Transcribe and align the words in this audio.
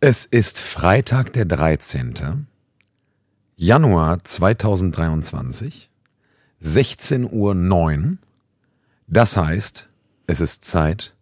Es 0.00 0.24
ist 0.24 0.60
Freitag, 0.60 1.32
der 1.32 1.44
13. 1.44 2.46
Januar 3.56 4.22
2023, 4.22 5.90
16.09 6.62 7.32
Uhr. 7.32 8.16
Das 9.08 9.36
heißt, 9.36 9.88
es 10.28 10.40
ist 10.40 10.64
Zeit 10.64 11.16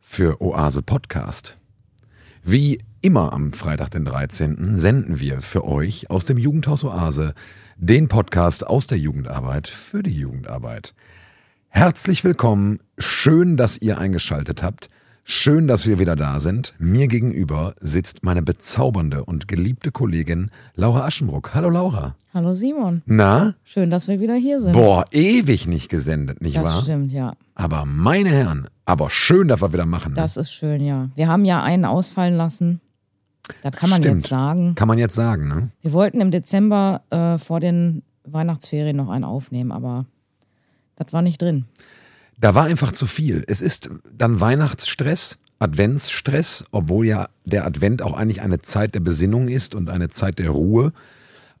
für 0.00 0.42
Oase 0.42 0.82
Podcast. 0.82 1.56
Wie 2.42 2.80
immer 3.00 3.32
am 3.32 3.52
Freitag, 3.52 3.92
den 3.92 4.04
13. 4.04 4.76
senden 4.76 5.20
wir 5.20 5.40
für 5.40 5.64
euch 5.64 6.10
aus 6.10 6.24
dem 6.24 6.36
Jugendhaus 6.36 6.82
Oase 6.82 7.32
den 7.76 8.08
Podcast 8.08 8.66
aus 8.66 8.88
der 8.88 8.98
Jugendarbeit 8.98 9.68
für 9.68 10.02
die 10.02 10.18
Jugendarbeit. 10.18 10.94
Herzlich 11.68 12.24
willkommen, 12.24 12.80
schön, 12.98 13.56
dass 13.56 13.78
ihr 13.78 13.98
eingeschaltet 13.98 14.64
habt. 14.64 14.88
Schön, 15.24 15.68
dass 15.68 15.86
wir 15.86 15.98
wieder 15.98 16.16
da 16.16 16.40
sind. 16.40 16.74
Mir 16.78 17.06
gegenüber 17.06 17.74
sitzt 17.80 18.24
meine 18.24 18.42
bezaubernde 18.42 19.24
und 19.24 19.46
geliebte 19.46 19.92
Kollegin 19.92 20.50
Laura 20.74 21.04
Aschenbruck. 21.04 21.54
Hallo 21.54 21.70
Laura. 21.70 22.16
Hallo 22.34 22.54
Simon. 22.54 23.02
Na? 23.06 23.54
Schön, 23.62 23.90
dass 23.90 24.08
wir 24.08 24.18
wieder 24.20 24.34
hier 24.34 24.60
sind. 24.60 24.72
Boah, 24.72 25.04
ewig 25.12 25.66
nicht 25.66 25.88
gesendet, 25.88 26.40
nicht 26.40 26.56
das 26.56 26.64
wahr? 26.64 26.82
stimmt, 26.82 27.12
ja. 27.12 27.34
Aber 27.54 27.84
meine 27.84 28.30
Herren, 28.30 28.66
aber 28.86 29.10
schön, 29.10 29.46
dass 29.46 29.60
wir 29.62 29.72
wieder 29.72 29.86
machen. 29.86 30.12
ne? 30.12 30.16
Das 30.16 30.36
ist 30.36 30.50
schön, 30.52 30.80
ja. 30.84 31.10
Wir 31.14 31.28
haben 31.28 31.44
ja 31.44 31.62
einen 31.62 31.84
ausfallen 31.84 32.36
lassen. 32.36 32.80
Das 33.62 33.72
kann 33.76 33.90
man 33.90 34.00
Stimmt. 34.02 34.22
jetzt 34.22 34.28
sagen. 34.30 34.74
Kann 34.76 34.88
man 34.88 34.98
jetzt 34.98 35.14
sagen, 35.14 35.48
ne? 35.48 35.70
Wir 35.82 35.92
wollten 35.92 36.20
im 36.20 36.30
Dezember 36.30 37.02
äh, 37.10 37.36
vor 37.36 37.58
den 37.60 38.02
Weihnachtsferien 38.24 38.96
noch 38.96 39.10
einen 39.10 39.24
aufnehmen, 39.24 39.72
aber 39.72 40.06
das 40.96 41.12
war 41.12 41.20
nicht 41.22 41.42
drin. 41.42 41.66
Da 42.40 42.54
war 42.54 42.64
einfach 42.64 42.92
zu 42.92 43.04
viel. 43.04 43.44
Es 43.46 43.60
ist 43.60 43.90
dann 44.16 44.40
Weihnachtsstress, 44.40 45.38
Adventsstress, 45.58 46.64
obwohl 46.70 47.06
ja 47.06 47.28
der 47.44 47.66
Advent 47.66 48.00
auch 48.00 48.14
eigentlich 48.14 48.40
eine 48.40 48.62
Zeit 48.62 48.94
der 48.94 49.00
Besinnung 49.00 49.48
ist 49.48 49.74
und 49.74 49.90
eine 49.90 50.08
Zeit 50.08 50.38
der 50.38 50.50
Ruhe. 50.50 50.92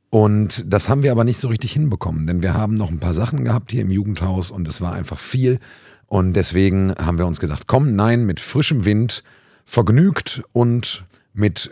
Und 0.08 0.64
das 0.66 0.88
haben 0.88 1.02
wir 1.02 1.12
aber 1.12 1.24
nicht 1.24 1.38
so 1.38 1.48
richtig 1.48 1.72
hinbekommen, 1.72 2.26
denn 2.26 2.42
wir 2.42 2.54
haben 2.54 2.74
noch 2.74 2.90
ein 2.90 2.98
paar 2.98 3.12
Sachen 3.12 3.44
gehabt 3.44 3.70
hier 3.70 3.82
im 3.82 3.90
Jugendhaus 3.90 4.50
und 4.50 4.66
es 4.66 4.80
war 4.80 4.94
einfach 4.94 5.18
viel. 5.18 5.60
Und 6.06 6.32
deswegen 6.32 6.94
haben 6.98 7.18
wir 7.18 7.26
uns 7.26 7.40
gedacht, 7.40 7.64
komm, 7.66 7.94
nein, 7.94 8.24
mit 8.24 8.40
frischem 8.40 8.84
Wind, 8.84 9.22
vergnügt 9.66 10.42
und 10.52 11.04
mit 11.34 11.70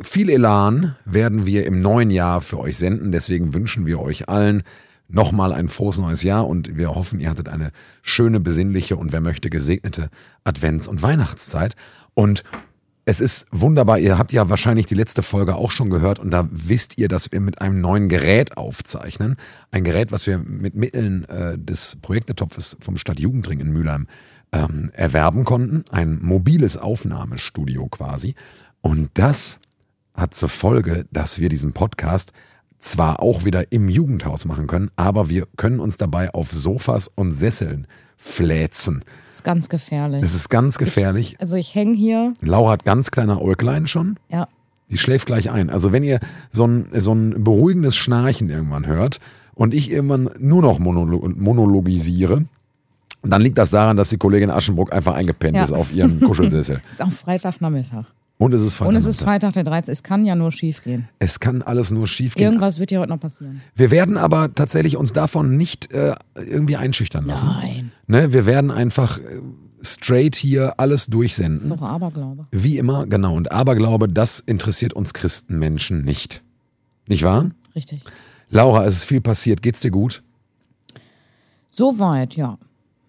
viel 0.00 0.30
Elan 0.30 0.96
werden 1.04 1.46
wir 1.46 1.66
im 1.66 1.82
neuen 1.82 2.10
Jahr 2.10 2.40
für 2.40 2.58
euch 2.58 2.78
senden. 2.78 3.12
Deswegen 3.12 3.54
wünschen 3.54 3.86
wir 3.86 4.00
euch 4.00 4.28
allen 4.28 4.62
nochmal 5.12 5.52
ein 5.52 5.68
frohes 5.68 5.98
neues 5.98 6.22
Jahr 6.22 6.46
und 6.46 6.76
wir 6.76 6.94
hoffen, 6.94 7.20
ihr 7.20 7.30
hattet 7.30 7.48
eine 7.48 7.70
schöne, 8.02 8.40
besinnliche 8.40 8.96
und 8.96 9.12
wer 9.12 9.20
möchte 9.20 9.50
gesegnete 9.50 10.10
Advents- 10.44 10.88
und 10.88 11.02
Weihnachtszeit. 11.02 11.76
Und 12.14 12.42
es 13.04 13.20
ist 13.20 13.46
wunderbar, 13.50 13.98
ihr 13.98 14.16
habt 14.16 14.32
ja 14.32 14.48
wahrscheinlich 14.48 14.86
die 14.86 14.94
letzte 14.94 15.22
Folge 15.22 15.56
auch 15.56 15.72
schon 15.72 15.90
gehört 15.90 16.18
und 16.18 16.30
da 16.30 16.48
wisst 16.50 16.98
ihr, 16.98 17.08
dass 17.08 17.32
wir 17.32 17.40
mit 17.40 17.60
einem 17.60 17.80
neuen 17.80 18.08
Gerät 18.08 18.56
aufzeichnen. 18.56 19.36
Ein 19.70 19.84
Gerät, 19.84 20.12
was 20.12 20.26
wir 20.26 20.38
mit 20.38 20.76
Mitteln 20.76 21.24
äh, 21.24 21.58
des 21.58 21.96
Projektetopfes 22.00 22.76
vom 22.80 22.96
Stadtjugendring 22.96 23.60
in 23.60 23.72
Mülheim 23.72 24.06
ähm, 24.52 24.90
erwerben 24.92 25.44
konnten. 25.44 25.84
Ein 25.90 26.20
mobiles 26.22 26.76
Aufnahmestudio 26.76 27.88
quasi. 27.88 28.34
Und 28.82 29.10
das 29.14 29.58
hat 30.14 30.34
zur 30.34 30.48
Folge, 30.48 31.06
dass 31.10 31.40
wir 31.40 31.48
diesen 31.48 31.72
Podcast 31.72 32.32
zwar 32.82 33.20
auch 33.22 33.44
wieder 33.44 33.70
im 33.72 33.88
Jugendhaus 33.88 34.44
machen 34.44 34.66
können, 34.66 34.90
aber 34.96 35.28
wir 35.30 35.46
können 35.56 35.80
uns 35.80 35.96
dabei 35.96 36.34
auf 36.34 36.50
Sofas 36.50 37.08
und 37.08 37.32
Sesseln 37.32 37.86
fläzen. 38.16 39.04
Das 39.26 39.36
ist 39.36 39.44
ganz 39.44 39.68
gefährlich. 39.68 40.20
Das 40.20 40.34
ist 40.34 40.48
ganz 40.48 40.78
gefährlich. 40.78 41.36
also 41.40 41.56
ich 41.56 41.74
hänge 41.74 41.94
hier, 41.94 42.34
Laura 42.40 42.72
hat 42.72 42.84
ganz 42.84 43.10
kleiner 43.10 43.40
Äuglein 43.40 43.86
schon. 43.86 44.16
ja, 44.28 44.48
Die 44.90 44.98
schläft 44.98 45.26
gleich 45.26 45.50
ein. 45.50 45.70
Also 45.70 45.92
wenn 45.92 46.02
ihr 46.04 46.20
so 46.50 46.66
ein, 46.66 46.86
so 46.92 47.12
ein 47.14 47.42
beruhigendes 47.44 47.96
Schnarchen 47.96 48.50
irgendwann 48.50 48.86
hört 48.86 49.20
und 49.54 49.74
ich 49.74 49.90
irgendwann 49.90 50.28
nur 50.38 50.62
noch 50.62 50.78
monolo 50.78 51.28
monologisiere, 51.36 52.44
dann 53.22 53.42
liegt 53.42 53.58
das 53.58 53.70
daran, 53.70 53.96
dass 53.96 54.10
die 54.10 54.18
Kollegin 54.18 54.50
Aschenbruck 54.50 54.92
einfach 54.92 55.14
eingepennt 55.14 55.56
Ja. 55.56 55.62
ist 55.64 55.72
auf 55.72 55.92
ihrem 55.92 56.20
Kuschelsessel. 56.26 56.80
ist 56.90 57.00
auch 57.02 57.12
Freitagnachmittag. 57.12 58.06
Und 58.42 58.52
es 58.54 58.62
ist 58.62 58.74
Freitag. 58.74 58.88
Und 58.90 58.96
es 58.96 59.06
ist 59.06 59.20
Freitag 59.20 59.52
der 59.52 59.62
13. 59.62 59.92
Es 59.92 60.02
kann 60.02 60.24
ja 60.24 60.34
nur 60.34 60.50
schief 60.50 60.82
gehen. 60.82 61.08
Es 61.20 61.38
kann 61.38 61.62
alles 61.62 61.92
nur 61.92 62.08
schief 62.08 62.34
gehen. 62.34 62.44
Irgendwas 62.44 62.80
wird 62.80 62.90
ja 62.90 62.98
heute 62.98 63.10
noch 63.10 63.20
passieren. 63.20 63.60
Wir 63.76 63.90
werden 63.92 64.16
aber 64.16 64.52
tatsächlich 64.52 64.96
uns 64.96 65.12
davon 65.12 65.56
nicht 65.56 65.92
äh, 65.92 66.14
irgendwie 66.34 66.76
einschüchtern 66.76 67.24
lassen. 67.24 67.46
Nein. 67.46 67.92
Ne, 68.08 68.32
wir 68.32 68.44
werden 68.44 68.72
einfach 68.72 69.18
äh, 69.18 69.40
straight 69.82 70.34
hier 70.34 70.80
alles 70.80 71.02
Das 71.02 71.06
ist 71.06 71.14
durchsenden. 71.14 71.68
doch 71.70 71.82
Aberglaube. 71.82 72.44
Wie 72.50 72.78
immer, 72.78 73.06
genau. 73.06 73.36
Und 73.36 73.52
Aberglaube, 73.52 74.08
das 74.08 74.40
interessiert 74.40 74.92
uns 74.92 75.14
Christenmenschen 75.14 76.02
nicht. 76.02 76.42
Nicht 77.06 77.22
wahr? 77.22 77.50
Richtig. 77.76 78.02
Laura, 78.50 78.84
es 78.86 78.96
ist 78.96 79.04
viel 79.04 79.20
passiert. 79.20 79.62
Geht's 79.62 79.80
dir 79.80 79.92
gut? 79.92 80.22
Soweit, 81.70 82.34
ja. 82.34 82.58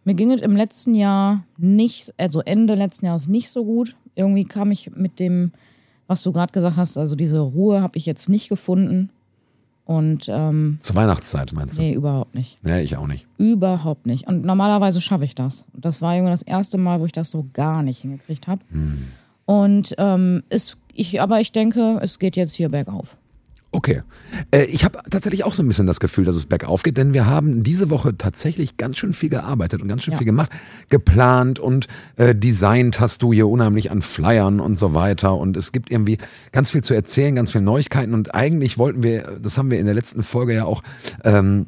Mir 0.06 0.14
ging 0.14 0.32
es 0.32 0.42
im 0.42 0.56
letzten 0.56 0.94
Jahr 0.94 1.44
nicht, 1.58 2.14
also 2.18 2.42
Ende 2.42 2.76
letzten 2.76 3.06
Jahres 3.08 3.28
nicht 3.28 3.50
so 3.50 3.64
gut. 3.66 3.96
Irgendwie 4.16 4.46
kam 4.46 4.72
ich 4.72 4.92
mit 4.96 5.20
dem, 5.20 5.52
was 6.08 6.24
du 6.24 6.32
gerade 6.32 6.52
gesagt 6.54 6.78
hast, 6.78 6.98
also 6.98 7.16
diese 7.16 7.40
Ruhe 7.40 7.82
habe 7.82 7.98
ich 7.98 8.06
jetzt 8.06 8.30
nicht 8.30 8.50
gefunden. 8.50 9.10
Und 9.86 10.28
ähm, 10.30 10.78
Zur 10.80 10.96
Weihnachtszeit, 10.96 11.52
meinst 11.52 11.78
du? 11.78 11.82
nee, 11.82 11.94
überhaupt 11.94 12.36
nicht. 12.36 12.58
Nee, 12.64 12.82
ich 12.82 12.96
auch 12.96 13.08
nicht. 13.08 13.26
Überhaupt 13.38 14.06
nicht. 14.06 14.28
Und 14.28 14.46
normalerweise 14.46 15.02
schaffe 15.02 15.26
ich 15.26 15.36
das. 15.36 15.66
Und 15.74 15.84
das 15.84 16.02
war 16.02 16.16
irgendwie 16.16 16.32
das 16.32 16.44
erste 16.44 16.78
Mal, 16.78 17.02
wo 17.02 17.06
ich 17.06 17.12
das 17.12 17.32
so 17.32 17.46
gar 17.52 17.84
nicht 17.84 18.00
hingekriegt 18.02 18.48
habe. 18.48 18.62
Und 19.46 19.94
ähm, 19.98 20.44
es, 20.50 20.78
ich, 20.94 21.20
aber 21.22 21.42
ich 21.42 21.52
denke, 21.52 22.00
es 22.02 22.18
geht 22.20 22.38
jetzt 22.38 22.56
hier 22.56 22.70
bergauf. 22.70 23.18
Okay. 23.76 24.04
Äh, 24.52 24.66
ich 24.66 24.86
habe 24.86 25.00
tatsächlich 25.10 25.44
auch 25.44 25.54
so 25.54 25.64
ein 25.64 25.68
bisschen 25.68 25.88
das 25.88 26.00
Gefühl, 26.00 26.26
dass 26.26 26.36
es 26.36 26.46
bergauf 26.46 26.84
geht, 26.84 26.96
denn 26.96 27.14
wir 27.16 27.26
haben 27.26 27.64
diese 27.64 27.90
Woche 27.90 28.16
tatsächlich 28.16 28.78
ganz 28.78 28.98
schön 28.98 29.14
viel 29.14 29.30
gearbeitet 29.30 29.82
und 29.82 29.88
ganz 29.88 30.04
schön 30.04 30.12
Ja. 30.14 30.20
viel 30.20 30.26
gemacht, 30.28 30.52
geplant 30.90 31.58
und 31.58 31.88
äh, 32.16 32.36
designt 32.36 33.00
hast 33.00 33.24
du 33.24 33.34
hier 33.34 33.48
unheimlich 33.48 33.90
an 33.90 34.04
Flyern 34.04 34.60
und 34.60 34.78
so 34.78 34.94
weiter 34.94 35.34
und 35.36 35.58
es 35.58 35.72
gibt 35.72 35.90
irgendwie 35.90 36.20
ganz 36.52 36.70
viel 36.70 36.84
zu 36.84 36.94
erzählen, 36.94 37.36
ganz 37.36 37.52
viele 37.52 37.64
Neuigkeiten 37.64 38.14
und 38.14 38.36
eigentlich 38.36 38.78
wollten 38.78 39.02
wir, 39.02 39.40
das 39.42 39.58
haben 39.58 39.72
wir 39.72 39.80
in 39.80 39.88
der 39.88 39.96
letzten 39.96 40.22
Folge 40.22 40.54
ja 40.54 40.66
auch 40.66 40.84
ähm, 41.24 41.66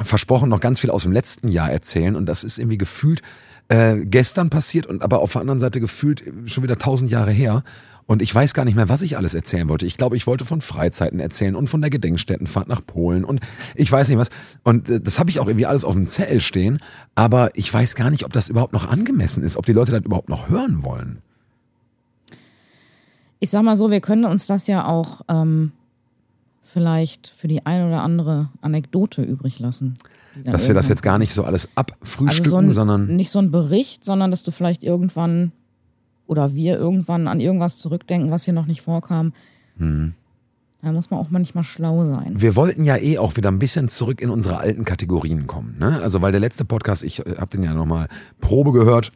versprochen, 0.00 0.48
noch 0.48 0.60
ganz 0.60 0.78
viel 0.78 0.90
aus 0.90 1.02
dem 1.02 1.12
letzten 1.12 1.48
Jahr 1.48 1.70
erzählen 1.70 2.14
und 2.14 2.26
das 2.26 2.44
ist 2.44 2.58
irgendwie 2.58 2.78
gefühlt 2.78 3.22
äh, 3.68 3.96
gestern 4.04 4.50
passiert 4.50 4.86
und 4.86 5.02
aber 5.02 5.18
auf 5.20 5.32
der 5.32 5.40
anderen 5.40 5.58
Seite 5.60 5.80
gefühlt 5.80 6.22
schon 6.46 6.62
wieder 6.62 6.78
tausend 6.78 7.10
Jahre 7.10 7.32
her. 7.32 7.62
Und 8.10 8.22
ich 8.22 8.34
weiß 8.34 8.54
gar 8.54 8.64
nicht 8.64 8.74
mehr, 8.74 8.88
was 8.88 9.02
ich 9.02 9.16
alles 9.16 9.34
erzählen 9.34 9.68
wollte. 9.68 9.86
Ich 9.86 9.96
glaube, 9.96 10.16
ich 10.16 10.26
wollte 10.26 10.44
von 10.44 10.60
Freizeiten 10.60 11.20
erzählen 11.20 11.54
und 11.54 11.68
von 11.68 11.80
der 11.80 11.90
Gedenkstättenfahrt 11.90 12.66
nach 12.66 12.84
Polen 12.84 13.24
und 13.24 13.38
ich 13.76 13.92
weiß 13.92 14.08
nicht 14.08 14.18
was. 14.18 14.30
Und 14.64 14.88
äh, 14.88 15.00
das 15.00 15.20
habe 15.20 15.30
ich 15.30 15.38
auch 15.38 15.46
irgendwie 15.46 15.66
alles 15.66 15.84
auf 15.84 15.94
dem 15.94 16.08
Zettel 16.08 16.40
stehen. 16.40 16.80
Aber 17.14 17.50
ich 17.54 17.72
weiß 17.72 17.94
gar 17.94 18.10
nicht, 18.10 18.24
ob 18.24 18.32
das 18.32 18.48
überhaupt 18.48 18.72
noch 18.72 18.88
angemessen 18.88 19.44
ist, 19.44 19.56
ob 19.56 19.64
die 19.64 19.72
Leute 19.72 19.92
das 19.92 20.04
überhaupt 20.04 20.28
noch 20.28 20.48
hören 20.48 20.82
wollen. 20.82 21.22
Ich 23.38 23.50
sag 23.50 23.62
mal 23.62 23.76
so, 23.76 23.92
wir 23.92 24.00
können 24.00 24.24
uns 24.24 24.48
das 24.48 24.66
ja 24.66 24.86
auch 24.86 25.20
ähm, 25.28 25.70
vielleicht 26.64 27.28
für 27.28 27.46
die 27.46 27.64
ein 27.64 27.86
oder 27.86 28.02
andere 28.02 28.48
Anekdote 28.60 29.22
übrig 29.22 29.60
lassen. 29.60 29.98
Dass 30.42 30.66
wir 30.66 30.74
das 30.74 30.88
jetzt 30.88 31.04
gar 31.04 31.18
nicht 31.20 31.32
so 31.32 31.44
alles 31.44 31.68
abfrühstücken, 31.76 32.44
also 32.44 32.50
so 32.50 32.56
ein, 32.56 32.72
sondern 32.72 33.14
nicht 33.14 33.30
so 33.30 33.38
ein 33.38 33.52
Bericht, 33.52 34.04
sondern 34.04 34.32
dass 34.32 34.42
du 34.42 34.50
vielleicht 34.50 34.82
irgendwann 34.82 35.52
oder 36.30 36.54
wir 36.54 36.78
irgendwann 36.78 37.26
an 37.26 37.40
irgendwas 37.40 37.78
zurückdenken, 37.78 38.30
was 38.30 38.44
hier 38.44 38.54
noch 38.54 38.66
nicht 38.66 38.82
vorkam. 38.82 39.32
Hm. 39.78 40.14
Da 40.80 40.92
muss 40.92 41.10
man 41.10 41.18
auch 41.18 41.28
manchmal 41.30 41.64
schlau 41.64 42.04
sein. 42.04 42.40
Wir 42.40 42.54
wollten 42.54 42.84
ja 42.84 42.96
eh 42.96 43.18
auch 43.18 43.36
wieder 43.36 43.50
ein 43.50 43.58
bisschen 43.58 43.88
zurück 43.88 44.22
in 44.22 44.30
unsere 44.30 44.58
alten 44.58 44.84
Kategorien 44.84 45.48
kommen. 45.48 45.76
Ne? 45.78 46.00
Also 46.00 46.22
weil 46.22 46.30
der 46.30 46.40
letzte 46.40 46.64
Podcast, 46.64 47.02
ich 47.02 47.18
habe 47.18 47.48
den 47.48 47.64
ja 47.64 47.74
nochmal 47.74 48.06
Probe 48.40 48.70
gehört. 48.70 49.12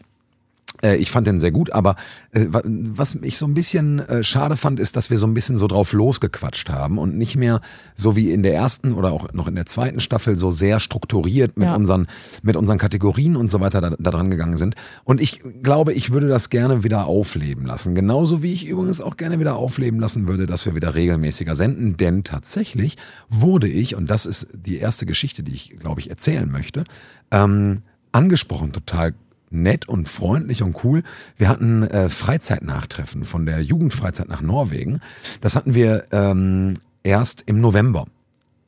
Äh, 0.84 0.97
ich 0.97 1.11
fand 1.11 1.27
den 1.27 1.41
sehr 1.41 1.50
gut, 1.50 1.72
aber 1.72 1.97
äh, 2.33 2.47
wa- 2.49 2.62
was 2.65 3.17
ich 3.22 3.39
so 3.39 3.47
ein 3.47 3.55
bisschen 3.55 3.99
äh, 4.00 4.23
schade 4.23 4.56
fand, 4.56 4.79
ist, 4.79 4.94
dass 4.97 5.11
wir 5.11 5.19
so 5.19 5.26
ein 5.26 5.35
bisschen 5.35 5.56
so 5.56 5.67
drauf 5.67 5.93
losgequatscht 5.93 6.69
haben 6.70 6.99
und 6.99 7.17
nicht 7.17 7.37
mehr 7.37 7.61
so 7.97 8.14
wie 8.17 8.31
in 8.31 8.43
der 8.43 8.55
ersten 8.55 8.93
oder 8.93 9.11
auch 9.12 9.32
noch 9.32 9.49
in 9.49 9.55
der 9.55 9.67
zweiten 9.67 10.00
Staffel 10.00 10.37
so 10.37 10.50
sehr 10.50 10.79
strukturiert 10.81 11.56
mit 11.56 11.67
Ja. 11.69 11.75
unseren 11.75 12.06
mit 12.43 12.56
unseren 12.56 12.79
Kategorien 12.79 13.37
und 13.37 13.50
so 13.50 13.61
weiter 13.61 13.81
da, 13.81 13.91
da 13.99 14.11
dran 14.11 14.31
gegangen 14.31 14.56
sind. 14.58 14.75
Und 15.05 15.20
ich 15.20 15.41
glaube, 15.62 15.93
ich 15.94 16.12
würde 16.12 16.29
das 16.29 16.50
gerne 16.50 16.85
wieder 16.85 17.06
aufleben 17.06 17.64
lassen. 17.67 17.94
Genauso 17.94 18.43
wie 18.43 18.53
ich 18.53 18.67
übrigens 18.67 19.00
auch 19.00 19.17
gerne 19.17 19.41
wieder 19.41 19.56
aufleben 19.56 19.99
lassen 20.00 20.29
würde, 20.29 20.47
dass 20.47 20.67
wir 20.67 20.75
wieder 20.75 20.94
regelmäßiger 20.94 21.56
senden. 21.56 21.97
Denn 21.97 22.25
tatsächlich 22.25 22.97
wurde 23.31 23.69
ich, 23.69 23.97
und 23.97 24.11
das 24.11 24.26
ist 24.26 24.49
die 24.53 24.76
erste 24.76 25.06
Geschichte, 25.06 25.43
die 25.43 25.55
ich, 25.55 25.70
glaube 25.79 26.00
ich, 26.00 26.11
erzählen 26.11 26.50
möchte, 26.50 26.85
ähm, 27.31 27.82
angesprochen, 28.12 28.73
total 28.73 29.14
nett 29.55 29.89
und 29.89 30.09
freundlich 30.09 30.62
und 30.62 30.85
cool. 30.85 31.03
Wir 31.37 31.49
hatten 31.49 31.83
äh, 31.85 32.09
Freizeitnachtreffen 32.09 33.25
von 33.25 33.47
der 33.47 33.62
Jugendfreizeit 33.62 34.29
nach 34.29 34.43
Norwegen. 34.43 35.01
Das 35.41 35.56
hatten 35.56 35.75
wir 35.75 36.05
ähm, 36.12 36.79
erst 37.03 37.43
im 37.47 37.61
November. 37.61 38.06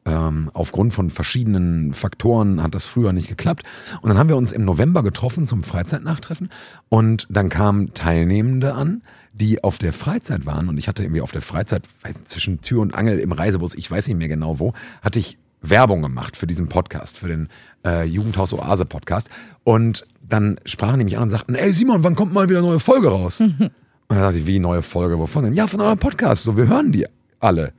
Ähm, 0.06 0.50
aufgrund 0.54 0.92
von 0.92 1.10
verschiedenen 1.10 1.92
Faktoren 1.92 2.62
hat 2.62 2.76
das 2.76 2.86
früher 2.86 3.12
nicht 3.12 3.28
geklappt. 3.28 3.64
Und 4.02 4.08
dann 4.08 4.18
haben 4.18 4.28
wir 4.28 4.36
uns 4.36 4.52
im 4.52 4.64
November 4.64 5.02
getroffen 5.02 5.46
zum 5.46 5.64
Freizeitnachtreffen. 5.64 6.50
Und 6.88 7.26
dann 7.28 7.48
kamen 7.48 7.92
Teilnehmende 7.92 8.74
an, 8.74 9.02
die 9.32 9.64
auf 9.64 9.78
der 9.78 9.92
Freizeit 9.92 10.46
waren. 10.46 10.68
Und 10.68 10.78
ich 10.78 10.86
hatte 10.86 11.02
irgendwie 11.02 11.22
auf 11.22 11.32
der 11.32 11.42
Freizeit 11.42 11.82
zwischen 12.24 12.60
Tür 12.60 12.82
und 12.82 12.94
Angel 12.94 13.18
im 13.18 13.32
Reisebus, 13.32 13.74
ich 13.74 13.90
weiß 13.90 14.06
nicht 14.06 14.16
mehr 14.16 14.28
genau 14.28 14.60
wo, 14.60 14.74
hatte 15.02 15.18
ich 15.18 15.38
Werbung 15.62 16.02
gemacht 16.02 16.36
für 16.36 16.46
diesen 16.46 16.68
Podcast, 16.68 17.18
für 17.18 17.28
den 17.28 17.48
äh, 17.84 18.04
Jugendhaus 18.04 18.52
Oase 18.52 18.84
Podcast. 18.84 19.30
Und 19.64 20.06
dann 20.22 20.58
sprachen 20.64 20.98
die 20.98 21.04
mich 21.04 21.16
an 21.16 21.24
und 21.24 21.28
sagten, 21.28 21.54
ey 21.54 21.72
Simon, 21.72 22.04
wann 22.04 22.14
kommt 22.14 22.32
mal 22.32 22.48
wieder 22.48 22.58
eine 22.58 22.68
neue 22.68 22.80
Folge 22.80 23.08
raus? 23.08 23.40
und 23.40 23.70
dann 24.08 24.20
dachte 24.20 24.38
ich, 24.38 24.46
wie 24.46 24.58
neue 24.58 24.82
Folge, 24.82 25.18
wovon 25.18 25.44
denn? 25.44 25.54
Ja, 25.54 25.66
von 25.66 25.80
eurem 25.80 25.98
Podcast, 25.98 26.44
so 26.44 26.56
wir 26.56 26.68
hören 26.68 26.92
die 26.92 27.06
alle. 27.40 27.72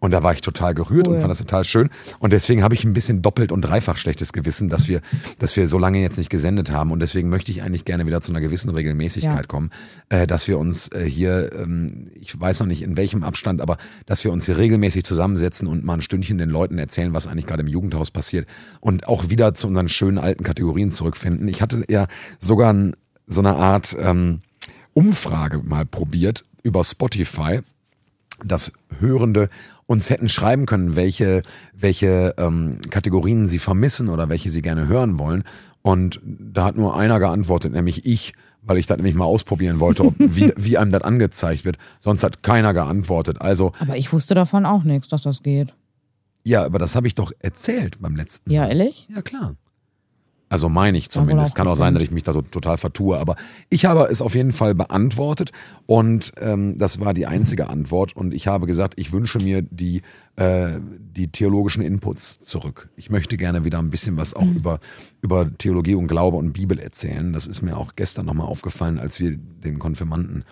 Und 0.00 0.12
da 0.12 0.22
war 0.22 0.32
ich 0.32 0.40
total 0.40 0.74
gerührt 0.74 1.06
cool. 1.06 1.14
und 1.14 1.20
fand 1.20 1.30
das 1.30 1.38
total 1.38 1.64
schön. 1.64 1.90
Und 2.18 2.32
deswegen 2.32 2.62
habe 2.62 2.74
ich 2.74 2.84
ein 2.84 2.94
bisschen 2.94 3.20
doppelt 3.20 3.52
und 3.52 3.60
dreifach 3.60 3.98
schlechtes 3.98 4.32
Gewissen, 4.32 4.70
dass 4.70 4.88
wir, 4.88 5.02
dass 5.38 5.54
wir 5.56 5.68
so 5.68 5.78
lange 5.78 6.00
jetzt 6.00 6.16
nicht 6.16 6.30
gesendet 6.30 6.70
haben. 6.70 6.90
Und 6.90 7.00
deswegen 7.00 7.28
möchte 7.28 7.52
ich 7.52 7.62
eigentlich 7.62 7.84
gerne 7.84 8.06
wieder 8.06 8.22
zu 8.22 8.32
einer 8.32 8.40
gewissen 8.40 8.70
Regelmäßigkeit 8.70 9.34
ja. 9.34 9.42
kommen, 9.42 9.70
äh, 10.08 10.26
dass 10.26 10.48
wir 10.48 10.58
uns 10.58 10.88
äh, 10.88 11.04
hier, 11.04 11.52
ähm, 11.52 12.10
ich 12.14 12.38
weiß 12.38 12.60
noch 12.60 12.66
nicht 12.66 12.82
in 12.82 12.96
welchem 12.96 13.22
Abstand, 13.22 13.60
aber 13.60 13.76
dass 14.06 14.24
wir 14.24 14.32
uns 14.32 14.46
hier 14.46 14.56
regelmäßig 14.56 15.04
zusammensetzen 15.04 15.68
und 15.68 15.84
mal 15.84 15.94
ein 15.94 16.00
Stündchen 16.00 16.38
den 16.38 16.50
Leuten 16.50 16.78
erzählen, 16.78 17.12
was 17.12 17.26
eigentlich 17.26 17.46
gerade 17.46 17.62
im 17.62 17.68
Jugendhaus 17.68 18.10
passiert 18.10 18.48
und 18.80 19.06
auch 19.06 19.28
wieder 19.28 19.54
zu 19.54 19.66
unseren 19.66 19.88
schönen 19.88 20.18
alten 20.18 20.44
Kategorien 20.44 20.90
zurückfinden. 20.90 21.46
Ich 21.48 21.60
hatte 21.60 21.84
ja 21.88 22.06
sogar 22.38 22.72
ein, 22.72 22.96
so 23.26 23.42
eine 23.42 23.54
Art 23.54 23.94
ähm, 24.00 24.40
Umfrage 24.94 25.58
mal 25.58 25.84
probiert 25.84 26.44
über 26.62 26.82
Spotify 26.84 27.60
dass 28.44 28.72
Hörende 28.98 29.48
uns 29.86 30.10
hätten 30.10 30.28
schreiben 30.28 30.66
können, 30.66 30.96
welche, 30.96 31.42
welche 31.74 32.34
ähm, 32.38 32.78
Kategorien 32.90 33.48
sie 33.48 33.58
vermissen 33.58 34.08
oder 34.08 34.28
welche 34.28 34.50
sie 34.50 34.62
gerne 34.62 34.88
hören 34.88 35.18
wollen. 35.18 35.44
Und 35.82 36.20
da 36.24 36.64
hat 36.64 36.76
nur 36.76 36.96
einer 36.96 37.18
geantwortet, 37.18 37.72
nämlich 37.72 38.04
ich, 38.06 38.32
weil 38.62 38.78
ich 38.78 38.86
das 38.86 38.98
nämlich 38.98 39.14
mal 39.14 39.24
ausprobieren 39.24 39.80
wollte, 39.80 40.04
ob, 40.04 40.14
wie, 40.18 40.52
wie 40.56 40.78
einem 40.78 40.92
das 40.92 41.02
angezeigt 41.02 41.64
wird. 41.64 41.78
Sonst 41.98 42.22
hat 42.22 42.42
keiner 42.42 42.74
geantwortet. 42.74 43.40
Also, 43.40 43.72
aber 43.80 43.96
ich 43.96 44.12
wusste 44.12 44.34
davon 44.34 44.66
auch 44.66 44.84
nichts, 44.84 45.08
dass 45.08 45.22
das 45.22 45.42
geht. 45.42 45.74
Ja, 46.44 46.64
aber 46.64 46.78
das 46.78 46.96
habe 46.96 47.06
ich 47.06 47.14
doch 47.14 47.32
erzählt 47.40 48.00
beim 48.00 48.16
letzten 48.16 48.50
Mal. 48.50 48.56
Ja, 48.56 48.66
ehrlich? 48.68 49.08
Ja, 49.14 49.22
klar. 49.22 49.56
Also 50.50 50.68
meine 50.68 50.98
ich 50.98 51.08
zumindest. 51.08 51.54
Kann 51.54 51.68
auch 51.68 51.76
sein, 51.76 51.94
dass 51.94 52.02
ich 52.02 52.10
mich 52.10 52.24
da 52.24 52.32
total 52.32 52.76
vertue. 52.76 53.18
Aber 53.18 53.36
ich 53.70 53.84
habe 53.84 54.08
es 54.10 54.20
auf 54.20 54.34
jeden 54.34 54.50
Fall 54.50 54.74
beantwortet 54.74 55.52
und 55.86 56.32
ähm, 56.40 56.76
das 56.76 56.98
war 56.98 57.14
die 57.14 57.26
einzige 57.26 57.70
Antwort. 57.70 58.16
Und 58.16 58.34
ich 58.34 58.48
habe 58.48 58.66
gesagt, 58.66 58.94
ich 58.96 59.12
wünsche 59.12 59.38
mir 59.38 59.62
die, 59.62 60.02
äh, 60.34 60.70
die 60.80 61.28
theologischen 61.28 61.82
Inputs 61.82 62.40
zurück. 62.40 62.88
Ich 62.96 63.10
möchte 63.10 63.36
gerne 63.36 63.64
wieder 63.64 63.78
ein 63.78 63.90
bisschen 63.90 64.16
was 64.16 64.34
auch 64.34 64.44
mhm. 64.44 64.56
über, 64.56 64.80
über 65.22 65.56
Theologie 65.56 65.94
und 65.94 66.08
Glaube 66.08 66.36
und 66.36 66.52
Bibel 66.52 66.80
erzählen. 66.80 67.32
Das 67.32 67.46
ist 67.46 67.62
mir 67.62 67.76
auch 67.76 67.94
gestern 67.94 68.26
nochmal 68.26 68.48
aufgefallen, 68.48 68.98
als 68.98 69.20
wir 69.20 69.36
den 69.36 69.78
Konfirmanden 69.78 70.44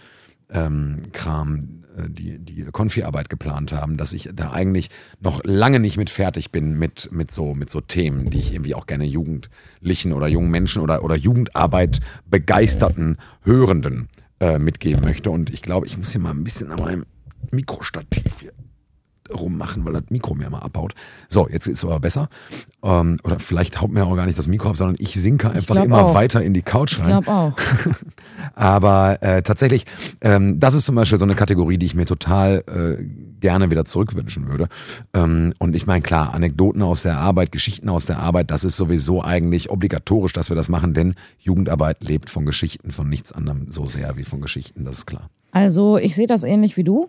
ähm, 0.50 1.02
Kram, 1.12 1.84
äh, 1.96 2.08
die, 2.08 2.38
die 2.38 2.64
Konfi-Arbeit 2.64 3.28
geplant 3.28 3.72
haben, 3.72 3.96
dass 3.96 4.12
ich 4.12 4.30
da 4.32 4.52
eigentlich 4.52 4.90
noch 5.20 5.40
lange 5.44 5.80
nicht 5.80 5.96
mit 5.96 6.10
fertig 6.10 6.50
bin 6.52 6.78
mit, 6.78 7.10
mit, 7.12 7.30
so, 7.30 7.54
mit 7.54 7.70
so 7.70 7.80
Themen, 7.80 8.30
die 8.30 8.38
ich 8.38 8.52
irgendwie 8.52 8.74
auch 8.74 8.86
gerne 8.86 9.04
Jugendlichen 9.04 10.12
oder 10.12 10.28
jungen 10.28 10.50
Menschen 10.50 10.82
oder, 10.82 11.04
oder 11.04 11.16
Jugendarbeit 11.16 12.00
begeisterten 12.26 13.18
Hörenden 13.42 14.08
äh, 14.40 14.58
mitgeben 14.58 15.02
möchte. 15.02 15.30
Und 15.30 15.50
ich 15.50 15.62
glaube, 15.62 15.86
ich 15.86 15.98
muss 15.98 16.12
hier 16.12 16.20
mal 16.20 16.30
ein 16.30 16.44
bisschen 16.44 16.70
an 16.70 16.80
meinem 16.80 17.06
Mikrostativ 17.50 18.40
hier 18.40 18.52
rummachen, 19.32 19.84
weil 19.84 19.92
das 19.94 20.04
Mikro 20.10 20.34
mir 20.34 20.50
mal 20.50 20.60
abhaut. 20.60 20.94
So, 21.28 21.48
jetzt 21.48 21.66
ist 21.66 21.78
es 21.78 21.84
aber 21.84 22.00
besser. 22.00 22.28
Ähm, 22.82 23.18
oder 23.24 23.38
vielleicht 23.38 23.80
haut 23.80 23.90
mir 23.90 24.06
auch 24.06 24.14
gar 24.16 24.26
nicht 24.26 24.38
das 24.38 24.48
Mikro 24.48 24.70
ab, 24.70 24.76
sondern 24.76 24.96
ich 24.98 25.14
sinke 25.14 25.50
einfach 25.50 25.76
immer 25.76 26.06
auch. 26.06 26.14
weiter 26.14 26.42
in 26.42 26.54
die 26.54 26.62
Couch 26.62 26.98
rein. 26.98 27.18
Ich 27.18 27.24
glaube 27.24 27.30
auch. 27.30 27.56
aber 28.54 29.22
äh, 29.22 29.42
tatsächlich, 29.42 29.84
ähm, 30.20 30.60
das 30.60 30.74
ist 30.74 30.84
zum 30.84 30.94
Beispiel 30.94 31.18
so 31.18 31.24
eine 31.24 31.34
Kategorie, 31.34 31.78
die 31.78 31.86
ich 31.86 31.94
mir 31.94 32.06
total 32.06 32.64
äh, 32.66 33.02
gerne 33.40 33.70
wieder 33.70 33.84
zurückwünschen 33.84 34.48
würde. 34.48 34.68
Ähm, 35.14 35.54
und 35.58 35.74
ich 35.74 35.86
meine, 35.86 36.02
klar, 36.02 36.34
Anekdoten 36.34 36.82
aus 36.82 37.02
der 37.02 37.18
Arbeit, 37.18 37.52
Geschichten 37.52 37.88
aus 37.88 38.06
der 38.06 38.18
Arbeit, 38.18 38.50
das 38.50 38.64
ist 38.64 38.76
sowieso 38.76 39.22
eigentlich 39.22 39.70
obligatorisch, 39.70 40.32
dass 40.32 40.50
wir 40.50 40.56
das 40.56 40.68
machen, 40.68 40.94
denn 40.94 41.14
Jugendarbeit 41.38 42.02
lebt 42.02 42.30
von 42.30 42.46
Geschichten, 42.46 42.90
von 42.90 43.08
nichts 43.08 43.32
anderem 43.32 43.70
so 43.70 43.86
sehr 43.86 44.16
wie 44.16 44.24
von 44.24 44.40
Geschichten, 44.40 44.84
das 44.84 44.98
ist 44.98 45.06
klar. 45.06 45.30
Also 45.52 45.98
ich 45.98 46.14
sehe 46.14 46.26
das 46.26 46.44
ähnlich 46.44 46.76
wie 46.76 46.84
du. 46.84 47.08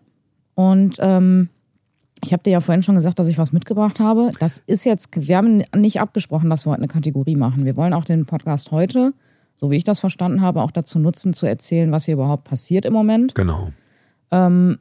Und 0.55 0.97
ähm, 0.99 1.49
ich 2.23 2.33
habe 2.33 2.43
dir 2.43 2.51
ja 2.51 2.61
vorhin 2.61 2.83
schon 2.83 2.95
gesagt, 2.95 3.19
dass 3.19 3.27
ich 3.27 3.37
was 3.37 3.51
mitgebracht 3.51 3.99
habe. 3.99 4.31
Das 4.39 4.61
ist 4.65 4.85
jetzt, 4.85 5.09
wir 5.15 5.37
haben 5.37 5.63
nicht 5.75 6.01
abgesprochen, 6.01 6.49
dass 6.49 6.65
wir 6.65 6.71
heute 6.71 6.81
eine 6.81 6.87
Kategorie 6.87 7.35
machen. 7.35 7.65
Wir 7.65 7.77
wollen 7.77 7.93
auch 7.93 8.05
den 8.05 8.25
Podcast 8.25 8.71
heute, 8.71 9.13
so 9.55 9.71
wie 9.71 9.77
ich 9.77 9.83
das 9.83 9.99
verstanden 9.99 10.41
habe, 10.41 10.61
auch 10.61 10.71
dazu 10.71 10.99
nutzen, 10.99 11.33
zu 11.33 11.45
erzählen, 11.45 11.91
was 11.91 12.05
hier 12.05 12.15
überhaupt 12.15 12.43
passiert 12.43 12.85
im 12.85 12.93
Moment. 12.93 13.35
Genau. 13.35 13.71
Ähm, 14.31 14.79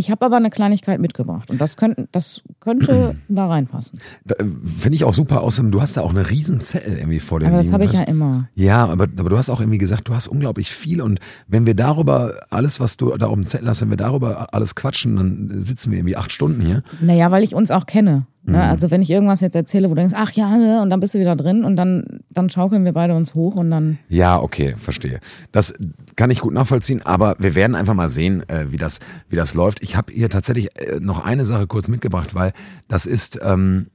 ich 0.00 0.10
habe 0.10 0.24
aber 0.24 0.36
eine 0.36 0.50
Kleinigkeit 0.50 0.98
mitgebracht 0.98 1.50
und 1.50 1.60
das, 1.60 1.76
könnt, 1.76 2.08
das 2.12 2.42
könnte 2.58 3.14
da 3.28 3.46
reinpassen. 3.46 3.98
Äh, 4.28 4.44
Finde 4.78 4.96
ich 4.96 5.04
auch 5.04 5.12
super. 5.12 5.42
Außerdem, 5.42 5.70
du 5.70 5.80
hast 5.82 5.96
da 5.96 6.00
auch 6.00 6.10
eine 6.10 6.30
riesen 6.30 6.60
Zettel 6.60 6.96
irgendwie 6.96 7.20
vor 7.20 7.38
dir. 7.38 7.48
Aber 7.48 7.58
das 7.58 7.72
habe 7.72 7.84
ich 7.84 7.92
ja 7.92 8.02
immer. 8.02 8.48
Ja, 8.54 8.86
aber, 8.86 9.04
aber 9.04 9.28
du 9.28 9.36
hast 9.36 9.50
auch 9.50 9.60
irgendwie 9.60 9.78
gesagt, 9.78 10.08
du 10.08 10.14
hast 10.14 10.26
unglaublich 10.26 10.70
viel 10.70 11.02
und 11.02 11.20
wenn 11.46 11.66
wir 11.66 11.74
darüber, 11.74 12.40
alles, 12.48 12.80
was 12.80 12.96
du 12.96 13.14
da 13.16 13.26
auf 13.26 13.34
dem 13.34 13.46
Zettel 13.46 13.68
hast, 13.68 13.82
wenn 13.82 13.90
wir 13.90 13.98
darüber 13.98 14.52
alles 14.52 14.74
quatschen, 14.74 15.16
dann 15.16 15.62
sitzen 15.62 15.90
wir 15.90 15.98
irgendwie 15.98 16.16
acht 16.16 16.32
Stunden 16.32 16.62
hier. 16.62 16.82
Naja, 17.00 17.30
weil 17.30 17.44
ich 17.44 17.54
uns 17.54 17.70
auch 17.70 17.84
kenne. 17.84 18.26
Ne? 18.42 18.56
Mhm. 18.56 18.62
Also 18.62 18.90
wenn 18.90 19.02
ich 19.02 19.10
irgendwas 19.10 19.40
jetzt 19.40 19.54
erzähle, 19.54 19.90
wo 19.90 19.94
du 19.94 20.00
denkst, 20.00 20.14
ach 20.16 20.32
ja, 20.32 20.56
ne? 20.56 20.80
und 20.80 20.90
dann 20.90 21.00
bist 21.00 21.14
du 21.14 21.18
wieder 21.18 21.36
drin 21.36 21.64
und 21.64 21.76
dann, 21.76 22.20
dann 22.30 22.48
schaukeln 22.48 22.84
wir 22.84 22.92
beide 22.92 23.14
uns 23.14 23.34
hoch 23.34 23.54
und 23.54 23.70
dann. 23.70 23.98
Ja, 24.08 24.40
okay, 24.40 24.74
verstehe. 24.76 25.20
Das 25.52 25.74
kann 26.16 26.30
ich 26.30 26.40
gut 26.40 26.54
nachvollziehen, 26.54 27.02
aber 27.04 27.36
wir 27.38 27.54
werden 27.54 27.74
einfach 27.74 27.94
mal 27.94 28.08
sehen, 28.08 28.48
äh, 28.48 28.70
wie, 28.70 28.76
das, 28.76 29.00
wie 29.28 29.36
das 29.36 29.54
läuft. 29.54 29.82
Ich 29.82 29.94
habe 29.96 30.12
hier 30.12 30.30
tatsächlich 30.30 30.76
äh, 30.78 31.00
noch 31.00 31.24
eine 31.24 31.44
Sache 31.44 31.66
kurz 31.66 31.88
mitgebracht, 31.88 32.34
weil 32.34 32.52
das 32.88 33.04
ist 33.06 33.38
ähm, 33.42 33.88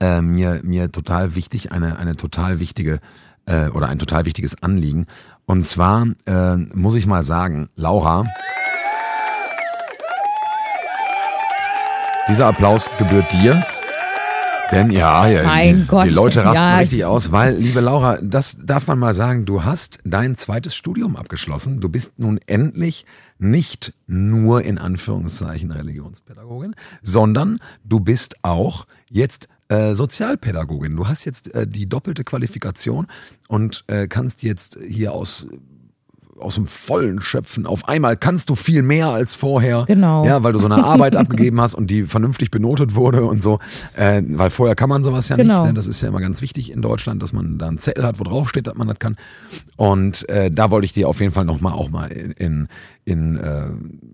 äh, 0.00 0.22
mir, 0.22 0.60
mir 0.64 0.90
total 0.90 1.34
wichtig, 1.36 1.70
eine, 1.70 1.98
eine 1.98 2.16
total 2.16 2.58
wichtige 2.58 2.98
äh, 3.46 3.68
oder 3.68 3.88
ein 3.88 3.98
total 3.98 4.24
wichtiges 4.26 4.60
Anliegen. 4.62 5.06
Und 5.46 5.62
zwar 5.62 6.06
äh, 6.26 6.56
muss 6.56 6.94
ich 6.96 7.06
mal 7.06 7.22
sagen, 7.22 7.68
Laura. 7.76 8.24
Dieser 12.30 12.46
Applaus 12.46 12.88
gebührt 12.96 13.32
dir. 13.32 13.60
Denn 14.70 14.92
ja, 14.92 15.26
ja 15.26 15.72
die, 15.72 15.84
Gott, 15.84 16.06
die 16.06 16.12
Leute 16.12 16.44
rasten 16.44 16.64
ja, 16.64 16.78
richtig 16.78 17.04
aus, 17.04 17.32
weil, 17.32 17.56
liebe 17.56 17.80
Laura, 17.80 18.18
das 18.22 18.56
darf 18.62 18.86
man 18.86 19.00
mal 19.00 19.14
sagen, 19.14 19.46
du 19.46 19.64
hast 19.64 19.98
dein 20.04 20.36
zweites 20.36 20.76
Studium 20.76 21.16
abgeschlossen. 21.16 21.80
Du 21.80 21.88
bist 21.88 22.20
nun 22.20 22.38
endlich 22.46 23.04
nicht 23.40 23.94
nur 24.06 24.62
in 24.62 24.78
Anführungszeichen 24.78 25.72
Religionspädagogin, 25.72 26.76
sondern 27.02 27.58
du 27.82 27.98
bist 27.98 28.36
auch 28.42 28.86
jetzt 29.08 29.48
äh, 29.66 29.94
Sozialpädagogin. 29.94 30.94
Du 30.94 31.08
hast 31.08 31.24
jetzt 31.24 31.52
äh, 31.52 31.66
die 31.66 31.88
doppelte 31.88 32.22
Qualifikation 32.22 33.08
und 33.48 33.82
äh, 33.88 34.06
kannst 34.06 34.44
jetzt 34.44 34.78
hier 34.88 35.14
aus 35.14 35.48
aus 36.40 36.54
dem 36.54 36.66
Vollen 36.66 37.20
schöpfen. 37.20 37.66
Auf 37.66 37.88
einmal 37.88 38.16
kannst 38.16 38.50
du 38.50 38.54
viel 38.54 38.82
mehr 38.82 39.08
als 39.08 39.34
vorher. 39.34 39.84
Genau. 39.86 40.24
Ja, 40.24 40.42
weil 40.42 40.52
du 40.52 40.58
so 40.58 40.66
eine 40.66 40.84
Arbeit 40.84 41.16
abgegeben 41.16 41.60
hast 41.60 41.74
und 41.74 41.90
die 41.90 42.02
vernünftig 42.02 42.50
benotet 42.50 42.94
wurde 42.94 43.24
und 43.24 43.42
so. 43.42 43.58
Äh, 43.94 44.22
weil 44.26 44.50
vorher 44.50 44.74
kann 44.74 44.88
man 44.88 45.04
sowas 45.04 45.28
ja 45.28 45.36
genau. 45.36 45.60
nicht. 45.60 45.68
Ne? 45.68 45.74
Das 45.74 45.86
ist 45.86 46.00
ja 46.00 46.08
immer 46.08 46.20
ganz 46.20 46.42
wichtig 46.42 46.72
in 46.72 46.82
Deutschland, 46.82 47.22
dass 47.22 47.32
man 47.32 47.58
da 47.58 47.68
einen 47.68 47.78
Zettel 47.78 48.04
hat, 48.04 48.18
wo 48.18 48.24
drauf 48.24 48.48
steht, 48.48 48.66
dass 48.66 48.74
man 48.74 48.88
das 48.88 48.98
kann. 48.98 49.16
Und 49.76 50.28
äh, 50.28 50.50
da 50.50 50.70
wollte 50.70 50.84
ich 50.84 50.92
dir 50.92 51.08
auf 51.08 51.20
jeden 51.20 51.32
Fall 51.32 51.44
nochmal 51.44 51.72
auch 51.72 51.90
mal 51.90 52.06
in, 52.06 52.32
in, 52.32 52.68
in 53.04 53.36
äh, 53.36 53.68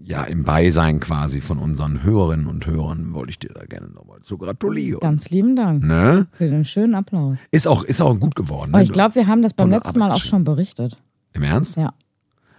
ja, 0.05 0.25
im 0.25 0.45
Beisein 0.45 1.01
quasi 1.01 1.41
von 1.41 1.59
unseren 1.59 2.03
Hörerinnen 2.03 2.47
und 2.47 2.67
Hörern 2.67 3.15
wollte 3.15 3.31
ich 3.31 3.39
dir 3.39 3.51
da 3.53 3.65
gerne 3.65 3.89
nochmal 3.89 4.21
zu 4.23 4.39
gratulieren. 4.39 5.01
Ganz 5.01 5.31
lieben 5.31 5.57
Dank 5.57 5.83
ne? 5.83 6.27
für 6.33 6.49
den 6.49 6.65
schönen 6.65 6.95
Applaus. 6.95 7.39
Ist 7.51 7.67
auch, 7.67 7.83
ist 7.83 8.01
auch 8.01 8.15
gut 8.19 8.37
geworden. 8.37 8.71
Ne? 8.71 8.77
Aber 8.77 8.83
ich 8.83 8.93
glaube, 8.93 9.17
wir 9.17 9.27
haben 9.27 9.43
das 9.43 9.55
beim 9.55 9.71
letzten 9.71 9.99
Mal 9.99 10.13
auch 10.13 10.23
schon 10.23 10.45
berichtet. 10.45 10.97
Im 11.33 11.43
Ernst? 11.43 11.77
Ja. 11.77 11.93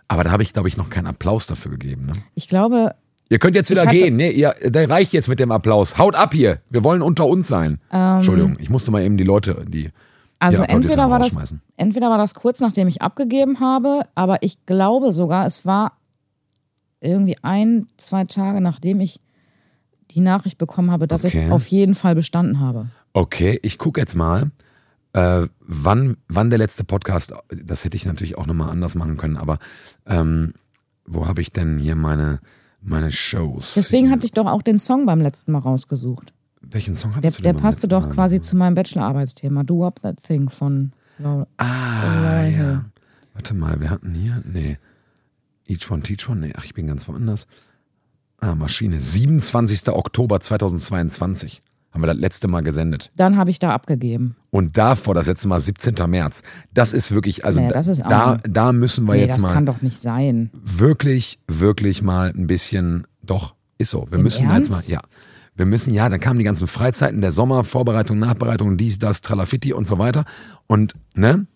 Aber 0.08 0.24
da 0.24 0.32
habe 0.32 0.44
ich, 0.44 0.54
glaube 0.54 0.68
ich, 0.68 0.78
noch 0.78 0.90
keinen 0.90 1.08
Applaus 1.08 1.48
dafür 1.48 1.72
gegeben. 1.72 2.06
Ne? 2.08 2.14
Ich 2.34 2.48
glaube. 2.48 2.96
Ihr 3.30 3.40
könnt 3.40 3.56
jetzt 3.56 3.70
wieder 3.70 3.86
gehen. 3.86 4.16
Nee, 4.16 4.32
ihr, 4.32 4.56
der 4.64 4.90
reicht 4.90 5.12
jetzt 5.12 5.28
mit 5.28 5.40
dem 5.40 5.52
Applaus. 5.52 5.98
Haut 5.98 6.16
ab 6.16 6.34
hier. 6.34 6.62
Wir 6.70 6.84
wollen 6.84 7.02
unter 7.02 7.28
uns 7.28 7.48
sein. 7.48 7.80
Ähm, 7.92 8.18
Entschuldigung, 8.18 8.58
ich 8.60 8.70
musste 8.70 8.90
mal 8.90 9.04
eben 9.04 9.18
die 9.18 9.26
Leute, 9.26 9.66
die. 9.68 9.90
Also 10.40 10.64
entweder 10.64 11.10
war, 11.10 11.20
das, 11.20 11.36
entweder 11.78 12.10
war 12.10 12.20
das 12.20 12.36
kurz 12.36 12.60
nachdem 12.60 12.88
ich 12.88 13.02
abgegeben 13.02 13.60
habe, 13.60 14.04
aber 14.14 14.44
ich 14.44 14.68
glaube 14.68 15.12
sogar, 15.12 15.48
es 15.48 15.66
war 15.66 15.94
irgendwie 17.02 17.36
ein, 17.42 17.88
zwei 17.98 18.24
Tage 18.26 18.62
nachdem 18.62 19.02
ich 19.02 19.20
die 20.12 20.22
Nachricht 20.22 20.58
bekommen 20.58 20.92
habe, 20.92 21.08
dass 21.08 21.26
okay. 21.26 21.46
ich 21.46 21.52
auf 21.52 21.68
jeden 21.68 21.96
Fall 21.96 22.16
bestanden 22.16 22.60
habe. 22.60 22.88
Okay, 23.14 23.60
ich 23.64 23.78
gucke 23.78 24.00
jetzt 24.00 24.16
mal. 24.16 24.52
Äh, 25.18 25.48
wann, 25.60 26.18
wann 26.28 26.50
der 26.50 26.60
letzte 26.60 26.84
Podcast, 26.84 27.34
das 27.50 27.84
hätte 27.84 27.96
ich 27.98 28.06
natürlich 28.06 28.38
auch 28.38 28.46
nochmal 28.46 28.70
anders 28.70 28.94
machen 28.94 29.18
können, 29.18 29.38
aber 29.38 29.58
ähm, 30.06 30.54
wo 31.06 31.26
habe 31.26 31.42
ich 31.42 31.52
denn 31.52 31.80
hier 31.80 31.96
meine, 31.96 32.40
Meine 32.82 33.12
Shows. 33.12 33.74
Deswegen 33.74 34.12
hatte 34.12 34.26
ich 34.26 34.34
doch 34.34 34.46
auch 34.46 34.62
den 34.62 34.78
Song 34.78 35.06
beim 35.08 35.20
letzten 35.20 35.52
Mal 35.52 35.60
rausgesucht. 35.60 36.34
Welchen 36.62 36.94
Song 36.96 37.12
Der, 37.12 37.18
hattest 37.18 37.40
du 37.40 37.44
der 37.44 37.54
denn 37.54 37.62
beim 37.62 37.64
passte 37.64 37.88
doch 37.88 38.06
Mal? 38.06 38.14
quasi 38.14 38.42
zu 38.42 38.56
meinem 38.56 38.76
Bachelorarbeitsthema. 38.76 39.64
Do 39.64 39.86
Up 39.88 40.02
That 40.04 40.22
Thing 40.22 40.50
von 40.50 40.92
Laura. 41.18 41.48
Ah, 41.58 41.66
Laura 42.04 42.46
ja. 42.48 42.86
Warte 43.34 43.54
mal, 43.56 43.80
wir 43.82 43.90
hatten 43.90 44.14
hier, 44.14 44.42
nee. 44.46 44.78
Each 45.66 45.90
One 45.90 46.04
Teach 46.04 46.30
One, 46.30 46.42
nee, 46.42 46.54
ach, 46.56 46.64
ich 46.66 46.74
bin 46.76 46.86
ganz 46.88 47.08
woanders. 47.08 47.48
Ah, 48.40 48.54
Maschine. 48.54 49.02
27. 49.02 49.90
Oktober 49.90 50.40
2022 50.40 51.62
haben 51.98 52.04
wir 52.04 52.14
das 52.14 52.18
letzte 52.18 52.48
Mal 52.48 52.62
gesendet. 52.62 53.12
Dann 53.16 53.38
habe 53.38 53.50
ich 53.50 53.58
da 53.60 53.72
abgegeben. 53.74 54.36
Und 54.52 54.78
davor 54.78 55.16
das 55.16 55.26
letzte 55.28 55.48
Mal 55.48 55.60
17. 55.60 55.96
März. 56.10 56.44
Das 56.74 56.94
ist 56.94 57.12
wirklich, 57.12 57.44
also 57.44 57.60
das 57.70 57.88
ist 57.88 58.04
da, 58.04 58.38
da 58.48 58.72
müssen 58.72 59.06
wir 59.06 59.14
Nee, 59.16 59.22
jetzt 59.22 59.36
das 59.38 59.42
mal 59.44 59.54
kann 59.54 59.66
doch 59.66 59.82
nicht 59.82 60.00
sein. 60.00 60.52
wirklich, 60.54 61.40
wirklich 61.48 62.02
mal 62.04 62.30
ein 62.30 62.46
bisschen, 62.48 63.08
doch, 63.24 63.56
ist 63.80 63.90
so. 63.92 64.06
Wir 64.10 64.18
Im 64.20 64.24
müssen 64.24 64.50
jetzt 64.50 64.70
mal, 64.70 64.76
Ernst? 64.78 64.90
ja. 64.90 65.02
Wir 65.56 65.66
müssen, 65.66 65.92
ja, 65.94 66.08
dann 66.08 66.20
kamen 66.20 66.38
die 66.38 66.46
ganzen 66.46 66.68
Freizeiten, 66.68 67.20
der 67.22 67.32
Sommer, 67.32 67.64
Vorbereitung, 67.64 68.20
Nachbereitung, 68.20 68.78
dies, 68.78 69.00
das, 69.00 69.22
Tralafitti 69.22 69.74
und 69.74 69.88
so 69.88 69.98
weiter. 69.98 70.26
Und, 70.68 70.94
ne? 71.16 71.48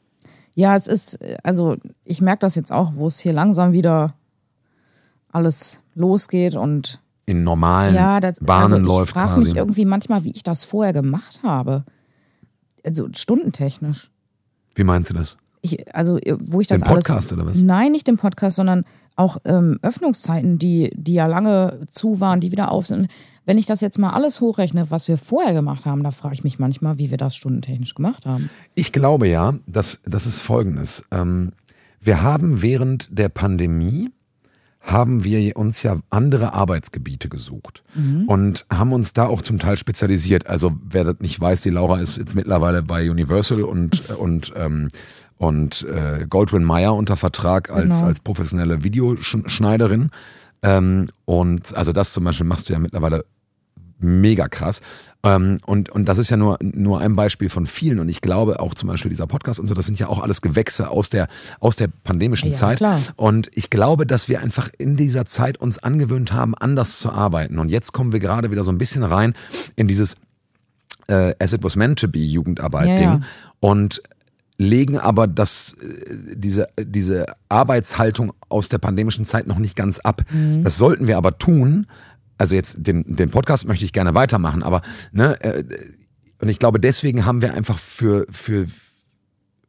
Ja, 0.56 0.76
es 0.76 0.88
ist, 0.88 1.20
also 1.44 1.78
ich 2.04 2.20
merke 2.20 2.40
das 2.40 2.56
jetzt 2.56 2.72
auch, 2.72 2.94
wo 2.96 3.06
es 3.06 3.20
hier 3.20 3.32
langsam 3.34 3.74
wieder 3.74 4.16
alles 5.32 5.82
losgeht 5.94 6.56
und 6.56 7.00
In 7.26 7.44
normalen 7.44 7.96
ja, 7.96 8.20
das, 8.20 8.40
Bahnen 8.40 8.64
also 8.64 8.78
ich 8.78 8.84
läuft 8.84 9.14
frage 9.14 9.34
quasi. 9.36 9.48
mich 9.50 9.58
irgendwie 9.58 9.86
manchmal, 9.86 10.24
wie 10.24 10.32
ich 10.32 10.44
das 10.44 10.64
vorher 10.64 10.94
gemacht 10.94 11.42
habe. 11.44 11.86
Also 12.84 13.08
stundentechnisch. 13.16 14.12
Wie 14.76 14.84
meinst 14.84 15.10
du 15.10 15.14
das? 15.14 15.38
Ich, 15.62 15.96
also 15.96 16.20
wo 16.40 16.62
ich 16.62 16.68
das 16.68 16.82
Den 16.82 16.88
alles. 16.90 17.06
Podcast 17.06 17.32
oder 17.34 17.46
was? 17.46 17.62
Nein, 17.62 17.92
nicht 17.92 18.08
den 18.08 18.18
Podcast, 18.18 18.56
sondern 18.56 18.86
auch 19.16 19.38
ähm, 19.46 19.78
Öffnungszeiten, 19.82 20.58
die, 20.58 20.92
die 20.96 21.14
ja 21.14 21.28
lange 21.28 21.82
zu 21.92 22.20
waren, 22.20 22.40
die 22.40 22.52
wieder 22.52 22.72
auf 22.72 22.88
sind. 22.88 23.08
Wenn 23.46 23.58
ich 23.58 23.66
das 23.66 23.82
jetzt 23.82 24.00
mal 24.00 24.12
alles 24.12 24.42
hochrechne, 24.42 24.90
was 24.90 25.08
wir 25.08 25.18
vorher 25.18 25.54
gemacht 25.54 25.86
haben, 25.86 26.04
da 26.04 26.12
frage 26.12 26.36
ich 26.36 26.44
mich 26.44 26.60
manchmal, 26.60 26.98
wie 26.98 27.12
wir 27.12 27.18
das 27.18 27.36
stundentechnisch 27.36 27.96
gemacht 27.96 28.26
haben. 28.26 28.50
Ich 28.76 28.92
glaube 28.92 29.28
ja, 29.28 29.56
dass 29.68 30.00
das 30.06 30.26
ist 30.26 30.40
folgendes. 30.40 31.04
Ähm, 31.12 31.52
wir 32.00 32.24
haben 32.24 32.62
während 32.62 33.16
der 33.16 33.30
Pandemie 33.30 34.10
haben 34.82 35.24
wir 35.24 35.56
uns 35.58 35.84
ja 35.84 35.98
andere 36.10 36.54
Arbeitsgebiete 36.54 37.30
gesucht 37.30 37.84
und 38.28 38.66
haben 38.72 38.94
uns 38.94 39.14
da 39.14 39.28
auch 39.28 39.42
zum 39.42 39.60
Teil 39.60 39.78
spezialisiert. 39.78 40.48
Also 40.48 40.74
wer 40.90 41.04
das 41.04 41.18
nicht 41.20 41.40
weiß, 41.40 41.62
die 41.62 41.70
Laura 41.70 42.00
ist 42.00 42.18
jetzt 42.18 42.36
mittlerweile 42.36 42.82
bei 42.82 43.10
Universal 43.10 43.62
und 43.64 44.10
und 44.18 44.52
ähm, 44.56 44.88
und 45.38 45.84
äh, 45.88 46.26
Goldwyn 46.30 46.64
Mayer 46.64 46.94
unter 46.96 47.16
Vertrag 47.18 47.70
als 47.70 47.98
Genau. 48.00 48.08
als 48.08 48.20
professionelle 48.20 48.84
Videoschneiderin. 48.84 50.10
Ähm, 50.64 51.08
und 51.26 51.76
also 51.76 51.92
das 51.92 52.14
zum 52.14 52.24
Beispiel 52.24 52.46
machst 52.46 52.70
du 52.70 52.74
ja 52.74 52.80
mittlerweile 52.80 53.26
mega 54.04 54.48
krass. 54.48 54.82
Ähm, 55.24 55.60
und, 55.66 55.90
und 55.90 56.06
das 56.06 56.18
ist 56.18 56.30
ja 56.30 56.38
nur, 56.38 56.58
nur 56.62 57.00
ein 57.00 57.16
Beispiel 57.16 57.50
von 57.50 57.66
vielen. 57.66 58.00
Und 58.00 58.10
ich 58.10 58.22
glaube 58.22 58.60
auch 58.60 58.74
zum 58.74 58.90
Beispiel 58.90 59.10
dieser 59.10 59.28
Podcast 59.28 59.60
und 59.60 59.68
so, 59.68 59.74
das 59.74 59.86
sind 59.86 60.00
ja 60.00 60.08
auch 60.08 60.22
alles 60.22 60.42
Gewächse 60.42 60.90
aus 60.90 61.10
der, 61.10 61.28
aus 61.60 61.76
der 61.76 61.88
pandemischen 62.04 62.52
Ja, 62.52 62.56
Zeit. 62.58 62.78
klar. 62.78 63.00
Und 63.16 63.50
ich 63.54 63.70
glaube, 63.70 64.06
dass 64.06 64.30
wir 64.30 64.42
einfach 64.42 64.70
in 64.78 64.98
dieser 64.98 65.26
Zeit 65.26 65.58
uns 65.58 65.78
angewöhnt 65.78 66.34
haben, 66.34 66.56
anders 66.56 67.00
zu 67.00 67.12
arbeiten. 67.12 67.60
Und 67.60 67.70
jetzt 67.70 67.92
kommen 67.92 68.12
wir 68.12 68.20
gerade 68.20 68.52
wieder 68.52 68.64
so 68.64 68.72
ein 68.72 68.78
bisschen 68.78 69.04
rein 69.04 69.34
in 69.76 69.88
dieses 69.88 70.18
äh, 71.08 71.34
As 71.40 71.54
It 71.54 71.64
Was 71.64 71.76
Meant 71.76 72.00
to 72.00 72.08
Be 72.08 72.20
Jugendarbeit-Ding. 72.20 73.04
Ja, 73.04 73.14
ja. 73.16 73.22
Und 73.60 74.02
legen 74.58 74.98
aber 75.00 75.28
das, 75.28 75.74
äh, 75.82 76.36
diese, 76.36 76.68
diese 76.80 77.26
Arbeitshaltung 77.50 78.34
aus 78.48 78.70
der 78.70 78.78
pandemischen 78.78 79.26
Zeit 79.26 79.48
noch 79.48 79.58
nicht 79.58 79.76
ganz 79.76 80.00
ab. 80.00 80.24
Mhm. 80.32 80.64
Das 80.64 80.78
sollten 80.78 81.08
wir 81.08 81.18
aber 81.18 81.38
tun. 81.38 81.88
Also 82.42 82.56
jetzt 82.56 82.78
den, 82.80 83.04
den 83.06 83.30
Podcast 83.30 83.68
möchte 83.68 83.86
ich 83.86 83.94
gerne 83.94 84.16
weitermachen, 84.16 84.64
aber 84.64 84.82
ne, 85.12 85.40
äh, 85.44 85.64
und 86.40 86.50
ich 86.50 86.58
glaube, 86.58 86.80
deswegen 86.80 87.24
haben 87.24 87.44
wir 87.44 87.54
einfach 87.54 87.78
für, 87.78 88.26
für, 88.32 88.66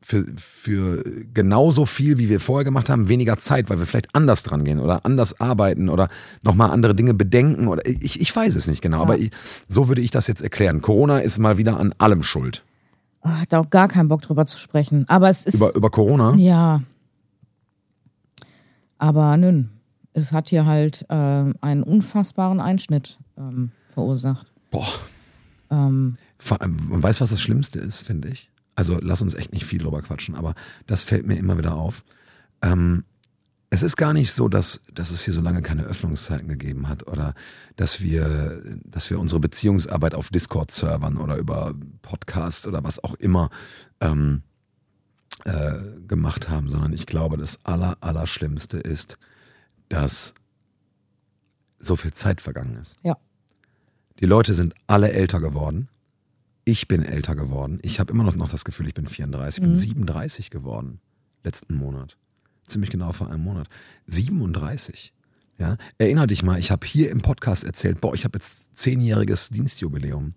für, 0.01 0.25
für 0.37 1.05
genauso 1.35 1.85
viel, 1.85 2.17
wie 2.17 2.31
wir 2.31 2.41
vorher 2.41 2.65
gemacht 2.65 2.89
haben, 2.89 3.11
weniger 3.11 3.37
Zeit, 3.37 3.69
weil 3.69 3.79
wir 3.79 3.85
vielleicht 3.85 4.15
anders 4.15 4.43
dran 4.43 4.65
gehen 4.65 4.79
oder 4.79 5.05
anders 5.05 5.39
arbeiten 5.39 5.91
oder 5.91 6.09
nochmal 6.43 6.71
andere 6.71 6.95
Dinge 6.95 7.13
bedenken 7.13 7.69
oder 7.69 7.85
ich, 7.85 8.19
ich 8.19 8.35
weiß 8.35 8.57
es 8.57 8.67
nicht 8.69 8.81
genau, 8.81 9.03
aber 9.03 9.19
ich, 9.19 9.33
so 9.69 9.89
würde 9.89 10.01
ich 10.01 10.11
das 10.11 10.27
jetzt 10.27 10.41
erklären. 10.41 10.81
Corona 10.81 11.19
ist 11.19 11.37
mal 11.37 11.59
wieder 11.59 11.79
an 11.79 11.95
allem 11.99 12.23
schuld. 12.23 12.65
Oh, 13.21 13.29
ich 13.35 13.41
hatte 13.43 13.59
auch 13.59 13.69
gar 13.69 13.89
keinen 13.89 14.09
Bock 14.09 14.23
drüber 14.23 14.47
zu 14.47 14.57
sprechen. 14.57 15.05
Aber 15.09 15.29
es 15.29 15.45
ist. 15.45 15.57
Über, 15.57 15.75
über 15.75 15.91
Corona? 15.91 16.35
Ja. 16.37 16.81
Aber 18.97 19.37
nun, 19.37 19.72
es 20.15 20.33
hat 20.33 20.51
hier 20.51 20.67
halt 20.67 21.07
ähm, 21.09 21.55
einen 21.61 21.83
unfassbaren 21.83 22.61
Einschnitt 22.61 23.19
ähm, 23.37 23.73
verursacht. 23.89 24.53
Boah. 24.71 24.89
Ähm, 25.71 26.17
Man 26.59 27.03
weiß, 27.03 27.21
was 27.21 27.31
das 27.31 27.41
Schlimmste 27.41 27.79
ist, 27.81 28.03
finde 28.03 28.29
ich. 28.29 28.51
Also 28.75 28.99
lass 29.01 29.23
uns 29.23 29.35
echt 29.35 29.53
nicht 29.53 29.65
viel 29.65 29.79
drüber 29.79 30.03
quatschen, 30.03 30.35
aber 30.35 30.55
das 30.87 31.03
fällt 31.05 31.27
mir 31.27 31.37
immer 31.37 31.59
wieder 31.59 31.75
auf. 31.75 32.05
Ähm, 32.63 33.05
es 33.71 33.83
ist 33.83 33.97
gar 33.97 34.13
nicht 34.13 34.33
so, 34.33 34.49
dass, 34.49 34.83
dass 34.93 35.11
es 35.11 35.25
hier 35.25 35.33
so 35.33 35.41
lange 35.41 35.63
keine 35.63 35.85
Öffnungszeiten 35.85 36.47
gegeben 36.47 36.89
hat 36.89 37.07
oder 37.07 37.35
dass 37.77 38.03
wir, 38.03 38.63
dass 38.85 39.09
wir 39.09 39.19
unsere 39.19 39.41
Beziehungsarbeit 39.41 40.15
auf 40.15 40.29
Discord-Servern 40.29 41.17
oder 41.17 41.37
über 41.37 41.73
Podcasts 42.03 42.67
oder 42.67 42.85
was 42.85 43.03
auch 43.03 43.15
immer 43.15 43.49
ähm, 44.01 44.43
äh, 45.45 45.73
gemacht 46.07 46.51
haben, 46.51 46.69
sondern 46.69 46.93
ich 46.93 47.07
glaube, 47.07 47.39
das 47.39 47.65
Aller, 47.65 47.97
Allerschlimmste 48.01 48.77
ist, 48.77 49.19
dass 49.93 50.35
so 51.79 51.97
viel 51.97 52.13
Zeit 52.13 52.41
vergangen 52.41 52.77
ist. 52.77 52.97
ja. 53.03 53.17
Die 54.21 54.27
Leute 54.27 54.55
sind 54.55 54.75
alle 54.87 55.11
älter 55.13 55.41
geworden. 55.41 55.89
Ich 56.65 56.87
bin 56.87 57.03
älter 57.03 57.35
geworden. 57.35 57.81
Ich 57.83 57.99
habe 57.99 58.13
immer 58.13 58.23
noch, 58.23 58.37
noch 58.37 58.49
das 58.51 58.65
Gefühl, 58.65 58.87
ich 58.87 58.95
bin 58.95 59.07
34. 59.09 59.59
Ich 59.59 59.69
bin 59.69 59.75
37 59.77 60.49
geworden. 60.51 61.01
Letzten 61.43 61.75
Monat. 61.75 62.17
Ziemlich 62.65 62.91
genau 62.91 63.11
vor 63.11 63.29
einem 63.31 63.43
Monat. 63.43 63.69
37. 64.07 65.13
Ja, 65.59 65.77
erinner 65.99 66.29
dich 66.29 66.45
mal, 66.45 66.57
ich 66.59 66.71
habe 66.71 66.87
hier 66.87 67.11
im 67.11 67.21
Podcast 67.21 67.65
erzählt, 67.65 68.01
boah, 68.01 68.15
ich 68.15 68.23
habe 68.25 68.37
jetzt 68.39 68.77
zehnjähriges 68.77 69.49
Dienstjubiläum. 69.49 70.31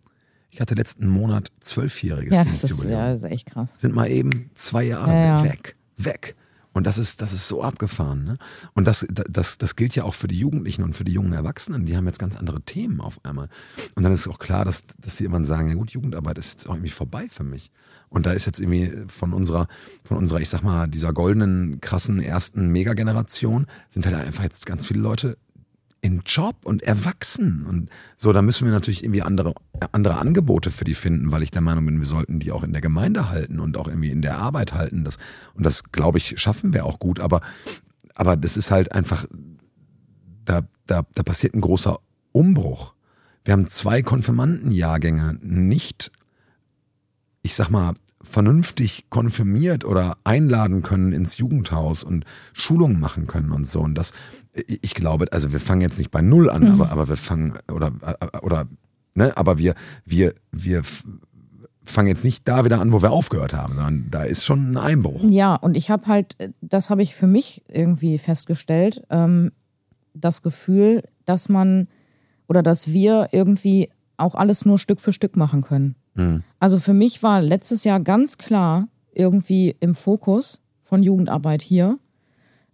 Ich 0.49 0.61
hatte 0.61 0.73
letzten 0.73 1.07
Monat 1.07 1.51
zwölfjähriges 1.59 2.33
Ja, 2.33 2.43
das 2.43 2.53
ist, 2.53 2.61
Dienstjubiläum. 2.69 2.99
ja, 2.99 3.11
das 3.13 3.23
ist 3.23 3.29
echt 3.31 3.45
krass. 3.45 3.75
Sind 3.79 3.93
mal 3.93 4.09
eben 4.09 4.49
zwei 4.55 4.83
Jahre 4.85 5.11
Ja, 5.11 5.35
ja. 5.37 5.43
weg, 5.43 5.75
weg. 5.97 6.35
Und 6.75 6.85
das 6.85 6.97
ist, 6.97 7.21
das 7.21 7.31
ist 7.31 7.47
so 7.47 7.63
abgefahren. 7.63 8.25
Ne? 8.25 8.37
Und 8.73 8.85
das, 8.85 9.07
das, 9.09 9.57
das 9.57 9.77
gilt 9.77 9.95
ja 9.95 10.03
auch 10.03 10.13
für 10.13 10.27
die 10.27 10.37
Jugendlichen 10.37 10.83
und 10.83 10.93
für 10.93 11.05
die 11.05 11.13
jungen 11.13 11.31
Erwachsenen. 11.31 11.85
Die 11.85 11.95
haben 11.95 12.05
jetzt 12.05 12.19
ganz 12.19 12.35
andere 12.35 12.61
Themen 12.61 12.99
auf 12.99 13.23
einmal. 13.23 13.47
Und 13.95 14.03
dann 14.03 14.11
ist 14.11 14.27
auch 14.27 14.39
klar, 14.39 14.65
dass, 14.65 14.83
dass 14.99 15.15
sie 15.15 15.23
irgendwann 15.23 15.45
sagen, 15.45 15.69
ja 15.69 15.75
gut, 15.75 15.91
Jugendarbeit 15.91 16.37
ist 16.37 16.51
jetzt 16.51 16.67
auch 16.67 16.73
irgendwie 16.73 16.91
vorbei 16.91 17.27
für 17.29 17.45
mich. 17.45 17.71
Und 18.09 18.25
da 18.25 18.33
ist 18.33 18.45
jetzt 18.45 18.59
irgendwie 18.59 18.91
von 19.07 19.31
unserer, 19.31 19.67
von 20.03 20.17
unserer, 20.17 20.41
ich 20.41 20.49
sag 20.49 20.63
mal, 20.63 20.87
dieser 20.87 21.13
goldenen, 21.13 21.79
krassen 21.79 22.21
ersten 22.21 22.67
Megageneration 22.67 23.67
sind 23.87 24.05
halt 24.05 24.15
einfach 24.15 24.43
jetzt 24.43 24.65
ganz 24.65 24.85
viele 24.85 24.99
Leute 24.99 25.37
in 26.05 26.21
Job 26.23 26.57
und 26.65 26.83
erwachsen. 26.83 27.65
Und 27.65 27.89
so, 28.15 28.31
da 28.31 28.43
müssen 28.43 28.65
wir 28.65 28.71
natürlich 28.71 29.03
irgendwie 29.03 29.23
andere, 29.23 29.55
andere 29.91 30.19
Angebote 30.19 30.69
für 30.69 30.83
die 30.83 30.93
finden, 30.93 31.31
weil 31.31 31.41
ich 31.41 31.49
der 31.49 31.61
Meinung 31.61 31.87
bin, 31.87 31.97
wir 31.97 32.05
sollten 32.05 32.37
die 32.37 32.51
auch 32.51 32.61
in 32.61 32.73
der 32.73 32.81
Gemeinde 32.81 33.29
halten 33.29 33.59
und 33.59 33.75
auch 33.75 33.87
irgendwie 33.87 34.11
in 34.11 34.21
der 34.21 34.37
Arbeit 34.37 34.73
halten. 34.73 35.03
Das, 35.03 35.17
und 35.55 35.65
das, 35.65 35.91
glaube 35.91 36.19
ich, 36.19 36.39
schaffen 36.39 36.73
wir 36.73 36.85
auch 36.85 36.99
gut. 36.99 37.19
Aber, 37.19 37.41
aber 38.13 38.37
das 38.37 38.55
ist 38.55 38.69
halt 38.69 38.91
einfach, 38.91 39.25
da, 40.45 40.61
da, 40.85 41.07
da 41.15 41.23
passiert 41.23 41.55
ein 41.55 41.61
großer 41.61 41.97
Umbruch. 42.33 42.93
Wir 43.43 43.53
haben 43.53 43.65
zwei 43.65 44.03
Konfirmandenjahrgänge 44.03 45.39
nicht, 45.41 46.11
ich 47.41 47.55
sag 47.55 47.71
mal, 47.71 47.95
vernünftig 48.21 49.05
konfirmiert 49.09 49.85
oder 49.85 50.17
einladen 50.23 50.83
können 50.83 51.13
ins 51.13 51.37
Jugendhaus 51.37 52.03
und 52.03 52.25
Schulungen 52.53 52.99
machen 52.99 53.25
können 53.25 53.51
und 53.51 53.67
so. 53.67 53.81
Und 53.81 53.95
das, 53.95 54.13
ich 54.55 54.93
glaube, 54.93 55.25
also 55.31 55.51
wir 55.51 55.59
fangen 55.59 55.81
jetzt 55.81 55.97
nicht 55.97 56.11
bei 56.11 56.21
Null 56.21 56.49
an, 56.49 56.67
aber, 56.67 56.91
aber 56.91 57.07
wir 57.07 57.17
fangen, 57.17 57.57
oder, 57.71 57.91
oder, 58.41 58.67
ne, 59.13 59.35
aber 59.35 59.57
wir, 59.57 59.75
wir, 60.05 60.33
wir 60.51 60.81
fangen 61.83 62.07
jetzt 62.07 62.23
nicht 62.23 62.47
da 62.47 62.65
wieder 62.65 62.79
an, 62.79 62.93
wo 62.93 63.01
wir 63.01 63.11
aufgehört 63.11 63.53
haben, 63.53 63.75
sondern 63.75 64.07
da 64.11 64.23
ist 64.23 64.45
schon 64.45 64.71
ein 64.71 64.77
Einbruch. 64.77 65.23
Ja, 65.23 65.55
und 65.55 65.77
ich 65.77 65.89
habe 65.89 66.07
halt, 66.07 66.35
das 66.61 66.89
habe 66.89 67.03
ich 67.03 67.15
für 67.15 67.27
mich 67.27 67.63
irgendwie 67.67 68.17
festgestellt, 68.17 69.03
ähm, 69.09 69.51
das 70.13 70.41
Gefühl, 70.41 71.03
dass 71.25 71.49
man 71.49 71.87
oder 72.47 72.63
dass 72.63 72.87
wir 72.87 73.29
irgendwie 73.31 73.89
auch 74.17 74.35
alles 74.35 74.65
nur 74.65 74.79
Stück 74.79 75.01
für 75.01 75.11
Stück 75.11 75.35
machen 75.35 75.61
können. 75.61 75.95
Also 76.59 76.79
für 76.79 76.93
mich 76.93 77.23
war 77.23 77.41
letztes 77.41 77.83
Jahr 77.83 77.99
ganz 77.99 78.37
klar 78.37 78.87
irgendwie 79.11 79.75
im 79.81 79.95
Fokus 79.95 80.61
von 80.81 81.03
Jugendarbeit 81.03 81.61
hier, 81.61 81.99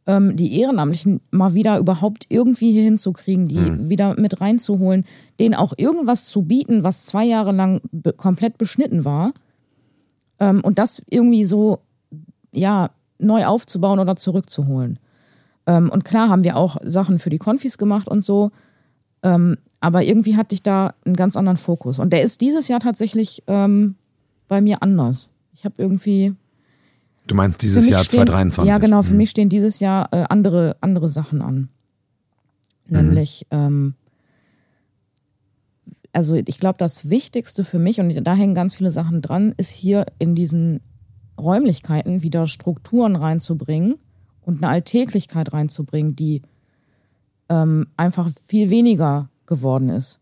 ähm, 0.08 0.36
die 0.36 0.60
Ehrenamtlichen 0.60 1.22
mal 1.32 1.54
wieder 1.54 1.78
überhaupt 1.78 2.26
irgendwie 2.30 2.72
hier 2.72 2.84
hinzukriegen, 2.84 3.48
die 3.48 3.90
wieder 3.90 4.20
mit 4.20 4.42
reinzuholen, 4.42 5.06
denen 5.40 5.56
auch 5.56 5.74
irgendwas 5.78 6.26
zu 6.26 6.44
bieten, 6.44 6.84
was 6.84 7.06
zwei 7.06 7.26
Jahre 7.26 7.52
lang 7.52 7.82
be 7.92 8.14
komplett 8.14 8.58
beschnitten 8.58 9.06
war. 9.06 9.34
Ähm, 10.40 10.62
und 10.62 10.80
das 10.80 11.02
irgendwie 11.10 11.46
so, 11.46 11.80
ja, 12.52 12.90
neu 13.20 13.46
aufzubauen 13.46 14.00
oder 14.00 14.16
zurückzuholen. 14.16 14.98
Ähm, 15.68 15.90
und 15.90 16.04
klar 16.04 16.30
haben 16.30 16.44
wir 16.44 16.58
auch 16.58 16.78
Sachen 16.84 17.20
für 17.20 17.30
die 17.30 17.38
Konfis 17.38 17.78
gemacht 17.78 18.08
und 18.08 18.24
so. 18.24 18.52
Ähm, 19.24 19.58
aber 19.80 20.04
irgendwie 20.04 20.36
hatte 20.36 20.56
ich 20.56 20.64
da 20.64 20.94
einen 21.06 21.16
ganz 21.16 21.38
anderen 21.38 21.58
Fokus. 21.58 22.00
Und 22.00 22.12
der 22.12 22.24
ist 22.24 22.42
dieses 22.42 22.68
Jahr 22.68 22.80
tatsächlich 22.80 23.44
ähm, 23.48 23.96
bei 24.48 24.62
mir 24.62 24.82
anders. 24.82 25.32
Ich 25.54 25.66
habe 25.66 25.76
irgendwie. 25.78 26.34
Du 27.32 27.38
meinst 27.38 27.62
dieses 27.62 27.88
Jahr 27.88 28.04
stehen, 28.04 28.26
2023? 28.28 28.70
Ja, 28.70 28.78
genau. 28.78 29.02
Für 29.04 29.12
Mhm. 29.14 29.18
mich 29.18 29.30
stehen 29.30 29.48
dieses 29.48 29.80
Jahr 29.80 30.10
äh, 30.12 30.26
andere, 30.28 30.76
andere 30.82 31.08
Sachen 31.08 31.42
an. 31.42 31.70
Nämlich, 32.88 33.48
ähm, 33.52 33.94
also 36.12 36.36
ich 36.36 36.60
glaube, 36.60 36.76
das 36.78 37.10
Wichtigste 37.10 37.64
für 37.64 37.80
mich, 37.80 38.02
und 38.02 38.14
da 38.26 38.36
hängen 38.36 38.54
ganz 38.54 38.76
viele 38.76 38.92
Sachen 38.92 39.22
dran, 39.22 39.54
ist 39.56 39.72
hier 39.72 40.08
in 40.20 40.36
diesen 40.36 40.82
Räumlichkeiten 41.40 42.22
wieder 42.22 42.48
Strukturen 42.48 43.16
reinzubringen 43.16 43.96
und 44.42 44.58
eine 44.62 44.68
Alltäglichkeit 44.68 45.54
reinzubringen, 45.54 46.18
die 46.18 46.42
ähm, 47.48 47.88
einfach 47.96 48.30
viel 48.46 48.70
weniger 48.70 49.30
geworden 49.46 49.88
ist. 49.88 50.20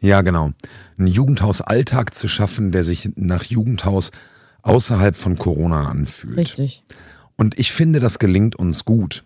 Ja, 0.00 0.22
genau. 0.22 0.52
Ein 0.98 1.06
Jugendhaus-Alltag 1.06 2.14
zu 2.14 2.28
schaffen, 2.28 2.72
der 2.72 2.82
sich 2.82 3.10
nach 3.16 3.44
Jugendhaus 3.44 4.10
außerhalb 4.62 5.16
von 5.16 5.36
Corona 5.36 5.88
anfühlt. 5.88 6.36
Richtig. 6.36 6.84
Und 7.36 7.58
ich 7.58 7.72
finde, 7.72 8.00
das 8.00 8.18
gelingt 8.18 8.56
uns 8.56 8.84
gut. 8.84 9.24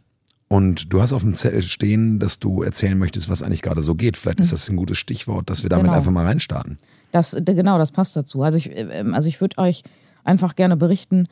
Und 0.48 0.92
du 0.92 1.00
hast 1.02 1.12
auf 1.12 1.22
dem 1.22 1.34
Zettel 1.34 1.62
stehen, 1.62 2.18
dass 2.20 2.38
du 2.38 2.62
erzählen 2.62 2.96
möchtest, 2.96 3.28
was 3.28 3.42
eigentlich 3.42 3.62
gerade 3.62 3.82
so 3.82 3.94
geht. 3.96 4.16
Vielleicht 4.16 4.38
ist 4.40 4.52
das 4.52 4.68
ein 4.68 4.76
gutes 4.76 4.96
Stichwort, 4.96 5.50
dass 5.50 5.62
wir 5.64 5.70
damit 5.70 5.86
Genau. 5.86 5.96
einfach 5.96 6.12
mal 6.12 6.24
reinstarten. 6.24 6.78
Das, 7.10 7.36
genau, 7.44 7.78
das 7.78 7.90
passt 7.90 8.14
dazu. 8.16 8.42
Also 8.42 8.56
ich, 8.58 8.70
ähm, 8.72 9.12
also 9.12 9.28
ich 9.28 9.40
würde 9.40 9.58
euch 9.58 9.82
einfach 10.22 10.54
gerne 10.54 10.76
berichten, 10.76 11.26